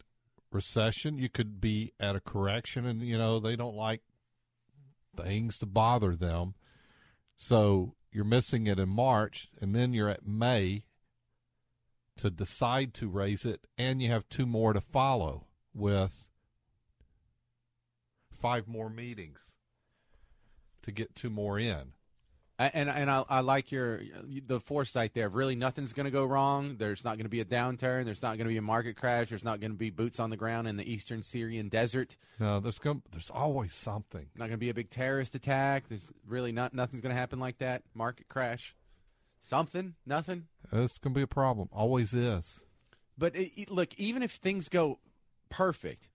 recession. 0.51 1.19
You 1.19 1.29
could 1.29 1.61
be 1.61 1.93
at 2.01 2.17
a 2.17 2.21
correction, 2.21 2.87
and 2.87 3.03
you 3.03 3.19
know 3.19 3.39
they 3.39 3.57
don't 3.57 3.77
like 3.77 4.01
things 5.17 5.59
to 5.59 5.67
bother 5.67 6.17
them. 6.17 6.55
So 7.37 7.95
you're 8.11 8.25
missing 8.25 8.67
it 8.67 8.79
in 8.79 8.89
March, 8.89 9.49
and 9.61 9.75
then 9.75 9.93
you're 9.93 10.09
at 10.09 10.27
May 10.27 10.85
to 12.19 12.31
decide 12.31 12.95
to 12.95 13.09
raise 13.09 13.45
it, 13.45 13.67
and 13.77 14.01
you 14.01 14.09
have 14.09 14.29
two 14.29 14.47
more 14.47 14.73
to 14.73 14.81
follow 14.81 15.45
with 15.75 16.13
five 18.41 18.67
more 18.67 18.89
meetings 18.89 19.55
to 20.83 20.93
get 20.93 21.15
two 21.15 21.31
more 21.31 21.59
in. 21.59 21.93
And 22.59 22.89
and 22.89 23.11
I, 23.11 23.23
I 23.29 23.41
like 23.41 23.71
your 23.71 24.01
the 24.47 24.61
foresight 24.61 25.13
there. 25.13 25.29
Really, 25.29 25.55
nothing's 25.55 25.93
going 25.93 26.07
to 26.07 26.11
go 26.11 26.25
wrong. 26.25 26.77
There's 26.79 27.05
not 27.05 27.19
going 27.19 27.27
to 27.27 27.31
be 27.31 27.41
a 27.41 27.45
downturn. 27.45 28.07
There's 28.07 28.23
not 28.23 28.39
going 28.39 28.47
to 28.47 28.53
be 28.53 28.57
a 28.57 28.63
market 28.63 28.97
crash. 28.97 29.29
There's 29.29 29.45
not 29.45 29.61
going 29.61 29.73
to 29.73 29.77
be 29.77 29.91
boots 29.91 30.19
on 30.19 30.31
the 30.31 30.39
ground 30.39 30.67
in 30.67 30.79
the 30.79 30.91
eastern 30.91 31.23
Syrian 31.23 31.69
desert. 31.69 32.17
No, 32.41 32.59
there's 32.61 32.79
going 32.79 33.03
there's 33.13 33.29
always 33.29 33.75
something. 33.75 34.29
Not 34.37 34.47
going 34.47 34.53
to 34.53 34.57
be 34.57 34.71
a 34.71 34.75
big 34.75 34.89
terrorist 34.89 35.35
attack. 35.35 35.85
There's 35.91 36.11
really 36.27 36.51
not 36.51 36.73
nothing's 36.73 37.03
going 37.03 37.15
to 37.15 37.21
happen 37.21 37.39
like 37.39 37.59
that. 37.59 37.83
Market 37.93 38.27
crash, 38.31 38.75
something, 39.41 39.95
nothing. 40.07 40.47
It's 40.73 40.99
going 40.99 41.15
to 41.15 41.19
be 41.19 41.23
a 41.23 41.27
problem. 41.27 41.69
Always 41.73 42.15
is. 42.15 42.61
But 43.19 43.35
it, 43.37 43.53
it- 43.61 43.71
look, 43.71 43.95
even 43.99 44.23
if 44.23 44.33
things 44.33 44.69
go 44.69 44.99
perfect, 45.49 46.09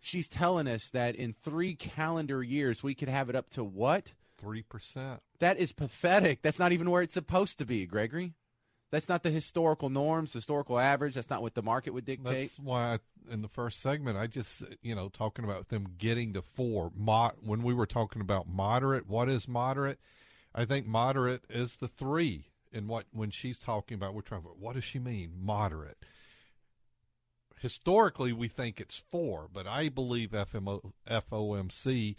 she's 0.00 0.28
telling 0.28 0.66
us 0.68 0.90
that 0.90 1.14
in 1.16 1.34
three 1.42 1.74
calendar 1.74 2.42
years 2.42 2.82
we 2.82 2.94
could 2.94 3.08
have 3.08 3.28
it 3.30 3.36
up 3.36 3.50
to 3.50 3.64
what? 3.64 4.12
Three 4.38 4.62
percent. 4.62 5.20
That 5.38 5.58
is 5.58 5.72
pathetic. 5.72 6.42
That's 6.42 6.58
not 6.58 6.72
even 6.72 6.90
where 6.90 7.02
it's 7.02 7.14
supposed 7.14 7.58
to 7.58 7.64
be, 7.64 7.86
Gregory. 7.86 8.34
That's 8.90 9.08
not 9.08 9.22
the 9.22 9.30
historical 9.30 9.88
norms, 9.88 10.32
historical 10.32 10.78
average. 10.78 11.14
That's 11.14 11.30
not 11.30 11.40
what 11.42 11.54
the 11.54 11.62
market 11.62 11.94
would 11.94 12.04
dictate. 12.04 12.50
That's 12.50 12.58
why 12.58 12.94
I, 12.94 12.98
in 13.32 13.40
the 13.40 13.48
first 13.48 13.80
segment 13.80 14.18
I 14.18 14.26
just 14.26 14.64
you 14.82 14.94
know 14.94 15.08
talking 15.08 15.44
about 15.44 15.68
them 15.68 15.86
getting 15.96 16.32
to 16.34 16.42
four. 16.42 16.90
Mo- 16.96 17.32
when 17.40 17.62
we 17.62 17.72
were 17.72 17.86
talking 17.86 18.20
about 18.20 18.48
moderate, 18.48 19.06
what 19.08 19.30
is 19.30 19.46
moderate? 19.48 19.98
I 20.54 20.64
think 20.64 20.86
moderate 20.86 21.44
is 21.48 21.76
the 21.76 21.88
three. 21.88 22.46
And 22.72 22.88
what 22.88 23.06
when 23.12 23.30
she's 23.30 23.58
talking 23.58 23.94
about, 23.94 24.14
we're 24.14 24.22
about 24.30 24.58
what 24.58 24.74
does 24.74 24.84
she 24.84 24.98
mean 24.98 25.32
moderate? 25.40 25.98
Historically, 27.60 28.32
we 28.32 28.48
think 28.48 28.80
it's 28.80 29.02
four, 29.10 29.48
but 29.52 29.66
I 29.66 29.88
believe 29.88 30.30
FMO, 30.30 30.92
FOMC 31.08 32.16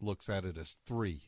looks 0.00 0.28
at 0.28 0.44
it 0.44 0.58
as 0.58 0.76
three 0.84 1.22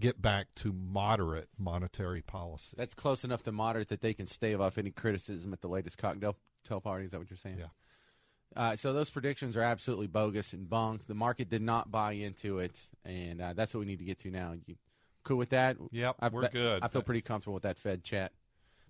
get 0.00 0.20
back 0.20 0.48
to 0.56 0.72
moderate 0.72 1.48
monetary 1.58 2.22
policy. 2.22 2.74
That's 2.76 2.94
close 2.94 3.22
enough 3.22 3.42
to 3.44 3.52
moderate 3.52 3.88
that 3.88 4.00
they 4.00 4.14
can 4.14 4.26
stave 4.26 4.60
off 4.60 4.78
any 4.78 4.90
criticism 4.90 5.52
at 5.52 5.60
the 5.60 5.68
latest 5.68 5.98
cocktail 5.98 6.36
party. 6.82 7.04
Is 7.04 7.12
that 7.12 7.18
what 7.18 7.30
you're 7.30 7.36
saying? 7.36 7.58
Yeah. 7.58 7.66
Uh, 8.56 8.74
so 8.74 8.92
those 8.92 9.10
predictions 9.10 9.56
are 9.56 9.62
absolutely 9.62 10.08
bogus 10.08 10.52
and 10.54 10.68
bunk. 10.68 11.06
The 11.06 11.14
market 11.14 11.48
did 11.48 11.62
not 11.62 11.90
buy 11.90 12.12
into 12.12 12.58
it, 12.58 12.80
and 13.04 13.40
uh, 13.40 13.52
that's 13.52 13.72
what 13.74 13.80
we 13.80 13.86
need 13.86 14.00
to 14.00 14.04
get 14.04 14.18
to 14.20 14.30
now. 14.30 14.54
You 14.66 14.74
cool 15.24 15.36
with 15.36 15.50
that? 15.50 15.76
Yep, 15.90 16.16
I, 16.20 16.28
we're 16.28 16.48
good. 16.48 16.82
I 16.82 16.88
feel 16.88 17.02
pretty 17.02 17.20
comfortable 17.22 17.54
with 17.54 17.64
that 17.64 17.78
Fed 17.78 18.04
chat. 18.04 18.30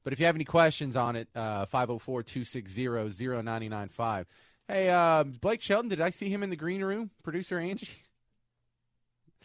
But 0.03 0.13
if 0.13 0.21
you 0.21 0.27
have 0.27 0.35
any 0.35 0.45
questions 0.45 0.97
on 0.97 1.17
it, 1.17 1.29
uh, 1.35 1.65
504-260-0995. 1.67 4.27
Hey, 4.67 4.89
uh, 4.89 5.25
Blake 5.25 5.61
Shelton, 5.61 5.89
did 5.89 6.01
I 6.01 6.11
see 6.11 6.29
him 6.29 6.43
in 6.43 6.51
the 6.51 6.57
green 6.57 6.83
room? 6.83 7.11
Producer 7.23 7.59
Angie? 7.59 7.89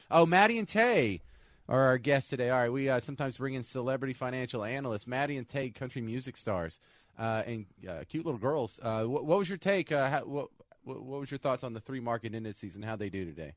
Oh, 0.09 0.25
Maddie 0.25 0.57
and 0.59 0.67
Tae 0.67 1.21
are 1.67 1.81
our 1.81 1.97
guests 1.97 2.29
today. 2.29 2.51
All 2.51 2.59
right, 2.59 2.71
we 2.71 2.89
uh, 2.89 2.99
sometimes 2.99 3.37
bring 3.37 3.55
in 3.55 3.63
celebrity 3.63 4.13
financial 4.13 4.63
analysts. 4.63 5.07
Maddie 5.07 5.37
and 5.37 5.49
Tae, 5.49 5.71
country 5.71 6.01
music 6.01 6.37
stars 6.37 6.79
uh, 7.17 7.43
and 7.45 7.65
uh, 7.89 8.03
cute 8.07 8.25
little 8.25 8.39
girls. 8.39 8.79
Uh, 8.81 9.03
what, 9.05 9.25
what, 9.25 9.39
was 9.39 9.49
your 9.49 9.57
take? 9.57 9.91
Uh, 9.91 10.09
how, 10.09 10.19
what, 10.21 10.49
what, 10.83 11.01
was 11.01 11.31
your 11.31 11.37
thoughts 11.37 11.63
on 11.63 11.73
the 11.73 11.79
three 11.79 11.99
market 11.99 12.35
indices 12.35 12.75
and 12.75 12.85
how 12.85 12.95
they 12.95 13.09
do 13.09 13.25
today? 13.25 13.53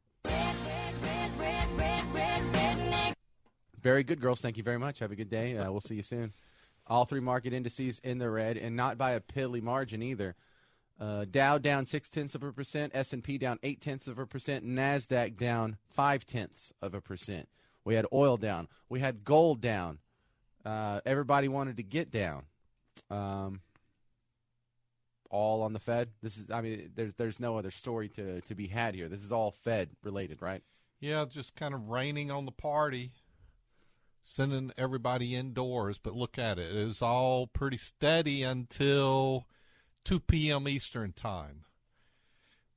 Very 3.89 4.03
good, 4.03 4.21
girls. 4.21 4.43
Thank 4.43 4.59
you 4.59 4.63
very 4.63 4.79
much. 4.79 4.99
Have 4.99 5.13
a 5.13 5.17
good 5.17 5.31
day. 5.31 5.57
Uh, 5.57 5.73
we'll 5.73 5.81
see 5.81 5.95
you 5.95 6.03
soon. 6.03 6.35
All 6.89 7.07
three 7.07 7.21
market 7.21 7.55
indices 7.55 8.03
in 8.05 8.19
the 8.19 8.29
red, 8.29 8.59
and 8.59 8.77
not 8.77 8.99
by 8.99 9.13
a 9.13 9.21
piddly 9.21 9.63
margin 9.63 10.03
either. 10.03 10.35
Uh, 11.01 11.25
Dow 11.25 11.57
down 11.57 11.87
six 11.87 12.11
tenths 12.11 12.35
of 12.35 12.43
a 12.43 12.53
percent, 12.53 12.93
S 12.95 13.15
and 13.15 13.25
P 13.25 13.39
down 13.39 13.59
eight 13.63 13.81
tenths 13.81 14.07
of 14.07 14.19
a 14.19 14.27
percent, 14.27 14.67
Nasdaq 14.67 15.39
down 15.39 15.79
five 15.89 16.27
tenths 16.27 16.71
of 16.83 16.93
a 16.93 17.01
percent. 17.01 17.49
We 17.83 17.95
had 17.95 18.05
oil 18.13 18.37
down. 18.37 18.69
We 18.91 19.01
had 19.01 19.25
gold 19.25 19.63
down. 19.63 20.01
Uh, 20.67 21.01
everybody 21.07 21.49
wanted 21.49 21.79
to 21.79 21.83
get 21.83 22.11
down. 22.11 22.43
Um, 23.09 23.63
all 25.31 25.63
on 25.63 25.73
the 25.73 25.81
Fed. 25.81 26.11
This 26.21 26.37
is, 26.37 26.45
I 26.51 26.61
mean, 26.61 26.91
there's 26.95 27.15
there's 27.15 27.41
no 27.41 27.57
other 27.57 27.71
story 27.71 28.11
to 28.11 28.43
to 28.43 28.55
be 28.55 28.67
had 28.67 28.95
here. 28.95 29.09
This 29.09 29.25
is 29.25 29.33
all 29.33 29.51
Fed 29.51 29.89
related, 30.05 30.43
right? 30.43 30.63
Yeah, 31.01 31.25
just 31.25 31.57
kind 31.57 31.73
of 31.73 31.89
raining 31.89 32.31
on 32.31 32.45
the 32.45 32.53
party, 32.53 33.13
sending 34.29 34.73
everybody 34.77 35.35
indoors. 35.35 35.99
But 35.99 36.15
look 36.15 36.39
at 36.39 36.59
it; 36.59 36.75
it 36.75 36.85
was 36.85 37.03
all 37.03 37.47
pretty 37.47 37.77
steady 37.79 38.43
until 38.43 39.47
2 40.05 40.21
p.m. 40.21 40.69
Eastern 40.69 41.13
time. 41.13 41.65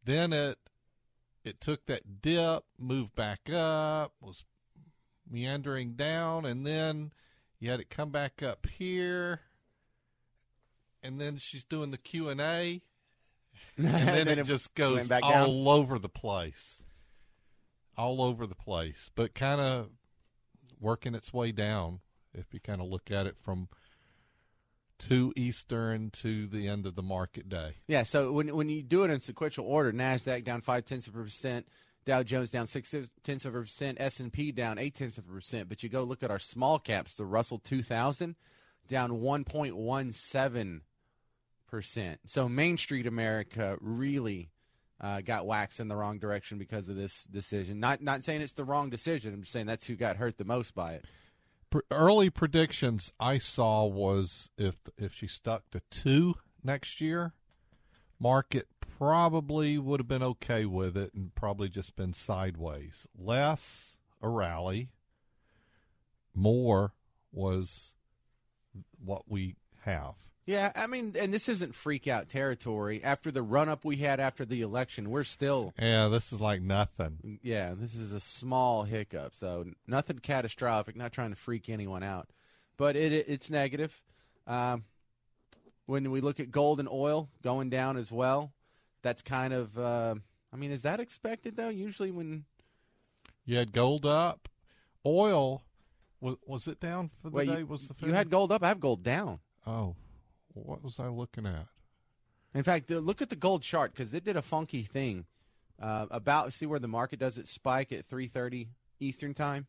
Then 0.03 0.33
it 0.33 0.57
it 1.43 1.59
took 1.61 1.85
that 1.85 2.21
dip, 2.21 2.63
moved 2.77 3.15
back 3.15 3.49
up, 3.51 4.13
was 4.21 4.43
meandering 5.29 5.93
down, 5.93 6.45
and 6.45 6.65
then 6.65 7.11
you 7.59 7.69
had 7.69 7.79
it 7.79 7.89
come 7.89 8.09
back 8.09 8.43
up 8.43 8.67
here 8.67 9.41
and 11.03 11.19
then 11.19 11.37
she's 11.37 11.63
doing 11.63 11.91
the 11.91 11.97
Q 11.97 12.29
and 12.29 12.41
A, 12.41 12.81
and 13.77 13.87
then, 13.87 14.27
it, 14.27 14.37
it 14.39 14.45
just 14.45 14.73
goes 14.75 15.09
all 15.11 15.19
down. 15.21 15.67
over 15.67 15.99
the 15.99 16.09
place, 16.09 16.81
all 17.97 18.21
over 18.21 18.45
the 18.47 18.55
place, 18.55 19.09
but 19.15 19.33
kind 19.33 19.61
of 19.61 19.89
working 20.81 21.15
its 21.15 21.31
way 21.31 21.51
down. 21.51 21.99
If 22.33 22.53
you 22.53 22.59
kind 22.59 22.81
of 22.81 22.87
look 22.87 23.11
at 23.11 23.27
it 23.27 23.37
from 23.37 23.69
two 24.97 25.33
Eastern 25.35 26.11
to 26.11 26.47
the 26.47 26.67
end 26.67 26.85
of 26.85 26.95
the 26.95 27.01
market 27.01 27.49
day. 27.49 27.75
Yeah. 27.87 28.03
So 28.03 28.31
when 28.31 28.55
when 28.55 28.69
you 28.69 28.83
do 28.83 29.03
it 29.03 29.11
in 29.11 29.19
sequential 29.19 29.65
order, 29.65 29.91
Nasdaq 29.91 30.43
down 30.43 30.61
five 30.61 30.85
tenths 30.85 31.07
of 31.07 31.15
a 31.15 31.23
percent. 31.23 31.67
Dow 32.03 32.23
Jones 32.23 32.49
down 32.49 32.65
six 32.65 32.93
tenths 33.23 33.45
of 33.45 33.53
a 33.53 33.61
percent, 33.61 33.99
S 34.01 34.19
and 34.19 34.33
P 34.33 34.51
down 34.51 34.79
eight 34.79 34.95
tenths 34.95 35.17
of 35.17 35.29
a 35.29 35.31
percent. 35.31 35.69
But 35.69 35.83
you 35.83 35.89
go 35.89 36.03
look 36.03 36.23
at 36.23 36.31
our 36.31 36.39
small 36.39 36.79
caps, 36.79 37.15
the 37.15 37.25
Russell 37.25 37.59
2000 37.59 38.35
down 38.87 39.11
1.17 39.11 40.81
percent. 41.67 42.19
So 42.25 42.49
Main 42.49 42.77
Street 42.77 43.07
America 43.07 43.77
really 43.79 44.49
uh, 45.01 45.21
got 45.21 45.47
waxed 45.47 45.79
in 45.79 45.87
the 45.87 45.95
wrong 45.95 46.19
direction 46.19 46.57
because 46.57 46.87
of 46.87 46.95
this 46.95 47.23
decision. 47.25 47.79
Not 47.79 48.01
not 48.01 48.23
saying 48.23 48.41
it's 48.41 48.53
the 48.53 48.63
wrong 48.63 48.89
decision. 48.89 49.33
I'm 49.33 49.41
just 49.41 49.51
saying 49.51 49.65
that's 49.65 49.87
who 49.87 49.95
got 49.95 50.17
hurt 50.17 50.37
the 50.37 50.45
most 50.45 50.75
by 50.75 50.93
it. 50.93 51.05
Early 51.89 52.29
predictions 52.29 53.11
I 53.19 53.37
saw 53.39 53.85
was 53.85 54.49
if 54.57 54.75
if 54.97 55.13
she 55.13 55.27
stuck 55.27 55.69
to 55.71 55.81
two 55.89 56.35
next 56.63 57.01
year, 57.01 57.33
market 58.19 58.67
probably 58.79 59.77
would 59.77 59.99
have 59.99 60.07
been 60.07 60.23
okay 60.23 60.65
with 60.65 60.95
it 60.95 61.13
and 61.15 61.33
probably 61.33 61.69
just 61.69 61.95
been 61.95 62.13
sideways. 62.13 63.07
Less 63.17 63.95
a 64.21 64.29
rally, 64.29 64.89
more 66.35 66.93
was 67.31 67.95
what 69.03 69.23
we 69.27 69.55
have. 69.85 70.13
Yeah, 70.45 70.71
I 70.75 70.87
mean, 70.87 71.15
and 71.19 71.33
this 71.33 71.47
isn't 71.47 71.75
freak 71.75 72.07
out 72.07 72.27
territory. 72.27 73.03
After 73.03 73.29
the 73.29 73.43
run 73.43 73.69
up 73.69 73.85
we 73.85 73.97
had 73.97 74.19
after 74.19 74.43
the 74.43 74.61
election, 74.61 75.11
we're 75.11 75.23
still. 75.23 75.73
Yeah, 75.79 76.07
this 76.07 76.33
is 76.33 76.41
like 76.41 76.61
nothing. 76.61 77.39
Yeah, 77.43 77.73
this 77.77 77.93
is 77.93 78.11
a 78.11 78.19
small 78.19 78.83
hiccup, 78.83 79.35
so 79.35 79.65
nothing 79.87 80.19
catastrophic. 80.19 80.95
Not 80.95 81.13
trying 81.13 81.29
to 81.29 81.35
freak 81.35 81.69
anyone 81.69 82.01
out, 82.01 82.29
but 82.75 82.95
it, 82.95 83.13
it 83.13 83.25
it's 83.27 83.49
negative. 83.49 84.01
Um, 84.47 84.85
when 85.85 86.09
we 86.09 86.21
look 86.21 86.39
at 86.39 86.51
gold 86.51 86.79
and 86.79 86.89
oil 86.89 87.29
going 87.43 87.69
down 87.69 87.97
as 87.97 88.11
well, 88.11 88.51
that's 89.03 89.21
kind 89.21 89.53
of. 89.53 89.77
Uh, 89.77 90.15
I 90.51 90.57
mean, 90.57 90.71
is 90.71 90.81
that 90.81 90.99
expected 90.99 91.55
though? 91.55 91.69
Usually 91.69 92.09
when 92.09 92.45
you 93.45 93.57
had 93.57 93.73
gold 93.73 94.07
up, 94.07 94.49
oil 95.05 95.61
was 96.19 96.35
was 96.45 96.67
it 96.67 96.79
down 96.79 97.11
for 97.21 97.29
the 97.29 97.35
well, 97.35 97.45
day? 97.45 97.59
You, 97.59 97.65
was 97.67 97.87
the 97.87 98.07
you 98.07 98.13
had 98.13 98.31
gold 98.31 98.51
up? 98.51 98.63
I 98.63 98.69
have 98.69 98.79
gold 98.79 99.03
down. 99.03 99.39
Oh, 99.67 99.95
what 100.53 100.83
was 100.83 100.99
I 100.99 101.07
looking 101.07 101.45
at? 101.45 101.67
In 102.53 102.63
fact, 102.63 102.89
look 102.89 103.21
at 103.21 103.29
the 103.29 103.35
gold 103.35 103.63
chart 103.63 103.93
because 103.93 104.13
it 104.13 104.23
did 104.23 104.35
a 104.35 104.41
funky 104.41 104.83
thing. 104.83 105.25
Uh, 105.81 106.05
about 106.11 106.53
see 106.53 106.67
where 106.67 106.79
the 106.79 106.87
market 106.87 107.19
does 107.19 107.37
it 107.37 107.47
spike 107.47 107.91
at 107.91 108.07
3:30 108.07 108.67
Eastern 108.99 109.33
time. 109.33 109.67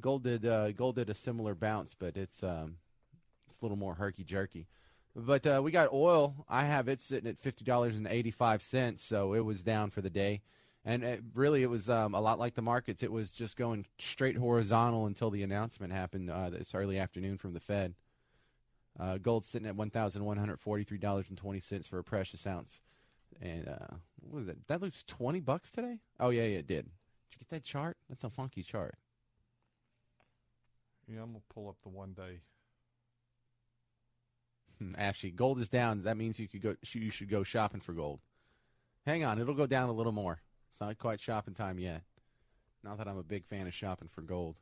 Gold 0.00 0.24
did 0.24 0.46
uh, 0.46 0.72
gold 0.72 0.96
did 0.96 1.10
a 1.10 1.14
similar 1.14 1.54
bounce, 1.54 1.94
but 1.94 2.16
it's 2.16 2.42
um, 2.42 2.76
it's 3.46 3.60
a 3.60 3.64
little 3.64 3.76
more 3.76 3.94
herky 3.94 4.24
jerky. 4.24 4.66
But 5.14 5.46
uh, 5.46 5.60
we 5.62 5.72
got 5.72 5.92
oil. 5.92 6.46
I 6.48 6.64
have 6.64 6.88
it 6.88 7.00
sitting 7.00 7.28
at 7.28 7.38
fifty 7.38 7.64
dollars 7.64 7.96
and 7.96 8.06
eighty 8.06 8.30
five 8.30 8.62
cents, 8.62 9.04
so 9.04 9.34
it 9.34 9.40
was 9.40 9.62
down 9.62 9.90
for 9.90 10.00
the 10.00 10.10
day. 10.10 10.40
And 10.84 11.04
it, 11.04 11.22
really, 11.34 11.62
it 11.62 11.70
was 11.70 11.88
um, 11.88 12.14
a 12.14 12.20
lot 12.20 12.40
like 12.40 12.54
the 12.54 12.62
markets. 12.62 13.02
It 13.02 13.12
was 13.12 13.32
just 13.32 13.56
going 13.56 13.86
straight 13.98 14.36
horizontal 14.36 15.06
until 15.06 15.30
the 15.30 15.42
announcement 15.42 15.92
happened 15.92 16.30
uh, 16.30 16.50
this 16.50 16.74
early 16.74 16.98
afternoon 16.98 17.38
from 17.38 17.52
the 17.52 17.60
Fed. 17.60 17.94
Uh, 18.98 19.16
gold 19.16 19.44
sitting 19.44 19.66
at 19.66 19.74
one 19.74 19.90
thousand 19.90 20.24
one 20.24 20.36
hundred 20.36 20.60
forty-three 20.60 20.98
dollars 20.98 21.26
and 21.28 21.38
twenty 21.38 21.60
cents 21.60 21.88
for 21.88 21.98
a 21.98 22.04
precious 22.04 22.46
ounce. 22.46 22.80
And 23.40 23.66
uh, 23.68 23.96
what 24.20 24.40
was 24.40 24.48
it? 24.48 24.58
That 24.68 24.82
looks 24.82 25.02
twenty 25.06 25.40
bucks 25.40 25.70
today. 25.70 25.98
Oh 26.20 26.28
yeah, 26.28 26.42
yeah, 26.42 26.58
it 26.58 26.66
did. 26.66 26.84
Did 26.84 27.32
you 27.32 27.38
get 27.38 27.48
that 27.48 27.64
chart? 27.64 27.96
That's 28.08 28.24
a 28.24 28.30
funky 28.30 28.62
chart. 28.62 28.94
Yeah, 31.08 31.22
I'm 31.22 31.32
gonna 31.32 31.40
pull 31.52 31.68
up 31.68 31.76
the 31.82 31.88
one 31.88 32.12
day. 32.12 32.40
Hmm, 34.78 34.92
Ashley, 34.98 35.30
gold 35.30 35.58
is 35.58 35.68
down. 35.68 36.02
That 36.02 36.16
means 36.18 36.38
you 36.38 36.46
could 36.46 36.62
go. 36.62 36.76
You 36.92 37.10
should 37.10 37.30
go 37.30 37.42
shopping 37.42 37.80
for 37.80 37.94
gold. 37.94 38.20
Hang 39.06 39.24
on, 39.24 39.40
it'll 39.40 39.54
go 39.54 39.66
down 39.66 39.88
a 39.88 39.92
little 39.92 40.12
more. 40.12 40.40
It's 40.70 40.80
not 40.80 40.96
quite 40.98 41.18
shopping 41.18 41.54
time 41.54 41.78
yet. 41.78 42.02
Not 42.84 42.98
that 42.98 43.08
I'm 43.08 43.18
a 43.18 43.22
big 43.22 43.46
fan 43.46 43.66
of 43.66 43.74
shopping 43.74 44.08
for 44.08 44.20
gold. 44.20 44.56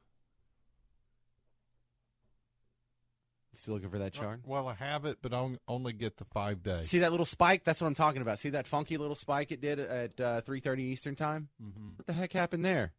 Still 3.60 3.74
looking 3.74 3.90
for 3.90 3.98
that 3.98 4.14
chart? 4.14 4.40
Well, 4.46 4.68
I 4.68 4.74
have 4.74 5.04
it, 5.04 5.18
but 5.20 5.34
I 5.34 5.46
only 5.68 5.92
get 5.92 6.16
the 6.16 6.24
five 6.24 6.62
days. 6.62 6.88
See 6.88 7.00
that 7.00 7.10
little 7.10 7.26
spike? 7.26 7.62
That's 7.62 7.78
what 7.78 7.88
I'm 7.88 7.94
talking 7.94 8.22
about. 8.22 8.38
See 8.38 8.48
that 8.50 8.66
funky 8.66 8.96
little 8.96 9.14
spike 9.14 9.52
it 9.52 9.60
did 9.60 9.78
at 9.78 10.18
uh, 10.18 10.40
3:30 10.40 10.78
Eastern 10.78 11.14
time? 11.14 11.50
Mm-hmm. 11.62 11.88
What 11.96 12.06
the 12.06 12.14
heck 12.14 12.32
happened 12.32 12.64
there? 12.64 12.92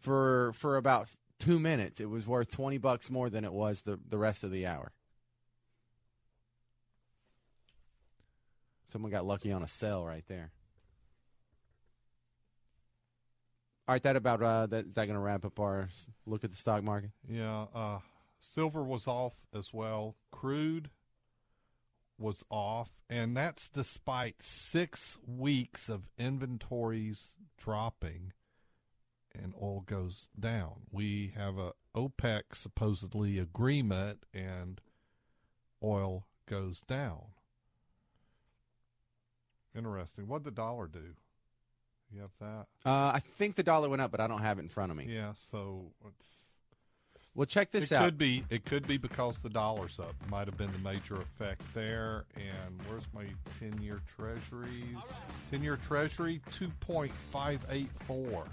For 0.00 0.52
for 0.54 0.76
about 0.76 1.10
two 1.38 1.60
minutes, 1.60 2.00
it 2.00 2.10
was 2.10 2.26
worth 2.26 2.50
20 2.50 2.78
bucks 2.78 3.08
more 3.08 3.30
than 3.30 3.44
it 3.44 3.52
was 3.52 3.82
the 3.82 4.00
the 4.08 4.18
rest 4.18 4.42
of 4.42 4.50
the 4.50 4.66
hour. 4.66 4.90
Someone 8.88 9.12
got 9.12 9.24
lucky 9.24 9.52
on 9.52 9.62
a 9.62 9.68
sell 9.68 10.04
right 10.04 10.24
there. 10.26 10.50
All 13.86 13.94
right, 13.94 14.02
that 14.02 14.16
about 14.16 14.42
uh, 14.42 14.66
that 14.66 14.86
is 14.86 14.96
that 14.96 15.06
going 15.06 15.14
to 15.14 15.20
wrap 15.20 15.44
up 15.44 15.60
our 15.60 15.88
look 16.26 16.42
at 16.42 16.50
the 16.50 16.56
stock 16.56 16.82
market? 16.82 17.10
Yeah. 17.28 17.66
Uh, 17.72 18.00
Silver 18.46 18.82
was 18.82 19.06
off 19.06 19.34
as 19.54 19.72
well. 19.72 20.16
Crude 20.30 20.90
was 22.18 22.44
off, 22.50 22.90
and 23.10 23.36
that's 23.36 23.68
despite 23.68 24.42
six 24.42 25.18
weeks 25.26 25.88
of 25.88 26.08
inventories 26.18 27.30
dropping 27.58 28.32
and 29.34 29.54
oil 29.60 29.80
goes 29.86 30.28
down. 30.38 30.86
We 30.90 31.32
have 31.36 31.58
a 31.58 31.72
OPEC 31.94 32.42
supposedly 32.54 33.38
agreement 33.38 34.24
and 34.32 34.80
oil 35.82 36.26
goes 36.46 36.80
down. 36.86 37.22
Interesting. 39.76 40.26
What'd 40.26 40.44
the 40.44 40.50
dollar 40.50 40.86
do? 40.86 41.14
You 42.10 42.20
have 42.22 42.30
that? 42.40 42.66
Uh, 42.88 43.12
I 43.14 43.20
think 43.36 43.56
the 43.56 43.62
dollar 43.62 43.88
went 43.88 44.00
up, 44.00 44.10
but 44.10 44.20
I 44.20 44.26
don't 44.26 44.40
have 44.40 44.58
it 44.58 44.62
in 44.62 44.68
front 44.68 44.90
of 44.90 44.96
me. 44.96 45.06
Yeah, 45.08 45.32
so 45.50 45.92
it's 46.06 46.45
Well, 47.36 47.44
check 47.44 47.70
this 47.70 47.92
it 47.92 47.96
out. 47.96 48.06
could 48.06 48.18
be 48.18 48.44
it 48.48 48.64
could 48.64 48.86
be 48.88 48.96
because 48.96 49.36
the 49.42 49.50
dollar's 49.50 50.00
up. 50.00 50.14
Might 50.30 50.46
have 50.46 50.56
been 50.56 50.72
the 50.72 50.78
major 50.78 51.16
effect 51.16 51.62
there. 51.74 52.24
And 52.34 52.80
where's 52.88 53.04
my 53.14 53.24
ten 53.60 53.80
year 53.82 54.00
treasuries? 54.16 54.96
Ten 55.50 55.62
year 55.62 55.78
treasury 55.86 56.40
two 56.50 56.70
point 56.80 57.12
five 57.30 57.60
eight 57.70 57.90
four. 58.06 58.46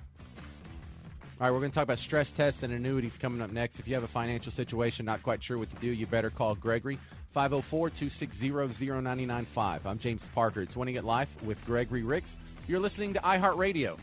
All 1.42 1.48
right, 1.48 1.52
we're 1.52 1.60
going 1.60 1.72
to 1.72 1.76
talk 1.76 1.84
about 1.84 1.98
stress 1.98 2.32
tests 2.32 2.62
and 2.62 2.72
annuities 2.74 3.18
coming 3.18 3.42
up 3.42 3.52
next. 3.52 3.80
If 3.80 3.88
you 3.88 3.96
have 3.96 4.04
a 4.04 4.08
financial 4.08 4.52
situation, 4.52 5.06
not 5.06 5.24
quite 5.24 5.42
sure 5.42 5.58
what 5.58 5.70
to 5.72 5.76
do, 5.78 5.88
you 5.88 6.06
better 6.06 6.30
call 6.30 6.54
Gregory, 6.54 7.00
504 7.32 7.90
260 7.90 8.50
0995. 8.52 9.88
I'm 9.88 9.98
James 9.98 10.28
Parker. 10.36 10.62
It's 10.62 10.78
Winning 10.78 10.98
at 10.98 11.04
Life 11.04 11.30
with 11.42 11.66
Gregory 11.66 12.04
Ricks. 12.04 12.38
You're 12.68 12.80
listening 12.80 13.14
to 13.16 13.20
iHeartRadio. 13.22 13.98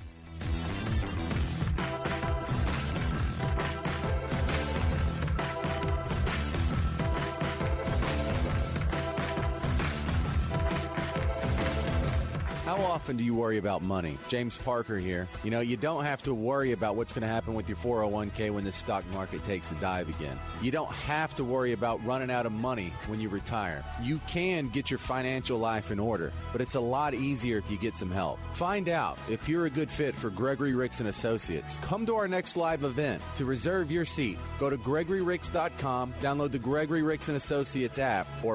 Often 13.11 13.17
do 13.17 13.25
you 13.25 13.35
worry 13.35 13.59
about 13.59 13.83
money? 13.83 14.17
James 14.29 14.57
Parker 14.57 14.97
here. 14.97 15.27
You 15.43 15.51
know, 15.51 15.59
you 15.59 15.77
don't 15.77 16.05
have 16.05 16.23
to 16.23 16.33
worry 16.33 16.71
about 16.71 16.95
what's 16.95 17.13
going 17.13 17.23
to 17.23 17.29
happen 17.29 17.55
with 17.55 17.69
your 17.69 17.77
401k 17.79 18.53
when 18.53 18.63
the 18.63 18.71
stock 18.71 19.05
market 19.13 19.43
takes 19.43 19.73
a 19.73 19.75
dive 19.77 20.09
again. 20.09 20.39
You 20.63 20.71
don't 20.71 20.93
have 20.93 21.35
to 21.35 21.43
worry 21.43 21.73
about 21.73 22.05
running 22.05 22.31
out 22.31 22.47
of 22.47 22.53
money 22.53 22.93
when 23.09 23.21
you 23.21 23.29
retire. 23.29 23.85
You 24.01 24.21
can 24.29 24.69
get 24.69 24.93
your 24.93 25.01
financial 25.01 25.59
life 25.59 25.91
in 25.91 25.99
order, 25.99 26.33
but 26.53 26.61
it's 26.61 26.77
a 26.77 26.81
lot 26.81 27.13
easier 27.15 27.59
if 27.59 27.69
you 27.69 27.79
get 27.79 27.97
some 27.97 28.13
help. 28.13 28.39
Find 28.53 28.89
out 28.89 29.19
if 29.29 29.49
you're 29.49 29.67
a 29.67 29.71
good 29.71 29.91
fit 29.91 30.15
for 30.15 30.31
Gregory 30.31 30.75
Ricks 30.75 31.01
and 31.01 31.09
Associates. 31.09 31.81
Come 31.81 32.07
to 32.07 32.15
our 32.15 32.29
next 32.29 32.57
live 32.57 32.85
event. 32.85 33.21
To 33.39 33.45
reserve 33.45 33.91
your 33.91 34.05
seat, 34.05 34.39
go 34.61 34.71
to 34.71 34.77
gregoryricks.com, 34.77 36.15
download 36.21 36.53
the 36.53 36.61
Gregory 36.61 37.03
Ricks 37.03 37.27
and 37.27 37.37
Associates 37.37 37.99
app, 37.99 38.29
or 38.45 38.55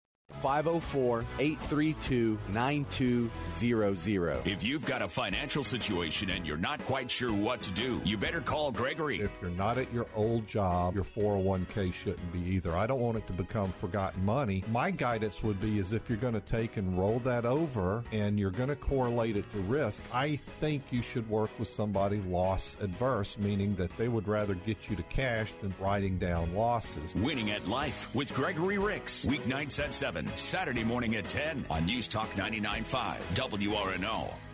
504 0.35 1.25
832 1.39 2.39
9200. 2.49 4.47
If 4.47 4.63
you've 4.63 4.85
got 4.85 5.01
a 5.01 5.07
financial 5.07 5.63
situation 5.63 6.29
and 6.29 6.45
you're 6.45 6.57
not 6.57 6.79
quite 6.85 7.09
sure 7.09 7.33
what 7.33 7.61
to 7.63 7.71
do, 7.71 8.01
you 8.05 8.17
better 8.17 8.41
call 8.41 8.71
Gregory. 8.71 9.19
If 9.19 9.31
you're 9.41 9.51
not 9.51 9.77
at 9.77 9.91
your 9.93 10.07
old 10.15 10.47
job, 10.47 10.95
your 10.95 11.03
401k 11.03 11.93
shouldn't 11.93 12.31
be 12.31 12.39
either. 12.39 12.75
I 12.75 12.87
don't 12.87 12.99
want 12.99 13.17
it 13.17 13.27
to 13.27 13.33
become 13.33 13.71
forgotten 13.71 14.23
money. 14.25 14.63
My 14.71 14.91
guidance 14.91 15.43
would 15.43 15.59
be 15.59 15.79
is 15.79 15.93
if 15.93 16.09
you're 16.09 16.17
going 16.17 16.33
to 16.33 16.41
take 16.41 16.77
and 16.77 16.97
roll 16.97 17.19
that 17.19 17.45
over 17.45 18.03
and 18.11 18.39
you're 18.39 18.51
going 18.51 18.69
to 18.69 18.75
correlate 18.75 19.37
it 19.37 19.51
to 19.51 19.59
risk, 19.59 20.01
I 20.13 20.35
think 20.35 20.83
you 20.91 21.01
should 21.01 21.29
work 21.29 21.49
with 21.59 21.67
somebody 21.67 22.21
loss 22.21 22.77
adverse, 22.81 23.37
meaning 23.37 23.75
that 23.75 23.95
they 23.97 24.07
would 24.07 24.27
rather 24.27 24.55
get 24.55 24.89
you 24.89 24.95
to 24.95 25.03
cash 25.03 25.53
than 25.61 25.73
writing 25.79 26.17
down 26.17 26.53
losses. 26.55 27.13
Winning 27.15 27.51
at 27.51 27.67
Life 27.67 28.13
with 28.15 28.33
Gregory 28.33 28.77
Ricks. 28.77 29.25
Weeknights 29.25 29.83
at 29.83 29.93
7, 29.93 30.20
Saturday 30.29 30.83
morning 30.83 31.15
at 31.15 31.25
10 31.25 31.65
on 31.69 31.85
News 31.85 32.07
Talk 32.07 32.29
99.5 32.31 33.17
WRNO. 33.35 34.50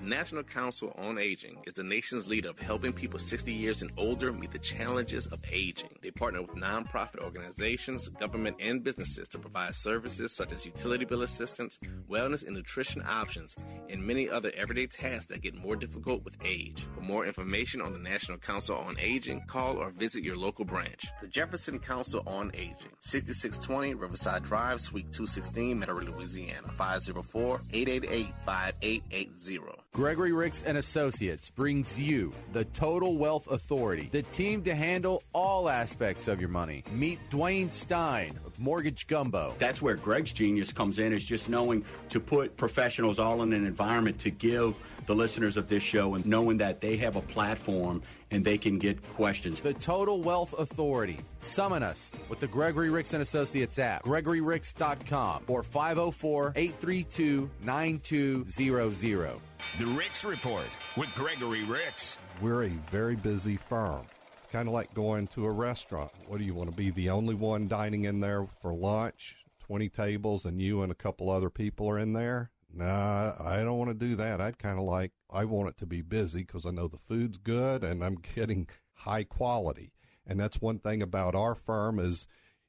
The 0.00 0.06
National 0.06 0.42
Council 0.42 0.94
on 0.96 1.18
Aging 1.18 1.58
is 1.66 1.74
the 1.74 1.82
nation's 1.82 2.26
leader 2.26 2.48
of 2.48 2.58
helping 2.58 2.94
people 2.94 3.18
60 3.18 3.52
years 3.52 3.82
and 3.82 3.90
older 3.98 4.32
meet 4.32 4.50
the 4.50 4.58
challenges 4.58 5.26
of 5.26 5.40
aging. 5.52 5.90
They 6.00 6.10
partner 6.10 6.40
with 6.40 6.56
nonprofit 6.56 7.22
organizations, 7.22 8.08
government, 8.08 8.56
and 8.60 8.82
businesses 8.82 9.28
to 9.28 9.38
provide 9.38 9.74
services 9.74 10.34
such 10.34 10.52
as 10.52 10.64
utility 10.64 11.04
bill 11.04 11.20
assistance, 11.20 11.78
wellness 12.08 12.46
and 12.46 12.56
nutrition 12.56 13.02
options, 13.06 13.54
and 13.90 14.02
many 14.02 14.26
other 14.26 14.50
everyday 14.56 14.86
tasks 14.86 15.26
that 15.26 15.42
get 15.42 15.54
more 15.54 15.76
difficult 15.76 16.24
with 16.24 16.34
age. 16.46 16.86
For 16.94 17.02
more 17.02 17.26
information 17.26 17.82
on 17.82 17.92
the 17.92 17.98
National 17.98 18.38
Council 18.38 18.78
on 18.78 18.98
Aging, 18.98 19.42
call 19.48 19.76
or 19.76 19.90
visit 19.90 20.24
your 20.24 20.36
local 20.36 20.64
branch. 20.64 21.08
The 21.20 21.28
Jefferson 21.28 21.78
Council 21.78 22.22
on 22.26 22.52
Aging, 22.54 22.92
6620 23.00 23.92
Riverside 23.92 24.44
Drive, 24.44 24.80
Suite 24.80 25.12
216, 25.12 25.78
Metairie, 25.78 26.08
Louisiana, 26.08 26.68
504 26.72 27.60
888 27.70 28.34
5880. 28.46 29.89
Gregory 29.92 30.30
Ricks 30.30 30.62
and 30.62 30.78
Associates 30.78 31.50
brings 31.50 31.98
you 31.98 32.32
the 32.52 32.64
Total 32.66 33.16
Wealth 33.16 33.50
Authority, 33.50 34.08
the 34.12 34.22
team 34.22 34.62
to 34.62 34.72
handle 34.72 35.24
all 35.32 35.68
aspects 35.68 36.28
of 36.28 36.38
your 36.38 36.48
money. 36.48 36.84
Meet 36.92 37.18
Dwayne 37.28 37.72
Stein 37.72 38.38
of 38.46 38.56
Mortgage 38.60 39.08
Gumbo. 39.08 39.52
That's 39.58 39.82
where 39.82 39.96
Greg's 39.96 40.32
genius 40.32 40.72
comes 40.72 41.00
in, 41.00 41.12
is 41.12 41.24
just 41.24 41.48
knowing 41.48 41.84
to 42.10 42.20
put 42.20 42.56
professionals 42.56 43.18
all 43.18 43.42
in 43.42 43.52
an 43.52 43.66
environment 43.66 44.20
to 44.20 44.30
give 44.30 44.78
the 45.10 45.16
listeners 45.16 45.56
of 45.56 45.66
this 45.66 45.82
show 45.82 46.14
and 46.14 46.24
knowing 46.24 46.56
that 46.56 46.80
they 46.80 46.96
have 46.96 47.16
a 47.16 47.20
platform 47.22 48.00
and 48.30 48.44
they 48.44 48.56
can 48.56 48.78
get 48.78 49.02
questions. 49.14 49.60
The 49.60 49.74
Total 49.74 50.20
Wealth 50.22 50.56
Authority. 50.56 51.18
Summon 51.40 51.82
us 51.82 52.12
with 52.28 52.38
the 52.38 52.46
Gregory 52.46 52.90
Ricks 52.90 53.12
and 53.12 53.20
Associates 53.20 53.80
app, 53.80 54.04
gregoryricks.com, 54.04 55.46
or 55.48 55.64
504 55.64 56.52
832 56.54 57.50
9200. 57.64 59.32
The 59.80 59.86
Ricks 59.86 60.24
Report 60.24 60.68
with 60.96 61.12
Gregory 61.16 61.64
Ricks. 61.64 62.16
We're 62.40 62.66
a 62.66 62.72
very 62.92 63.16
busy 63.16 63.56
firm. 63.56 64.02
It's 64.38 64.46
kind 64.46 64.68
of 64.68 64.74
like 64.74 64.94
going 64.94 65.26
to 65.28 65.44
a 65.44 65.50
restaurant. 65.50 66.12
What 66.28 66.38
do 66.38 66.44
you 66.44 66.54
want 66.54 66.70
to 66.70 66.76
be 66.76 66.90
the 66.90 67.10
only 67.10 67.34
one 67.34 67.66
dining 67.66 68.04
in 68.04 68.20
there 68.20 68.46
for 68.62 68.72
lunch? 68.72 69.38
20 69.66 69.88
tables 69.88 70.46
and 70.46 70.62
you 70.62 70.82
and 70.82 70.92
a 70.92 70.94
couple 70.94 71.30
other 71.30 71.50
people 71.50 71.90
are 71.90 71.98
in 71.98 72.12
there? 72.12 72.52
Nah, 72.72 73.34
I 73.40 73.62
don't 73.62 73.78
want 73.78 73.90
to 73.90 74.06
do 74.06 74.14
that. 74.16 74.40
I'd 74.40 74.58
kind 74.58 74.78
of 74.78 74.84
like, 74.84 75.12
I 75.30 75.44
want 75.44 75.68
it 75.68 75.76
to 75.78 75.86
be 75.86 76.02
busy 76.02 76.40
because 76.42 76.66
I 76.66 76.70
know 76.70 76.88
the 76.88 76.98
food's 76.98 77.38
good 77.38 77.82
and 77.82 78.04
I'm 78.04 78.14
getting 78.34 78.68
high 78.94 79.24
quality. 79.24 79.92
And 80.26 80.38
that's 80.38 80.60
one 80.60 80.78
thing 80.78 81.02
about 81.02 81.34
our 81.34 81.54
firm 81.54 81.98
is, 81.98 82.26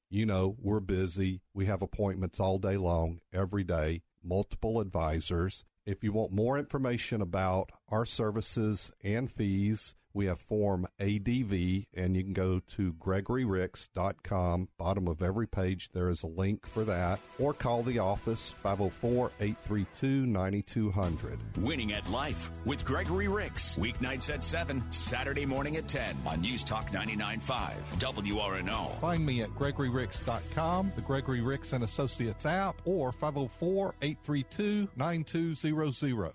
you 0.09 0.25
know, 0.25 0.55
we're 0.59 0.79
busy. 0.79 1.41
We 1.53 1.67
have 1.67 1.81
appointments 1.81 2.39
all 2.39 2.57
day 2.57 2.77
long, 2.77 3.19
every 3.31 3.63
day, 3.63 4.01
multiple 4.23 4.79
advisors. 4.79 5.63
If 5.85 6.03
you 6.03 6.11
want 6.11 6.31
more 6.31 6.57
information 6.57 7.21
about 7.21 7.71
our 7.89 8.05
services 8.05 8.91
and 9.03 9.29
fees, 9.31 9.95
We 10.13 10.25
have 10.25 10.39
Form 10.39 10.87
ADV, 10.99 11.85
and 11.93 12.15
you 12.15 12.23
can 12.23 12.33
go 12.33 12.59
to 12.75 12.93
gregoryricks.com. 12.93 14.69
Bottom 14.77 15.07
of 15.07 15.21
every 15.21 15.47
page, 15.47 15.89
there 15.93 16.09
is 16.09 16.23
a 16.23 16.27
link 16.27 16.65
for 16.67 16.83
that. 16.85 17.19
Or 17.39 17.53
call 17.53 17.83
the 17.83 17.99
office 17.99 18.51
504 18.61 19.31
832 19.39 20.25
9200. 20.25 21.39
Winning 21.57 21.93
at 21.93 22.09
Life 22.09 22.51
with 22.65 22.83
Gregory 22.85 23.27
Ricks. 23.27 23.75
Weeknights 23.75 24.33
at 24.33 24.43
7, 24.43 24.83
Saturday 24.91 25.45
morning 25.45 25.77
at 25.77 25.87
10 25.87 26.17
on 26.25 26.41
News 26.41 26.63
Talk 26.63 26.89
99.5 26.91 27.71
WRNO. 27.99 28.99
Find 28.99 29.25
me 29.25 29.41
at 29.41 29.49
gregoryricks.com, 29.51 30.91
the 30.95 31.01
Gregory 31.01 31.41
Ricks 31.41 31.73
and 31.73 31.83
Associates 31.83 32.45
app, 32.45 32.81
or 32.85 33.11
504 33.11 33.95
832 34.01 34.89
9200. 34.95 36.33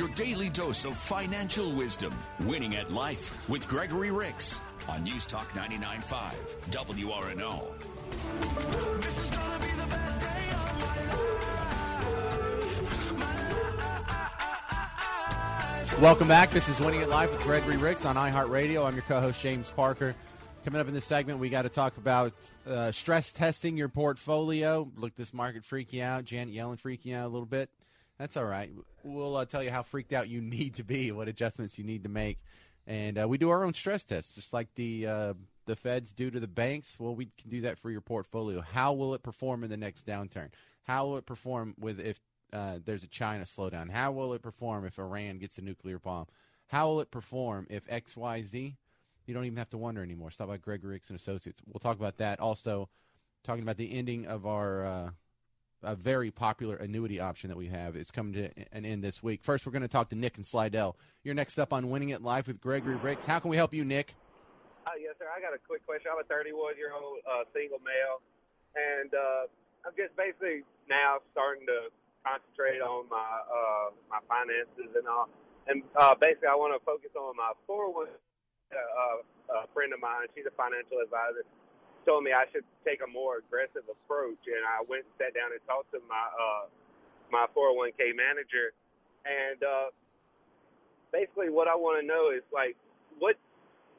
Your 0.00 0.08
daily 0.14 0.48
dose 0.48 0.86
of 0.86 0.96
financial 0.96 1.72
wisdom. 1.72 2.14
Winning 2.44 2.74
at 2.76 2.90
Life 2.90 3.46
with 3.50 3.68
Gregory 3.68 4.10
Ricks 4.10 4.58
on 4.88 5.04
News 5.04 5.26
Talk 5.26 5.46
99.5 5.48 6.32
WRNO. 6.70 7.60
Welcome 16.00 16.28
back. 16.28 16.48
This 16.48 16.70
is 16.70 16.80
Winning 16.80 17.02
at 17.02 17.10
Life 17.10 17.30
with 17.30 17.42
Gregory 17.42 17.76
Ricks 17.76 18.06
on 18.06 18.16
iHeartRadio. 18.16 18.86
I'm 18.86 18.94
your 18.94 19.02
co-host 19.02 19.38
James 19.42 19.70
Parker. 19.70 20.14
Coming 20.64 20.80
up 20.80 20.88
in 20.88 20.94
this 20.94 21.04
segment, 21.04 21.40
we 21.40 21.50
got 21.50 21.62
to 21.62 21.68
talk 21.68 21.98
about 21.98 22.32
uh, 22.66 22.90
stress 22.90 23.32
testing 23.32 23.76
your 23.76 23.90
portfolio. 23.90 24.90
Look, 24.96 25.14
this 25.16 25.34
market 25.34 25.62
freak 25.62 25.92
you 25.92 26.02
out. 26.02 26.24
Janet 26.24 26.54
Yellen 26.54 26.80
freak 26.80 27.04
you 27.04 27.14
out 27.14 27.26
a 27.26 27.28
little 27.28 27.44
bit. 27.44 27.68
That's 28.16 28.38
all 28.38 28.46
right. 28.46 28.70
We'll 29.02 29.36
uh, 29.36 29.44
tell 29.44 29.62
you 29.62 29.70
how 29.70 29.82
freaked 29.82 30.12
out 30.12 30.28
you 30.28 30.40
need 30.42 30.74
to 30.76 30.84
be, 30.84 31.12
what 31.12 31.28
adjustments 31.28 31.78
you 31.78 31.84
need 31.84 32.02
to 32.04 32.08
make, 32.08 32.38
and 32.86 33.18
uh, 33.18 33.28
we 33.28 33.38
do 33.38 33.50
our 33.50 33.64
own 33.64 33.74
stress 33.74 34.04
tests, 34.04 34.34
just 34.34 34.52
like 34.52 34.68
the 34.74 35.06
uh, 35.06 35.34
the 35.66 35.76
Feds 35.76 36.12
do 36.12 36.30
to 36.30 36.40
the 36.40 36.48
banks. 36.48 36.98
Well, 36.98 37.14
we 37.14 37.30
can 37.40 37.50
do 37.50 37.60
that 37.62 37.78
for 37.78 37.90
your 37.90 38.00
portfolio. 38.00 38.60
How 38.60 38.92
will 38.92 39.14
it 39.14 39.22
perform 39.22 39.62
in 39.64 39.70
the 39.70 39.76
next 39.76 40.06
downturn? 40.06 40.48
How 40.84 41.06
will 41.06 41.16
it 41.16 41.26
perform 41.26 41.74
with 41.78 42.00
if 42.00 42.20
uh, 42.52 42.78
there's 42.84 43.04
a 43.04 43.08
China 43.08 43.44
slowdown? 43.44 43.90
How 43.90 44.12
will 44.12 44.32
it 44.34 44.42
perform 44.42 44.84
if 44.84 44.98
Iran 44.98 45.38
gets 45.38 45.58
a 45.58 45.62
nuclear 45.62 45.98
bomb? 45.98 46.26
How 46.66 46.88
will 46.88 47.00
it 47.00 47.10
perform 47.10 47.66
if 47.70 47.84
X 47.88 48.16
Y 48.16 48.42
Z? 48.42 48.76
You 49.26 49.34
don't 49.34 49.44
even 49.44 49.58
have 49.58 49.70
to 49.70 49.78
wonder 49.78 50.02
anymore. 50.02 50.30
Stop 50.30 50.48
by 50.48 50.56
Greg 50.56 50.84
Ricks 50.84 51.08
and 51.10 51.18
Associates. 51.18 51.60
We'll 51.66 51.78
talk 51.78 51.98
about 51.98 52.18
that. 52.18 52.40
Also, 52.40 52.88
talking 53.44 53.62
about 53.62 53.76
the 53.76 53.92
ending 53.92 54.26
of 54.26 54.46
our 54.46 54.84
uh, 54.84 55.10
a 55.82 55.94
very 55.94 56.30
popular 56.30 56.76
annuity 56.76 57.20
option 57.20 57.48
that 57.48 57.56
we 57.56 57.68
have. 57.68 57.96
It's 57.96 58.10
coming 58.10 58.34
to 58.34 58.50
an 58.72 58.84
end 58.84 59.02
this 59.02 59.22
week. 59.22 59.42
First, 59.42 59.66
we're 59.66 59.72
going 59.72 59.82
to 59.82 59.88
talk 59.88 60.10
to 60.10 60.16
Nick 60.16 60.36
and 60.36 60.46
Slidell. 60.46 60.96
You're 61.22 61.34
next 61.34 61.58
up 61.58 61.72
on 61.72 61.90
Winning 61.90 62.12
at 62.12 62.22
Life 62.22 62.46
with 62.46 62.60
Gregory 62.60 62.96
Ricks. 62.96 63.24
How 63.24 63.38
can 63.38 63.50
we 63.50 63.56
help 63.56 63.72
you, 63.72 63.84
Nick? 63.84 64.14
Uh, 64.86 64.90
yes, 65.00 65.14
sir. 65.18 65.26
I 65.34 65.40
got 65.40 65.54
a 65.54 65.58
quick 65.58 65.84
question. 65.86 66.10
I'm 66.12 66.20
a 66.20 66.24
31 66.24 66.76
year 66.76 66.92
old 66.92 67.18
uh, 67.28 67.44
single 67.54 67.78
male, 67.80 68.20
and 68.76 69.12
uh, 69.14 69.44
I'm 69.86 69.92
just 69.96 70.16
basically 70.16 70.64
now 70.88 71.18
starting 71.32 71.66
to 71.66 71.88
concentrate 72.24 72.80
on 72.80 73.08
my 73.08 73.30
uh, 73.48 73.88
my 74.08 74.20
finances 74.28 74.92
and 74.96 75.06
all. 75.08 75.28
And 75.68 75.82
uh, 75.96 76.14
basically, 76.16 76.48
I 76.48 76.56
want 76.56 76.72
to 76.76 76.82
focus 76.84 77.12
on 77.16 77.36
my 77.36 77.52
401. 77.66 78.08
Uh, 78.70 79.24
a 79.50 79.66
friend 79.74 79.90
of 79.92 79.98
mine, 79.98 80.30
she's 80.30 80.46
a 80.46 80.54
financial 80.54 81.02
advisor, 81.02 81.42
told 82.06 82.24
me 82.24 82.32
I 82.32 82.46
should 82.52 82.64
take 82.84 83.00
a 83.04 83.10
more 83.10 83.38
aggressive 83.38 83.84
approach, 83.88 84.40
and 84.46 84.62
I 84.64 84.82
went 84.86 85.04
and 85.06 85.14
sat 85.18 85.34
down 85.34 85.52
and 85.52 85.60
talked 85.66 85.92
to 85.92 86.00
my 86.08 86.26
uh, 86.32 86.66
my 87.30 87.46
401k 87.54 88.16
manager, 88.16 88.74
and 89.24 89.60
uh, 89.62 89.88
basically 91.12 91.50
what 91.50 91.68
I 91.68 91.76
want 91.76 92.00
to 92.02 92.06
know 92.06 92.30
is 92.30 92.42
like 92.52 92.76
what 93.18 93.36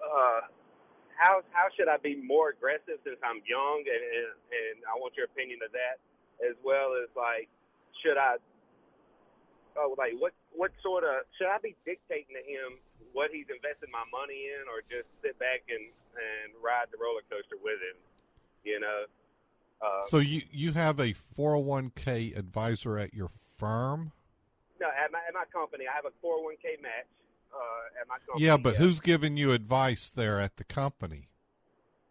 uh, 0.01 0.47
how 1.17 1.41
how 1.51 1.67
should 1.77 1.87
I 1.87 1.97
be 1.97 2.17
more 2.17 2.49
aggressive 2.49 2.99
since 3.05 3.19
I'm 3.23 3.41
young, 3.45 3.83
and, 3.85 4.03
and 4.03 4.29
and 4.51 4.75
I 4.89 4.97
want 4.97 5.15
your 5.15 5.25
opinion 5.29 5.59
of 5.65 5.71
that, 5.73 6.01
as 6.41 6.55
well 6.65 6.97
as 6.97 7.09
like 7.15 7.47
should 8.01 8.17
I 8.17 8.37
oh 9.78 9.95
like 9.97 10.13
what 10.19 10.34
what 10.51 10.72
sort 10.82 11.03
of 11.03 11.24
should 11.38 11.47
I 11.47 11.57
be 11.61 11.76
dictating 11.86 12.36
to 12.36 12.43
him 12.43 12.80
what 13.13 13.30
he's 13.32 13.47
investing 13.51 13.91
my 13.91 14.05
money 14.11 14.47
in, 14.55 14.67
or 14.72 14.80
just 14.88 15.07
sit 15.22 15.38
back 15.39 15.63
and 15.67 15.91
and 16.15 16.53
ride 16.63 16.88
the 16.91 16.97
roller 16.99 17.24
coaster 17.30 17.57
with 17.63 17.80
him. 17.80 17.97
You 18.63 18.80
know. 18.80 19.03
Uh, 19.82 20.05
So 20.07 20.17
you 20.19 20.43
you 20.51 20.74
have 20.74 20.99
a 20.99 21.13
401k 21.38 22.38
advisor 22.38 22.97
at 22.97 23.13
your 23.13 23.30
firm? 23.57 24.11
no, 24.80 24.88
at 24.88 25.11
my 25.11 25.19
at 25.28 25.34
my 25.34 25.45
company, 25.51 25.86
I 25.91 25.95
have 25.95 26.05
a 26.05 26.13
401k 26.26 26.82
match. 26.82 27.07
Uh, 27.51 27.99
at 28.01 28.07
my 28.07 28.15
company. 28.26 28.45
Yeah, 28.45 28.55
but 28.55 28.78
who's 28.78 29.01
giving 29.01 29.36
you 29.36 29.51
advice 29.51 30.09
there 30.09 30.39
at 30.39 30.55
the 30.55 30.63
company? 30.63 31.28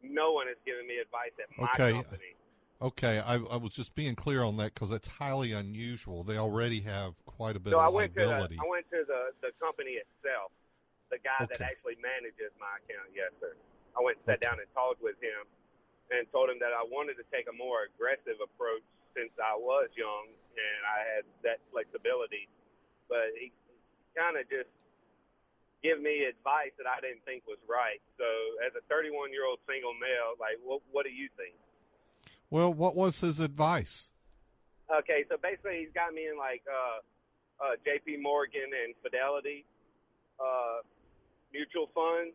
No 0.02 0.32
one 0.32 0.48
is 0.48 0.56
giving 0.66 0.86
me 0.86 0.98
advice 0.98 1.32
at 1.40 1.48
my 1.56 1.64
Okay. 1.72 1.92
company. 1.96 2.36
Okay, 2.80 3.20
I, 3.20 3.36
I 3.36 3.56
was 3.60 3.76
just 3.76 3.94
being 3.94 4.16
clear 4.16 4.42
on 4.42 4.56
that 4.56 4.72
because 4.72 4.90
it's 4.90 5.06
highly 5.06 5.52
unusual. 5.52 6.24
They 6.24 6.38
already 6.40 6.80
have 6.80 7.12
quite 7.26 7.54
a 7.54 7.60
bit 7.60 7.76
So 7.76 7.78
I 7.78 7.88
of 7.88 7.92
went 7.92 8.16
to 8.16 8.24
the. 8.24 8.56
I 8.56 8.64
went 8.64 8.88
to 8.88 9.04
the 9.04 9.36
the 9.44 9.52
company 9.60 10.00
itself, 10.00 10.48
the 11.12 11.20
guy 11.20 11.44
that 11.44 11.60
actually 11.60 12.00
manages 12.00 12.48
my 12.56 12.80
account. 12.80 13.12
Yes, 13.12 13.36
sir. 13.36 13.52
I 13.92 14.00
went 14.00 14.16
and 14.24 14.32
sat 14.32 14.40
down 14.40 14.56
and 14.56 14.68
talked 14.72 15.04
with 15.04 15.20
him, 15.20 15.44
and 16.08 16.24
told 16.32 16.48
him 16.48 16.58
that 16.64 16.72
I 16.72 16.80
wanted 16.88 17.20
to 17.20 17.26
take 17.28 17.46
a 17.52 17.54
more 17.54 17.84
aggressive 17.86 18.40
approach 18.42 18.82
since 19.14 19.30
I 19.36 19.54
was 19.60 19.92
young 19.92 20.30
and 20.54 20.80
I 20.86 20.98
had 21.04 21.22
that 21.46 21.58
flexibility. 21.70 22.50
But 23.12 23.34
he 23.36 23.52
kind 24.16 24.38
of 24.38 24.46
just 24.50 24.70
give 25.82 26.02
me 26.02 26.26
advice 26.26 26.74
that 26.78 26.86
I 26.86 26.98
didn't 27.04 27.22
think 27.28 27.46
was 27.46 27.60
right. 27.68 28.02
So 28.18 28.26
as 28.64 28.72
a 28.72 28.82
31 28.88 29.36
year 29.36 29.46
old 29.46 29.62
single 29.68 29.94
male, 30.00 30.34
like 30.40 30.58
what 30.64 30.82
what 30.90 31.06
do 31.06 31.12
you 31.14 31.30
think? 31.36 31.54
Well, 32.50 32.74
what 32.74 32.96
was 32.96 33.20
his 33.20 33.38
advice? 33.40 34.10
Okay, 34.90 35.24
so 35.30 35.36
basically 35.40 35.86
he's 35.86 35.94
got 35.94 36.12
me 36.12 36.26
in 36.26 36.36
like 36.36 36.62
uh, 36.66 36.98
uh, 37.64 37.74
J.P. 37.84 38.18
Morgan 38.18 38.74
and 38.74 38.94
Fidelity 39.02 39.64
uh, 40.40 40.80
mutual 41.52 41.92
funds, 41.94 42.34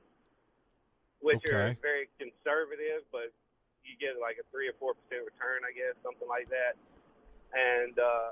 which 1.19 1.41
are 1.49 1.75
very 1.81 2.07
conservative, 2.21 3.03
but 3.11 3.33
you 3.83 3.97
get 3.97 4.15
like 4.21 4.37
a 4.37 4.45
three 4.53 4.69
or 4.69 4.77
four 4.77 4.93
percent 4.93 5.25
return, 5.25 5.65
I 5.65 5.73
guess, 5.73 5.97
something 6.05 6.29
like 6.29 6.47
that. 6.53 6.77
And 7.51 7.97
uh, 7.97 8.31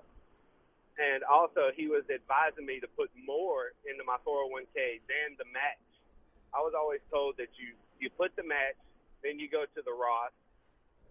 and 1.02 1.26
also 1.26 1.74
he 1.74 1.90
was 1.90 2.06
advising 2.14 2.70
me 2.70 2.78
to 2.80 2.90
put 2.94 3.10
more 3.18 3.74
into 3.90 4.06
my 4.06 4.22
401k 4.22 5.02
than 5.10 5.34
the 5.42 5.48
match. 5.50 5.82
I 6.54 6.62
was 6.62 6.78
always 6.78 7.02
told 7.10 7.42
that 7.42 7.50
you 7.58 7.74
you 7.98 8.14
put 8.14 8.36
the 8.38 8.46
match, 8.46 8.78
then 9.26 9.42
you 9.42 9.50
go 9.50 9.66
to 9.66 9.82
the 9.82 9.94
Roth, 9.94 10.36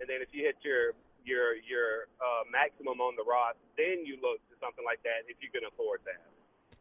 and 0.03 0.11
then 0.11 0.19
if 0.21 0.35
you 0.35 0.43
hit 0.43 0.57
your 0.67 0.99
your 1.25 1.55
your 1.63 2.11
uh, 2.19 2.43
maximum 2.51 3.01
on 3.01 3.15
the 3.15 3.23
Roth, 3.23 3.55
then 3.79 4.05
you 4.05 4.19
look 4.19 4.43
to 4.51 4.59
something 4.59 4.85
like 4.85 5.01
that 5.07 5.23
if 5.31 5.39
you 5.39 5.49
can 5.55 5.63
afford 5.71 6.01
that. 6.05 6.27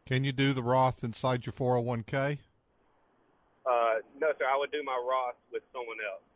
Can 0.04 0.24
you 0.24 0.32
do 0.32 0.52
the 0.52 0.62
Roth 0.62 1.04
inside 1.04 1.46
your 1.46 1.52
401k? 1.52 2.38
Uh, 3.64 4.02
no, 4.20 4.26
sir. 4.36 4.44
I 4.52 4.58
would 4.58 4.72
do 4.72 4.82
my 4.82 4.98
Roth 4.98 5.38
with 5.52 5.62
someone 5.72 5.98
else. 6.02 6.26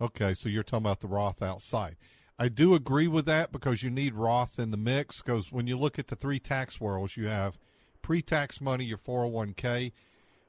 Okay, 0.00 0.34
so 0.34 0.48
you're 0.48 0.64
talking 0.64 0.84
about 0.84 0.98
the 0.98 1.06
Roth 1.06 1.40
outside. 1.40 1.96
I 2.36 2.48
do 2.48 2.74
agree 2.74 3.06
with 3.06 3.26
that 3.26 3.52
because 3.52 3.84
you 3.84 3.90
need 3.90 4.14
Roth 4.14 4.58
in 4.58 4.72
the 4.72 4.76
mix 4.76 5.22
because 5.22 5.52
when 5.52 5.68
you 5.68 5.78
look 5.78 6.00
at 6.00 6.08
the 6.08 6.16
three 6.16 6.40
tax 6.40 6.80
worlds, 6.80 7.16
you 7.16 7.28
have 7.28 7.56
pre 8.02 8.20
tax 8.20 8.60
money, 8.60 8.84
your 8.84 8.98
401k. 8.98 9.92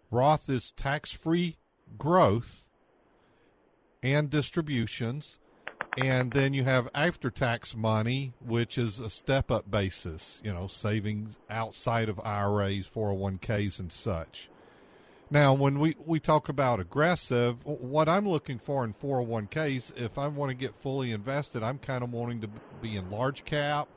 Roth 0.09 0.49
is 0.49 0.71
tax 0.71 1.11
free 1.11 1.57
growth 1.99 2.65
and 4.01 4.31
distributions. 4.31 5.37
And 5.97 6.31
then 6.31 6.53
you 6.53 6.65
have 6.65 6.89
after 6.93 7.29
tax 7.29 7.75
money, 7.75 8.33
which 8.45 8.77
is 8.77 8.99
a 8.99 9.09
step 9.09 9.49
up 9.49 9.71
basis, 9.71 10.41
you 10.43 10.53
know, 10.53 10.67
savings 10.67 11.39
outside 11.49 12.09
of 12.09 12.19
IRAs, 12.19 12.89
401ks, 12.89 13.79
and 13.79 13.91
such. 13.91 14.49
Now, 15.31 15.53
when 15.53 15.79
we, 15.79 15.95
we 16.05 16.19
talk 16.19 16.49
about 16.49 16.79
aggressive, 16.79 17.65
what 17.65 18.07
I'm 18.07 18.27
looking 18.27 18.59
for 18.59 18.83
in 18.83 18.93
401ks, 18.93 19.97
if 19.97 20.17
I 20.17 20.27
want 20.27 20.49
to 20.49 20.55
get 20.55 20.75
fully 20.75 21.11
invested, 21.11 21.63
I'm 21.63 21.79
kind 21.79 22.03
of 22.03 22.11
wanting 22.11 22.41
to 22.41 22.49
be 22.81 22.95
in 22.95 23.09
large 23.09 23.43
cap, 23.45 23.87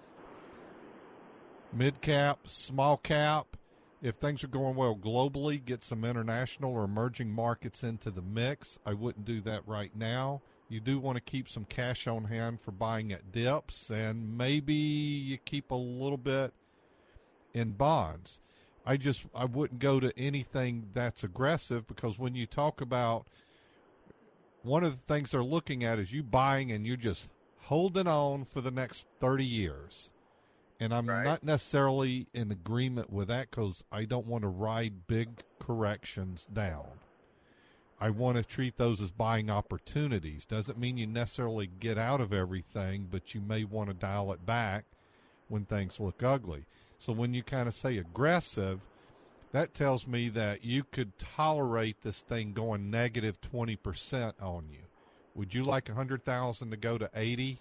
mid 1.73 2.01
cap, 2.01 2.41
small 2.47 2.97
cap. 2.97 3.57
If 4.01 4.15
things 4.17 4.45
are 4.45 4.49
going 4.49 4.77
well 4.77 4.97
globally, 4.97 5.63
get 5.63 5.83
some 5.83 6.05
international 6.05 6.73
or 6.73 6.85
emerging 6.85 7.31
markets 7.31 7.83
into 7.83 8.11
the 8.13 8.23
mix. 8.23 8.79
I 8.87 8.95
wouldn't 8.95 9.25
do 9.25 9.41
that 9.43 9.67
right 9.67 9.95
now. 9.95 10.41
You 10.69 10.81
do 10.81 10.99
want 10.99 11.17
to 11.17 11.23
keep 11.23 11.49
some 11.49 11.65
cash 11.65 12.07
on 12.07 12.25
hand 12.25 12.61
for 12.61 12.73
buying 12.73 13.13
at 13.13 13.33
dips, 13.33 13.91
and 13.91 14.37
maybe 14.37 14.75
you 14.75 15.39
keep 15.39 15.71
a 15.71 15.75
little 15.75 16.19
bit 16.19 16.53
in 17.55 17.73
bonds. 17.73 18.41
I 18.85 18.97
just 18.97 19.23
I 19.35 19.45
wouldn't 19.47 19.81
go 19.81 19.99
to 20.01 20.13
anything 20.19 20.91
that's 20.93 21.25
aggressive 21.25 21.87
because 21.87 22.19
when 22.19 22.35
you 22.35 22.47
talk 22.47 22.81
about 22.81 23.27
one 24.63 24.85
of 24.85 24.93
the 24.97 25.15
things 25.15 25.31
they're 25.31 25.43
looking 25.43 25.85
at 25.85 25.99
is 25.99 26.13
you 26.13 26.23
buying 26.23 26.71
and 26.71 26.87
you're 26.87 26.97
just 26.97 27.29
holding 27.63 28.07
on 28.07 28.45
for 28.45 28.61
the 28.61 28.71
next 28.71 29.07
30 29.21 29.45
years. 29.45 30.11
And 30.81 30.95
I'm 30.95 31.09
Right. 31.09 31.25
not 31.25 31.43
necessarily 31.43 32.29
in 32.33 32.53
agreement 32.53 33.11
with 33.11 33.29
that 33.29 33.51
because 33.51 33.85
I 33.91 34.05
don't 34.05 34.27
want 34.27 34.43
to 34.43 34.49
ride 34.49 35.07
big 35.07 35.43
corrections 35.59 36.47
down. 36.47 37.01
I 38.01 38.11
want 38.11 38.37
to 38.37 38.45
treat 38.45 38.77
those 38.77 39.01
as 39.01 39.11
buying 39.11 39.51
opportunities. 39.51 40.45
Doesn't 40.45 40.79
mean 40.79 40.99
you 40.99 41.07
necessarily 41.07 41.67
get 41.67 41.99
out 41.99 42.21
of 42.21 42.33
everything, 42.33 43.09
but 43.11 43.35
you 43.35 43.41
may 43.41 43.65
want 43.65 43.89
to 43.89 43.95
dial 43.95 44.33
it 44.33 44.47
back 44.47 44.85
when 45.49 45.65
things 45.65 45.99
look 45.99 46.23
ugly. 46.23 46.67
So 46.99 47.13
when 47.13 47.35
you 47.35 47.43
kind 47.43 47.67
of 47.67 47.75
say 47.75 47.99
aggressive, 47.99 48.81
that 49.53 49.75
tells 49.75 50.07
me 50.07 50.29
that 50.31 50.65
you 50.65 50.85
could 50.85 51.19
tolerate 51.19 52.03
this 52.03 52.23
thing 52.23 52.53
going 52.53 52.91
negative 52.91 53.41
20% 53.41 54.35
on 54.41 54.69
you. 54.71 54.81
Would 55.35 55.55
you 55.55 55.65
like 55.65 55.89
100,000 55.89 56.71
to 56.71 56.77
go 56.77 56.99
to 56.99 57.11
80 57.15 57.61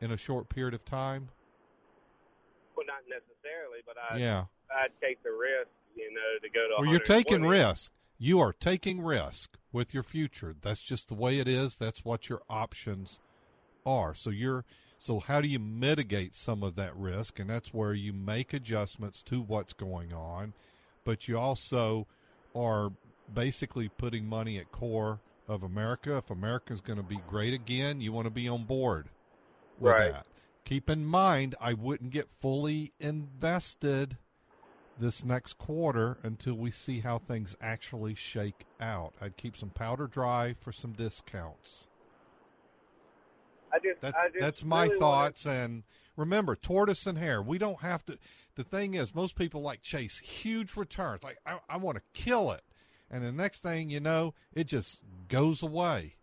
in 0.00 0.10
a 0.12 0.16
short 0.16 0.48
period 0.48 0.74
of 0.74 0.84
time? 0.84 1.28
Well, 2.76 2.86
not 2.86 3.02
necessarily, 3.08 3.80
but 3.86 3.96
I 4.10 4.18
Yeah. 4.18 4.44
I'd 4.74 4.92
take 5.00 5.22
the 5.22 5.30
risk, 5.30 5.70
you 5.94 6.12
know, 6.12 6.38
to 6.42 6.48
go 6.48 6.68
to. 6.68 6.74
Well, 6.82 6.90
you're 6.90 7.00
taking 7.00 7.44
risk. 7.44 7.92
You 8.18 8.40
are 8.40 8.52
taking 8.52 9.00
risk 9.00 9.56
with 9.76 9.92
your 9.92 10.02
future. 10.02 10.56
That's 10.60 10.82
just 10.82 11.08
the 11.08 11.14
way 11.14 11.38
it 11.38 11.46
is. 11.46 11.76
That's 11.76 12.04
what 12.04 12.28
your 12.30 12.40
options 12.48 13.20
are. 13.84 14.14
So 14.14 14.30
you're 14.30 14.64
so 14.98 15.20
how 15.20 15.42
do 15.42 15.48
you 15.48 15.58
mitigate 15.58 16.34
some 16.34 16.62
of 16.62 16.74
that 16.76 16.96
risk? 16.96 17.38
And 17.38 17.50
that's 17.50 17.74
where 17.74 17.92
you 17.92 18.14
make 18.14 18.54
adjustments 18.54 19.22
to 19.24 19.42
what's 19.42 19.74
going 19.74 20.14
on, 20.14 20.54
but 21.04 21.28
you 21.28 21.38
also 21.38 22.06
are 22.54 22.90
basically 23.32 23.88
putting 23.90 24.26
money 24.26 24.56
at 24.56 24.72
core 24.72 25.20
of 25.46 25.62
America. 25.62 26.16
If 26.16 26.30
America's 26.30 26.80
going 26.80 26.96
to 26.96 27.02
be 27.02 27.20
great 27.28 27.52
again, 27.52 28.00
you 28.00 28.12
want 28.12 28.24
to 28.26 28.30
be 28.30 28.48
on 28.48 28.64
board 28.64 29.10
with 29.78 29.92
Right. 29.92 30.12
that. 30.12 30.26
Keep 30.64 30.88
in 30.88 31.04
mind, 31.04 31.54
I 31.60 31.74
wouldn't 31.74 32.10
get 32.10 32.28
fully 32.40 32.92
invested 32.98 34.16
this 34.98 35.24
next 35.24 35.58
quarter 35.58 36.18
until 36.22 36.54
we 36.54 36.70
see 36.70 37.00
how 37.00 37.18
things 37.18 37.56
actually 37.60 38.14
shake 38.14 38.66
out. 38.80 39.14
I'd 39.20 39.36
keep 39.36 39.56
some 39.56 39.70
powder 39.70 40.06
dry 40.06 40.54
for 40.58 40.72
some 40.72 40.92
discounts. 40.92 41.88
I 43.72 43.78
just, 43.78 44.00
That, 44.00 44.14
I 44.16 44.28
just 44.28 44.40
that's 44.40 44.64
my 44.64 44.84
really 44.84 44.98
thoughts. 44.98 45.46
And 45.46 45.82
remember, 46.16 46.56
tortoise 46.56 47.06
and 47.06 47.18
hare. 47.18 47.42
We 47.42 47.58
don't 47.58 47.80
have 47.80 48.04
to. 48.06 48.18
The 48.54 48.64
thing 48.64 48.94
is, 48.94 49.14
most 49.14 49.36
people 49.36 49.60
like 49.60 49.82
chase 49.82 50.18
huge 50.18 50.76
returns. 50.76 51.22
Like 51.22 51.38
I, 51.46 51.58
I 51.68 51.76
want 51.76 51.98
to 51.98 52.02
kill 52.14 52.52
it, 52.52 52.62
and 53.10 53.24
the 53.24 53.32
next 53.32 53.60
thing 53.60 53.90
you 53.90 54.00
know, 54.00 54.34
it 54.54 54.66
just 54.66 55.02
goes 55.28 55.62
away. 55.62 56.14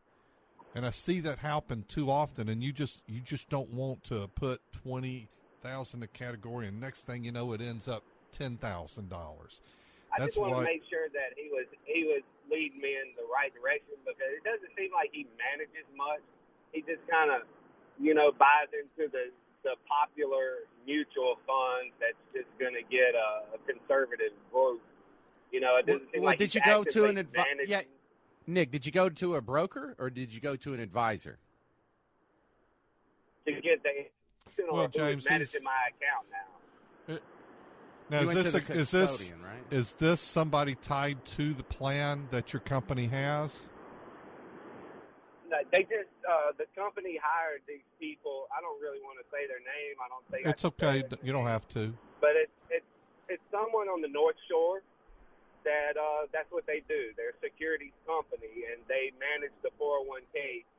And 0.75 0.87
I 0.87 0.89
see 0.89 1.19
that 1.19 1.37
happen 1.37 1.85
too 1.87 2.09
often. 2.09 2.49
And 2.49 2.63
you 2.63 2.73
just 2.73 3.01
you 3.07 3.19
just 3.19 3.49
don't 3.49 3.71
want 3.71 4.03
to 4.05 4.27
put 4.29 4.61
twenty 4.71 5.27
thousand 5.61 6.01
a 6.01 6.07
category, 6.07 6.67
and 6.67 6.81
next 6.81 7.05
thing 7.05 7.23
you 7.23 7.31
know, 7.31 7.53
it 7.53 7.61
ends 7.61 7.87
up 7.87 8.03
ten 8.33 8.57
thousand 8.57 9.09
dollars. 9.09 9.61
I 10.11 10.19
That's 10.19 10.35
just 10.35 10.41
want 10.41 10.53
why. 10.53 10.59
to 10.59 10.65
make 10.65 10.83
sure 10.89 11.07
that 11.13 11.37
he 11.37 11.49
was 11.49 11.65
he 11.85 12.03
was 12.03 12.21
leading 12.51 12.81
me 12.81 12.97
in 12.97 13.13
the 13.15 13.25
right 13.31 13.53
direction 13.53 13.95
because 14.03 14.29
it 14.33 14.43
doesn't 14.43 14.73
seem 14.77 14.91
like 14.91 15.09
he 15.13 15.25
manages 15.39 15.87
much. 15.95 16.21
He 16.73 16.81
just 16.81 17.01
kind 17.09 17.31
of, 17.31 17.47
you 18.01 18.13
know, 18.13 18.33
buys 18.33 18.69
into 18.73 19.09
the 19.09 19.31
the 19.63 19.79
popular 19.87 20.67
mutual 20.85 21.39
fund 21.47 21.95
that's 22.01 22.19
just 22.35 22.51
going 22.59 22.75
to 22.75 22.83
get 22.91 23.15
a, 23.15 23.55
a 23.55 23.59
conservative 23.63 24.35
vote. 24.51 24.81
You 25.51 25.61
know, 25.61 25.77
it 25.77 25.85
doesn't 25.87 26.11
seem 26.11 26.21
Well, 26.21 26.31
like 26.33 26.37
did 26.37 26.53
you 26.53 26.61
go 26.65 26.83
to 26.83 27.05
an 27.05 27.17
advisor? 27.17 27.63
Yeah, 27.65 27.81
Nick, 28.45 28.71
did 28.71 28.85
you 28.85 28.91
go 28.91 29.07
to 29.09 29.35
a 29.35 29.41
broker 29.41 29.95
or 29.97 30.09
did 30.09 30.33
you 30.33 30.41
go 30.41 30.55
to 30.57 30.73
an 30.73 30.79
advisor? 30.81 31.39
to 33.45 33.51
get 33.61 33.83
the 33.83 34.63
Well, 34.71 34.87
James, 34.87 35.27
managing 35.29 35.63
my 35.63 35.71
account 35.89 36.27
now. 36.31 36.62
Now, 38.13 38.21
You 38.21 38.29
is 38.29 38.35
went 38.35 38.43
this 38.45 38.53
to 38.53 38.61
a, 38.61 38.77
is 38.77 38.91
this 38.91 39.33
right? 39.41 39.65
is 39.73 39.93
this 39.95 40.21
somebody 40.21 40.75
tied 40.75 41.25
to 41.33 41.55
the 41.55 41.63
plan 41.63 42.27
that 42.29 42.53
your 42.53 42.59
company 42.61 43.07
has? 43.07 43.65
No, 45.49 45.57
They 45.73 45.81
just 45.81 46.13
uh, 46.21 46.53
the 46.61 46.69
company 46.77 47.17
hired 47.17 47.65
these 47.67 47.81
people. 47.99 48.45
I 48.55 48.61
don't 48.61 48.77
really 48.77 49.01
want 49.01 49.17
to 49.17 49.25
say 49.33 49.49
their 49.49 49.65
name. 49.65 49.97
I 49.97 50.07
don't 50.13 50.25
think 50.29 50.45
It's 50.45 50.63
okay. 50.63 51.01
You 51.25 51.33
don't 51.33 51.47
have 51.47 51.67
to. 51.69 51.91
but 52.21 52.37
it's 52.37 52.53
it's 52.69 52.85
it's 53.33 53.41
someone 53.49 53.89
on 53.89 53.99
the 54.05 54.13
North 54.13 54.37
Shore 54.45 54.83
that 55.65 55.97
uh, 55.97 56.29
that's 56.29 56.51
what 56.53 56.67
they 56.69 56.85
do. 56.85 57.17
They're 57.17 57.33
a 57.33 57.41
securities 57.41 57.97
company, 58.05 58.69
and 58.69 58.77
they 58.85 59.09
manage 59.17 59.57
the 59.65 59.73
401k 59.81 60.69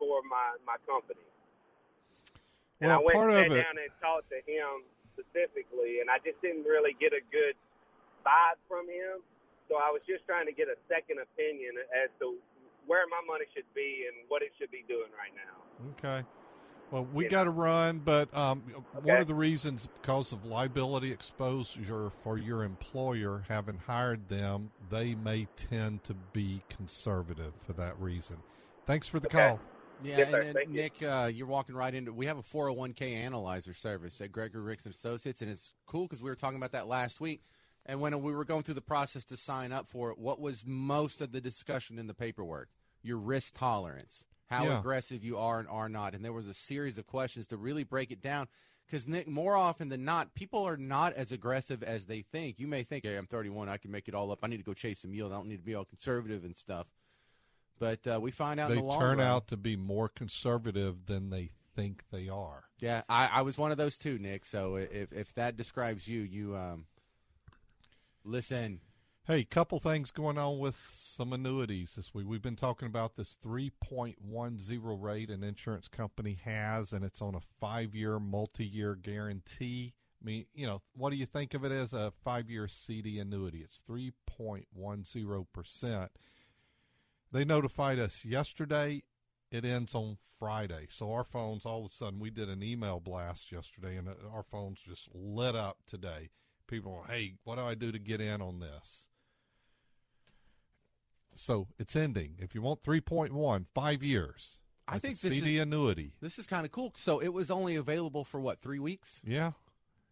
for 0.00 0.24
my 0.24 0.56
my 0.64 0.80
company. 0.88 1.20
And 2.80 2.88
I 2.90 2.96
went 2.96 3.12
part 3.12 3.36
and 3.36 3.36
of 3.36 3.52
sat 3.52 3.52
it. 3.52 3.60
down 3.68 3.76
and 3.76 3.92
talked 4.00 4.32
to 4.32 4.40
him 4.48 4.88
specifically, 5.20 6.00
and 6.00 6.08
I 6.08 6.18
just 6.24 6.40
didn't 6.40 6.64
really 6.64 6.96
get 6.96 7.12
a 7.12 7.20
good 7.28 7.54
vibe 8.24 8.58
from 8.68 8.88
him. 8.88 9.20
So 9.68 9.76
I 9.76 9.92
was 9.92 10.02
just 10.08 10.26
trying 10.26 10.46
to 10.46 10.52
get 10.52 10.66
a 10.66 10.74
second 10.88 11.20
opinion 11.22 11.78
as 11.94 12.10
to 12.18 12.34
where 12.86 13.06
my 13.06 13.22
money 13.26 13.44
should 13.54 13.68
be 13.74 14.08
and 14.08 14.16
what 14.28 14.42
it 14.42 14.50
should 14.58 14.70
be 14.70 14.84
doing 14.88 15.12
right 15.14 15.32
now. 15.36 15.54
Okay. 15.94 16.26
Well, 16.90 17.06
we 17.14 17.28
got 17.28 17.44
to 17.44 17.50
run, 17.50 18.00
but 18.04 18.34
um, 18.36 18.62
one 19.04 19.20
of 19.20 19.28
the 19.28 19.34
reasons 19.34 19.88
because 20.02 20.32
of 20.32 20.44
liability 20.44 21.12
exposure 21.12 22.10
for 22.24 22.36
your 22.36 22.64
employer, 22.64 23.44
having 23.48 23.78
hired 23.78 24.28
them, 24.28 24.72
they 24.90 25.14
may 25.14 25.46
tend 25.56 26.02
to 26.04 26.14
be 26.32 26.62
conservative 26.68 27.52
for 27.64 27.74
that 27.74 27.96
reason. 28.00 28.38
Thanks 28.86 29.06
for 29.06 29.20
the 29.20 29.28
call. 29.28 29.60
Yeah, 30.02 30.18
Yes, 30.18 30.28
and, 30.28 30.36
and 30.36 30.54
Thank 30.54 30.68
you. 30.68 30.74
Nick, 30.74 31.02
uh, 31.02 31.30
you're 31.32 31.46
walking 31.46 31.74
right 31.74 31.94
into. 31.94 32.12
We 32.12 32.26
have 32.26 32.38
a 32.38 32.42
401k 32.42 33.12
analyzer 33.14 33.74
service 33.74 34.20
at 34.20 34.32
Gregory 34.32 34.62
Ricks 34.62 34.84
and 34.86 34.94
Associates, 34.94 35.42
and 35.42 35.50
it's 35.50 35.72
cool 35.86 36.02
because 36.04 36.22
we 36.22 36.30
were 36.30 36.36
talking 36.36 36.56
about 36.56 36.72
that 36.72 36.86
last 36.86 37.20
week. 37.20 37.42
And 37.86 38.00
when 38.00 38.20
we 38.22 38.34
were 38.34 38.44
going 38.44 38.62
through 38.62 38.74
the 38.74 38.80
process 38.82 39.24
to 39.26 39.36
sign 39.36 39.72
up 39.72 39.86
for 39.86 40.10
it, 40.10 40.18
what 40.18 40.40
was 40.40 40.64
most 40.66 41.20
of 41.20 41.32
the 41.32 41.40
discussion 41.40 41.98
in 41.98 42.06
the 42.06 42.14
paperwork? 42.14 42.68
Your 43.02 43.16
risk 43.16 43.54
tolerance, 43.58 44.26
how 44.46 44.64
Yeah. 44.64 44.78
aggressive 44.78 45.24
you 45.24 45.38
are 45.38 45.58
and 45.58 45.68
are 45.68 45.88
not, 45.88 46.14
and 46.14 46.24
there 46.24 46.32
was 46.32 46.46
a 46.46 46.54
series 46.54 46.98
of 46.98 47.06
questions 47.06 47.46
to 47.48 47.56
really 47.56 47.84
break 47.84 48.10
it 48.10 48.20
down. 48.20 48.48
Because 48.86 49.06
Nick, 49.06 49.28
more 49.28 49.54
often 49.56 49.88
than 49.88 50.04
not, 50.04 50.34
people 50.34 50.64
are 50.66 50.76
not 50.76 51.12
as 51.14 51.30
aggressive 51.30 51.82
as 51.82 52.06
they 52.06 52.22
think. 52.22 52.58
You 52.58 52.66
may 52.66 52.82
think, 52.82 53.04
"Hey, 53.04 53.16
I'm 53.16 53.26
31, 53.26 53.68
I 53.68 53.76
can 53.76 53.92
make 53.92 54.08
it 54.08 54.14
all 54.14 54.32
up. 54.32 54.40
I 54.42 54.48
need 54.48 54.56
to 54.56 54.64
go 54.64 54.74
chase 54.74 55.00
some 55.00 55.14
yield. 55.14 55.32
I 55.32 55.36
don't 55.36 55.46
need 55.48 55.58
to 55.58 55.64
be 55.64 55.76
all 55.76 55.84
conservative 55.84 56.44
and 56.44 56.56
stuff." 56.56 56.88
But 57.80 58.06
uh, 58.06 58.20
we 58.20 58.30
find 58.30 58.60
out 58.60 58.68
They 58.68 58.76
in 58.76 58.82
the 58.82 58.86
long 58.86 59.00
turn 59.00 59.18
run, 59.18 59.26
out 59.26 59.48
to 59.48 59.56
be 59.56 59.74
more 59.74 60.08
conservative 60.08 61.06
than 61.06 61.30
they 61.30 61.48
think 61.74 62.04
they 62.12 62.28
are. 62.28 62.64
Yeah, 62.80 63.02
I, 63.08 63.26
I 63.26 63.42
was 63.42 63.56
one 63.56 63.72
of 63.72 63.78
those 63.78 63.96
too, 63.96 64.18
Nick. 64.18 64.44
So 64.44 64.76
if 64.76 65.12
if 65.12 65.34
that 65.34 65.56
describes 65.56 66.06
you, 66.06 66.20
you 66.20 66.54
um, 66.54 66.84
listen. 68.22 68.80
Hey, 69.26 69.44
couple 69.44 69.78
things 69.78 70.10
going 70.10 70.38
on 70.38 70.58
with 70.58 70.76
some 70.92 71.32
annuities 71.32 71.94
this 71.94 72.12
week. 72.12 72.26
We've 72.26 72.42
been 72.42 72.56
talking 72.56 72.86
about 72.86 73.16
this 73.16 73.36
3.10 73.44 74.14
rate 75.00 75.30
an 75.30 75.44
insurance 75.44 75.88
company 75.88 76.38
has, 76.42 76.92
and 76.92 77.04
it's 77.04 77.22
on 77.22 77.36
a 77.36 77.40
five-year, 77.60 78.18
multi-year 78.18 78.96
guarantee. 78.96 79.92
I 80.20 80.24
mean, 80.24 80.46
you 80.52 80.66
know, 80.66 80.82
what 80.96 81.10
do 81.10 81.16
you 81.16 81.26
think 81.26 81.54
of 81.54 81.64
it 81.64 81.70
as 81.70 81.92
a 81.92 82.12
five-year 82.24 82.66
CD 82.66 83.20
annuity? 83.20 83.58
It's 83.58 83.82
3.10 83.88 85.46
percent. 85.52 86.10
They 87.32 87.44
notified 87.44 87.98
us 87.98 88.24
yesterday. 88.24 89.02
It 89.50 89.64
ends 89.64 89.94
on 89.94 90.18
Friday, 90.38 90.86
so 90.88 91.12
our 91.12 91.24
phones 91.24 91.66
all 91.66 91.80
of 91.80 91.90
a 91.90 91.94
sudden 91.94 92.18
we 92.18 92.30
did 92.30 92.48
an 92.48 92.62
email 92.62 92.98
blast 92.98 93.52
yesterday, 93.52 93.96
and 93.96 94.08
uh, 94.08 94.12
our 94.32 94.42
phones 94.42 94.80
just 94.80 95.08
lit 95.14 95.54
up 95.54 95.78
today. 95.86 96.30
People, 96.66 96.94
are, 96.94 97.12
hey, 97.12 97.34
what 97.44 97.56
do 97.56 97.62
I 97.62 97.74
do 97.74 97.92
to 97.92 97.98
get 97.98 98.20
in 98.20 98.40
on 98.40 98.60
this? 98.60 99.08
So 101.34 101.68
it's 101.78 101.96
ending. 101.96 102.36
If 102.38 102.54
you 102.54 102.62
want 102.62 102.82
3.1, 102.82 103.66
five 103.74 104.02
years. 104.02 104.58
I 104.86 104.98
think 104.98 105.16
CD 105.16 105.56
is, 105.56 105.62
annuity. 105.62 106.12
This 106.20 106.38
is 106.38 106.46
kind 106.46 106.64
of 106.64 106.72
cool. 106.72 106.92
So 106.96 107.20
it 107.20 107.32
was 107.32 107.50
only 107.50 107.76
available 107.76 108.24
for 108.24 108.40
what 108.40 108.60
three 108.60 108.80
weeks? 108.80 109.20
Yeah. 109.24 109.52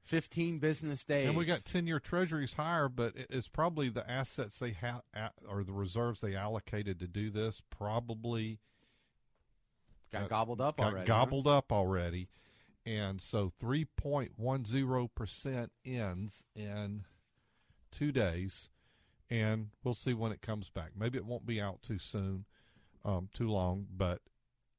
Fifteen 0.04 0.58
business 0.58 1.04
days. 1.04 1.28
And 1.28 1.36
we 1.36 1.44
got 1.44 1.66
10 1.66 1.86
year 1.86 2.00
treasuries 2.00 2.54
higher, 2.54 2.88
but 2.88 3.12
it's 3.14 3.48
probably 3.48 3.90
the 3.90 4.10
assets 4.10 4.58
they 4.58 4.70
have 4.70 5.02
or 5.46 5.64
the 5.64 5.72
reserves 5.72 6.22
they 6.22 6.34
allocated 6.34 6.98
to 7.00 7.06
do 7.06 7.30
this 7.30 7.60
probably 7.68 8.60
got 10.10 10.30
gobbled 10.30 10.60
up 10.60 10.78
got 10.78 10.86
already. 10.86 11.10
huh? 11.10 11.18
gobbled 11.18 11.46
up 11.46 11.72
already. 11.72 12.28
And 12.86 13.20
so 13.20 13.52
3.10% 13.62 15.68
ends 15.84 16.42
in 16.54 17.04
two 17.90 18.12
days, 18.12 18.70
and 19.28 19.68
we'll 19.84 19.92
see 19.92 20.14
when 20.14 20.32
it 20.32 20.40
comes 20.40 20.70
back. 20.70 20.92
Maybe 20.96 21.18
it 21.18 21.26
won't 21.26 21.44
be 21.44 21.60
out 21.60 21.82
too 21.82 21.98
soon, 21.98 22.46
um, 23.04 23.28
too 23.34 23.50
long, 23.50 23.88
but 23.94 24.22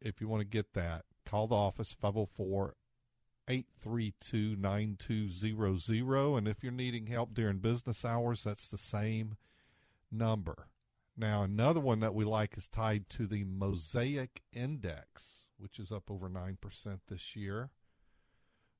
if 0.01 0.21
you 0.21 0.27
want 0.27 0.41
to 0.41 0.47
get 0.47 0.73
that, 0.73 1.05
call 1.25 1.47
the 1.47 1.55
office 1.55 1.93
504 1.93 2.75
832 3.49 4.55
9200. 4.55 6.37
And 6.37 6.47
if 6.47 6.63
you're 6.63 6.71
needing 6.71 7.07
help 7.07 7.33
during 7.33 7.57
business 7.57 8.05
hours, 8.05 8.43
that's 8.43 8.67
the 8.67 8.77
same 8.77 9.35
number. 10.11 10.67
Now, 11.17 11.43
another 11.43 11.81
one 11.81 11.99
that 11.99 12.13
we 12.13 12.23
like 12.23 12.57
is 12.57 12.67
tied 12.67 13.09
to 13.09 13.27
the 13.27 13.43
Mosaic 13.43 14.41
Index, 14.53 15.47
which 15.57 15.79
is 15.79 15.91
up 15.91 16.09
over 16.09 16.29
9% 16.29 16.57
this 17.09 17.35
year. 17.35 17.71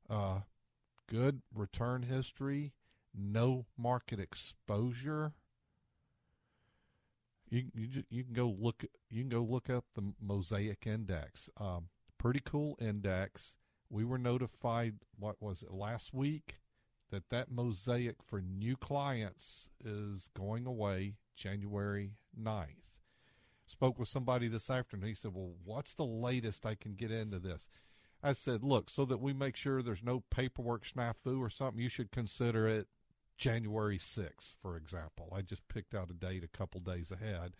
Uh, 0.09 0.41
good 1.07 1.41
return 1.53 2.03
history, 2.03 2.73
no 3.13 3.65
market 3.77 4.19
exposure. 4.19 5.33
You 7.49 7.63
you 7.73 8.03
you 8.09 8.23
can 8.23 8.33
go 8.33 8.55
look 8.59 8.85
you 9.09 9.21
can 9.23 9.29
go 9.29 9.41
look 9.41 9.69
up 9.69 9.85
the 9.95 10.13
Mosaic 10.21 10.85
Index. 10.85 11.49
Um, 11.57 11.89
pretty 12.19 12.41
cool 12.45 12.77
index. 12.79 13.55
We 13.89 14.03
were 14.03 14.17
notified 14.17 14.95
what 15.17 15.41
was 15.41 15.63
it 15.63 15.71
last 15.71 16.13
week 16.13 16.59
that 17.09 17.29
that 17.29 17.51
Mosaic 17.51 18.21
for 18.23 18.41
new 18.41 18.77
clients 18.77 19.69
is 19.83 20.29
going 20.35 20.65
away 20.67 21.15
January 21.35 22.11
9th. 22.39 22.75
Spoke 23.65 23.99
with 23.99 24.07
somebody 24.07 24.47
this 24.47 24.69
afternoon. 24.69 25.09
He 25.09 25.15
said, 25.15 25.33
"Well, 25.33 25.53
what's 25.63 25.93
the 25.93 26.05
latest 26.05 26.65
I 26.65 26.75
can 26.75 26.95
get 26.95 27.11
into 27.11 27.39
this?" 27.39 27.69
I 28.21 28.33
said, 28.33 28.63
"Look, 28.63 28.89
so 28.89 29.05
that 29.05 29.19
we 29.21 29.33
make 29.33 29.55
sure 29.55 29.81
there's 29.81 30.03
no 30.03 30.21
paperwork 30.29 30.85
snafu 30.85 31.39
or 31.39 31.49
something, 31.49 31.81
you 31.81 31.89
should 31.89 32.11
consider 32.11 32.67
it 32.67 32.87
January 33.37 33.97
6th, 33.97 34.55
for 34.61 34.75
example. 34.75 35.31
I 35.33 35.41
just 35.41 35.67
picked 35.67 35.95
out 35.95 36.11
a 36.11 36.13
date 36.13 36.43
a 36.43 36.47
couple 36.47 36.81
days 36.81 37.11
ahead. 37.11 37.55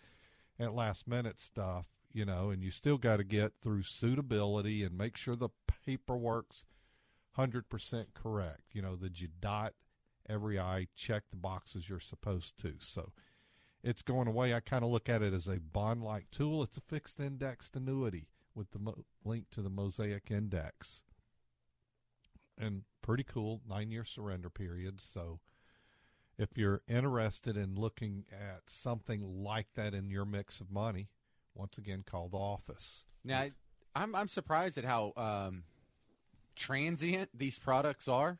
At 0.58 0.74
last 0.74 1.08
minute 1.08 1.38
stuff, 1.38 1.86
you 2.12 2.24
know, 2.24 2.50
and 2.50 2.62
you 2.62 2.70
still 2.70 2.98
got 2.98 3.16
to 3.16 3.24
get 3.24 3.54
through 3.62 3.84
suitability 3.84 4.84
and 4.84 4.96
make 4.98 5.16
sure 5.16 5.36
the 5.36 5.48
paperwork's 5.90 6.64
100% 7.36 8.06
correct. 8.14 8.62
You 8.72 8.82
know, 8.82 8.96
that 8.96 9.20
you 9.20 9.28
dot 9.40 9.74
every 10.28 10.58
I, 10.58 10.86
check 10.94 11.24
the 11.30 11.36
boxes 11.36 11.88
you're 11.88 12.00
supposed 12.00 12.58
to. 12.58 12.74
So 12.78 13.12
it's 13.82 14.02
going 14.02 14.28
away. 14.28 14.54
I 14.54 14.60
kind 14.60 14.84
of 14.84 14.90
look 14.90 15.08
at 15.08 15.22
it 15.22 15.32
as 15.32 15.48
a 15.48 15.58
bond 15.58 16.02
like 16.02 16.30
tool. 16.30 16.62
It's 16.62 16.76
a 16.76 16.82
fixed 16.82 17.18
indexed 17.18 17.74
annuity 17.74 18.28
with 18.54 18.70
the 18.70 18.78
mo- 18.78 19.04
link 19.24 19.46
to 19.50 19.62
the 19.62 19.70
Mosaic 19.70 20.30
Index. 20.30 21.02
And 22.56 22.82
pretty 23.02 23.24
cool, 23.24 23.62
nine 23.68 23.90
year 23.90 24.04
surrender 24.04 24.50
period. 24.50 25.00
So 25.00 25.40
if 26.38 26.56
you're 26.56 26.82
interested 26.86 27.56
in 27.56 27.74
looking 27.74 28.26
at 28.30 28.60
something 28.66 29.42
like 29.42 29.68
that 29.74 29.94
in 29.94 30.10
your 30.10 30.24
mix 30.24 30.60
of 30.60 30.70
money, 30.70 31.08
once 31.54 31.78
again, 31.78 32.04
call 32.06 32.28
the 32.28 32.36
office. 32.36 33.04
Now, 33.24 33.46
I'm 33.94 34.14
I'm 34.14 34.28
surprised 34.28 34.78
at 34.78 34.84
how 34.84 35.12
um, 35.16 35.64
transient 36.60 37.30
these 37.36 37.58
products 37.58 38.06
are. 38.06 38.38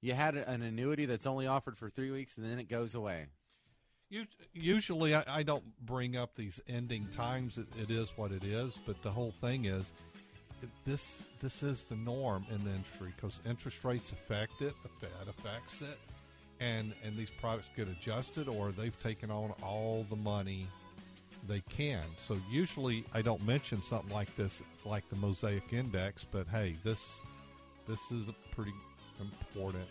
You 0.00 0.14
had 0.14 0.36
an 0.36 0.62
annuity 0.62 1.06
that's 1.06 1.26
only 1.26 1.46
offered 1.46 1.76
for 1.76 1.90
three 1.90 2.10
weeks 2.10 2.36
and 2.36 2.46
then 2.46 2.58
it 2.58 2.68
goes 2.68 2.94
away. 2.94 3.26
Usually, 4.52 5.14
I, 5.14 5.24
I 5.26 5.42
don't 5.42 5.64
bring 5.86 6.16
up 6.16 6.36
these 6.36 6.60
ending 6.68 7.06
times. 7.12 7.56
It, 7.56 7.66
it 7.80 7.90
is 7.90 8.12
what 8.16 8.30
it 8.30 8.44
is. 8.44 8.78
But 8.86 9.02
the 9.02 9.10
whole 9.10 9.32
thing 9.40 9.64
is, 9.64 9.92
this 10.84 11.24
this 11.40 11.62
is 11.62 11.84
the 11.84 11.96
norm 11.96 12.44
in 12.50 12.62
the 12.62 12.70
industry 12.70 13.12
because 13.16 13.40
interest 13.48 13.82
rates 13.84 14.12
affect 14.12 14.60
it. 14.60 14.74
The 14.82 14.90
Fed 15.00 15.28
affects 15.28 15.80
it, 15.80 15.98
and 16.60 16.92
and 17.02 17.16
these 17.16 17.30
products 17.30 17.70
get 17.74 17.88
adjusted 17.88 18.48
or 18.48 18.70
they've 18.70 18.98
taken 19.00 19.30
on 19.30 19.54
all 19.62 20.04
the 20.10 20.16
money 20.16 20.66
they 21.48 21.60
can. 21.70 22.02
So 22.18 22.36
usually 22.50 23.04
I 23.14 23.22
don't 23.22 23.44
mention 23.46 23.80
something 23.82 24.12
like 24.12 24.34
this, 24.36 24.62
like 24.84 25.08
the 25.08 25.16
Mosaic 25.16 25.72
Index. 25.72 26.26
But 26.30 26.46
hey, 26.48 26.76
this 26.84 27.22
this 27.86 28.10
is 28.10 28.28
a 28.28 28.34
pretty 28.54 28.72
important 29.20 29.86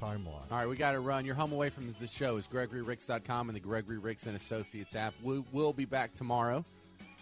timeline. 0.00 0.50
All 0.50 0.58
right, 0.58 0.68
we 0.68 0.76
got 0.76 0.92
to 0.92 1.00
run. 1.00 1.24
You're 1.24 1.34
home 1.34 1.52
away 1.52 1.70
from 1.70 1.94
the 2.00 2.08
show 2.08 2.36
is 2.36 2.46
GregoryRicks.com 2.46 3.48
and 3.48 3.56
the 3.56 3.60
Gregory 3.60 3.98
Ricks 3.98 4.26
and 4.26 4.36
Associates 4.36 4.94
app. 4.94 5.14
We 5.22 5.42
will 5.52 5.72
be 5.72 5.84
back 5.84 6.14
tomorrow. 6.14 6.64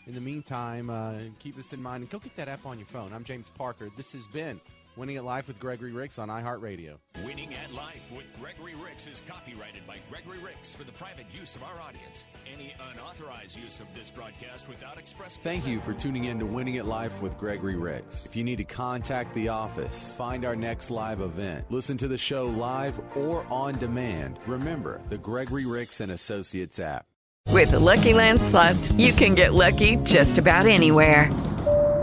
In 0.07 0.15
the 0.15 0.21
meantime, 0.21 0.89
uh, 0.89 1.15
keep 1.41 1.57
this 1.57 1.73
in 1.73 1.83
mind 1.83 2.03
and 2.03 2.11
go 2.11 2.19
get 2.19 2.37
that 2.37 2.49
app 2.49 2.65
on 2.65 2.79
your 2.79 2.87
phone. 2.87 3.13
I'm 3.13 3.25
James 3.25 3.51
Parker. 3.57 3.89
This 3.97 4.13
has 4.13 4.27
been 4.29 4.61
Winning 4.97 5.19
at 5.19 5.25
Life 5.25 5.47
with 5.47 5.61
Gregory 5.61 5.93
Ricks 5.93 6.19
on 6.19 6.31
iHeartRadio. 6.31 6.97
Winning 7.23 7.53
at 7.53 7.73
Life 7.75 8.11
with 8.17 8.25
Gregory 8.41 8.75
Ricks 8.75 9.07
is 9.07 9.23
copyrighted 9.29 9.87
by 9.87 9.99
Gregory 10.09 10.39
Ricks 10.39 10.75
for 10.75 10.85
the 10.85 10.93
private 10.93 11.27
use 11.39 11.55
of 11.55 11.63
our 11.63 11.79
audience. 11.87 12.25
Any 12.51 12.75
unauthorized 12.93 13.59
use 13.59 13.79
of 13.79 13.93
this 13.95 14.09
broadcast 14.09 14.69
without 14.69 14.97
express 14.97 15.37
Thank 15.37 15.67
you 15.67 15.81
for 15.81 15.93
tuning 15.93 16.25
in 16.25 16.39
to 16.39 16.47
Winning 16.47 16.79
at 16.79 16.87
Life 16.87 17.21
with 17.21 17.37
Gregory 17.37 17.77
Ricks. 17.77 18.25
If 18.25 18.35
you 18.37 18.43
need 18.43 18.57
to 18.57 18.65
contact 18.65 19.35
the 19.35 19.51
office, 19.51 20.17
find 20.17 20.47
our 20.47 20.57
next 20.57 20.91
live 20.91 21.21
event, 21.21 21.67
listen 21.69 21.99
to 21.99 22.09
the 22.09 22.17
show 22.17 22.47
live 22.47 22.99
or 23.15 23.47
on 23.51 23.75
demand, 23.79 24.39
remember 24.47 25.03
the 25.11 25.19
Gregory 25.19 25.67
Ricks 25.67 26.01
and 26.01 26.11
Associates 26.13 26.79
app. 26.79 27.05
With 27.53 27.71
the 27.71 27.79
Lucky 27.81 28.15
Land 28.15 28.41
slots, 28.41 28.93
you 28.93 29.13
can 29.13 29.35
get 29.35 29.53
lucky 29.53 29.97
just 30.05 30.39
about 30.39 30.67
anywhere. 30.67 31.31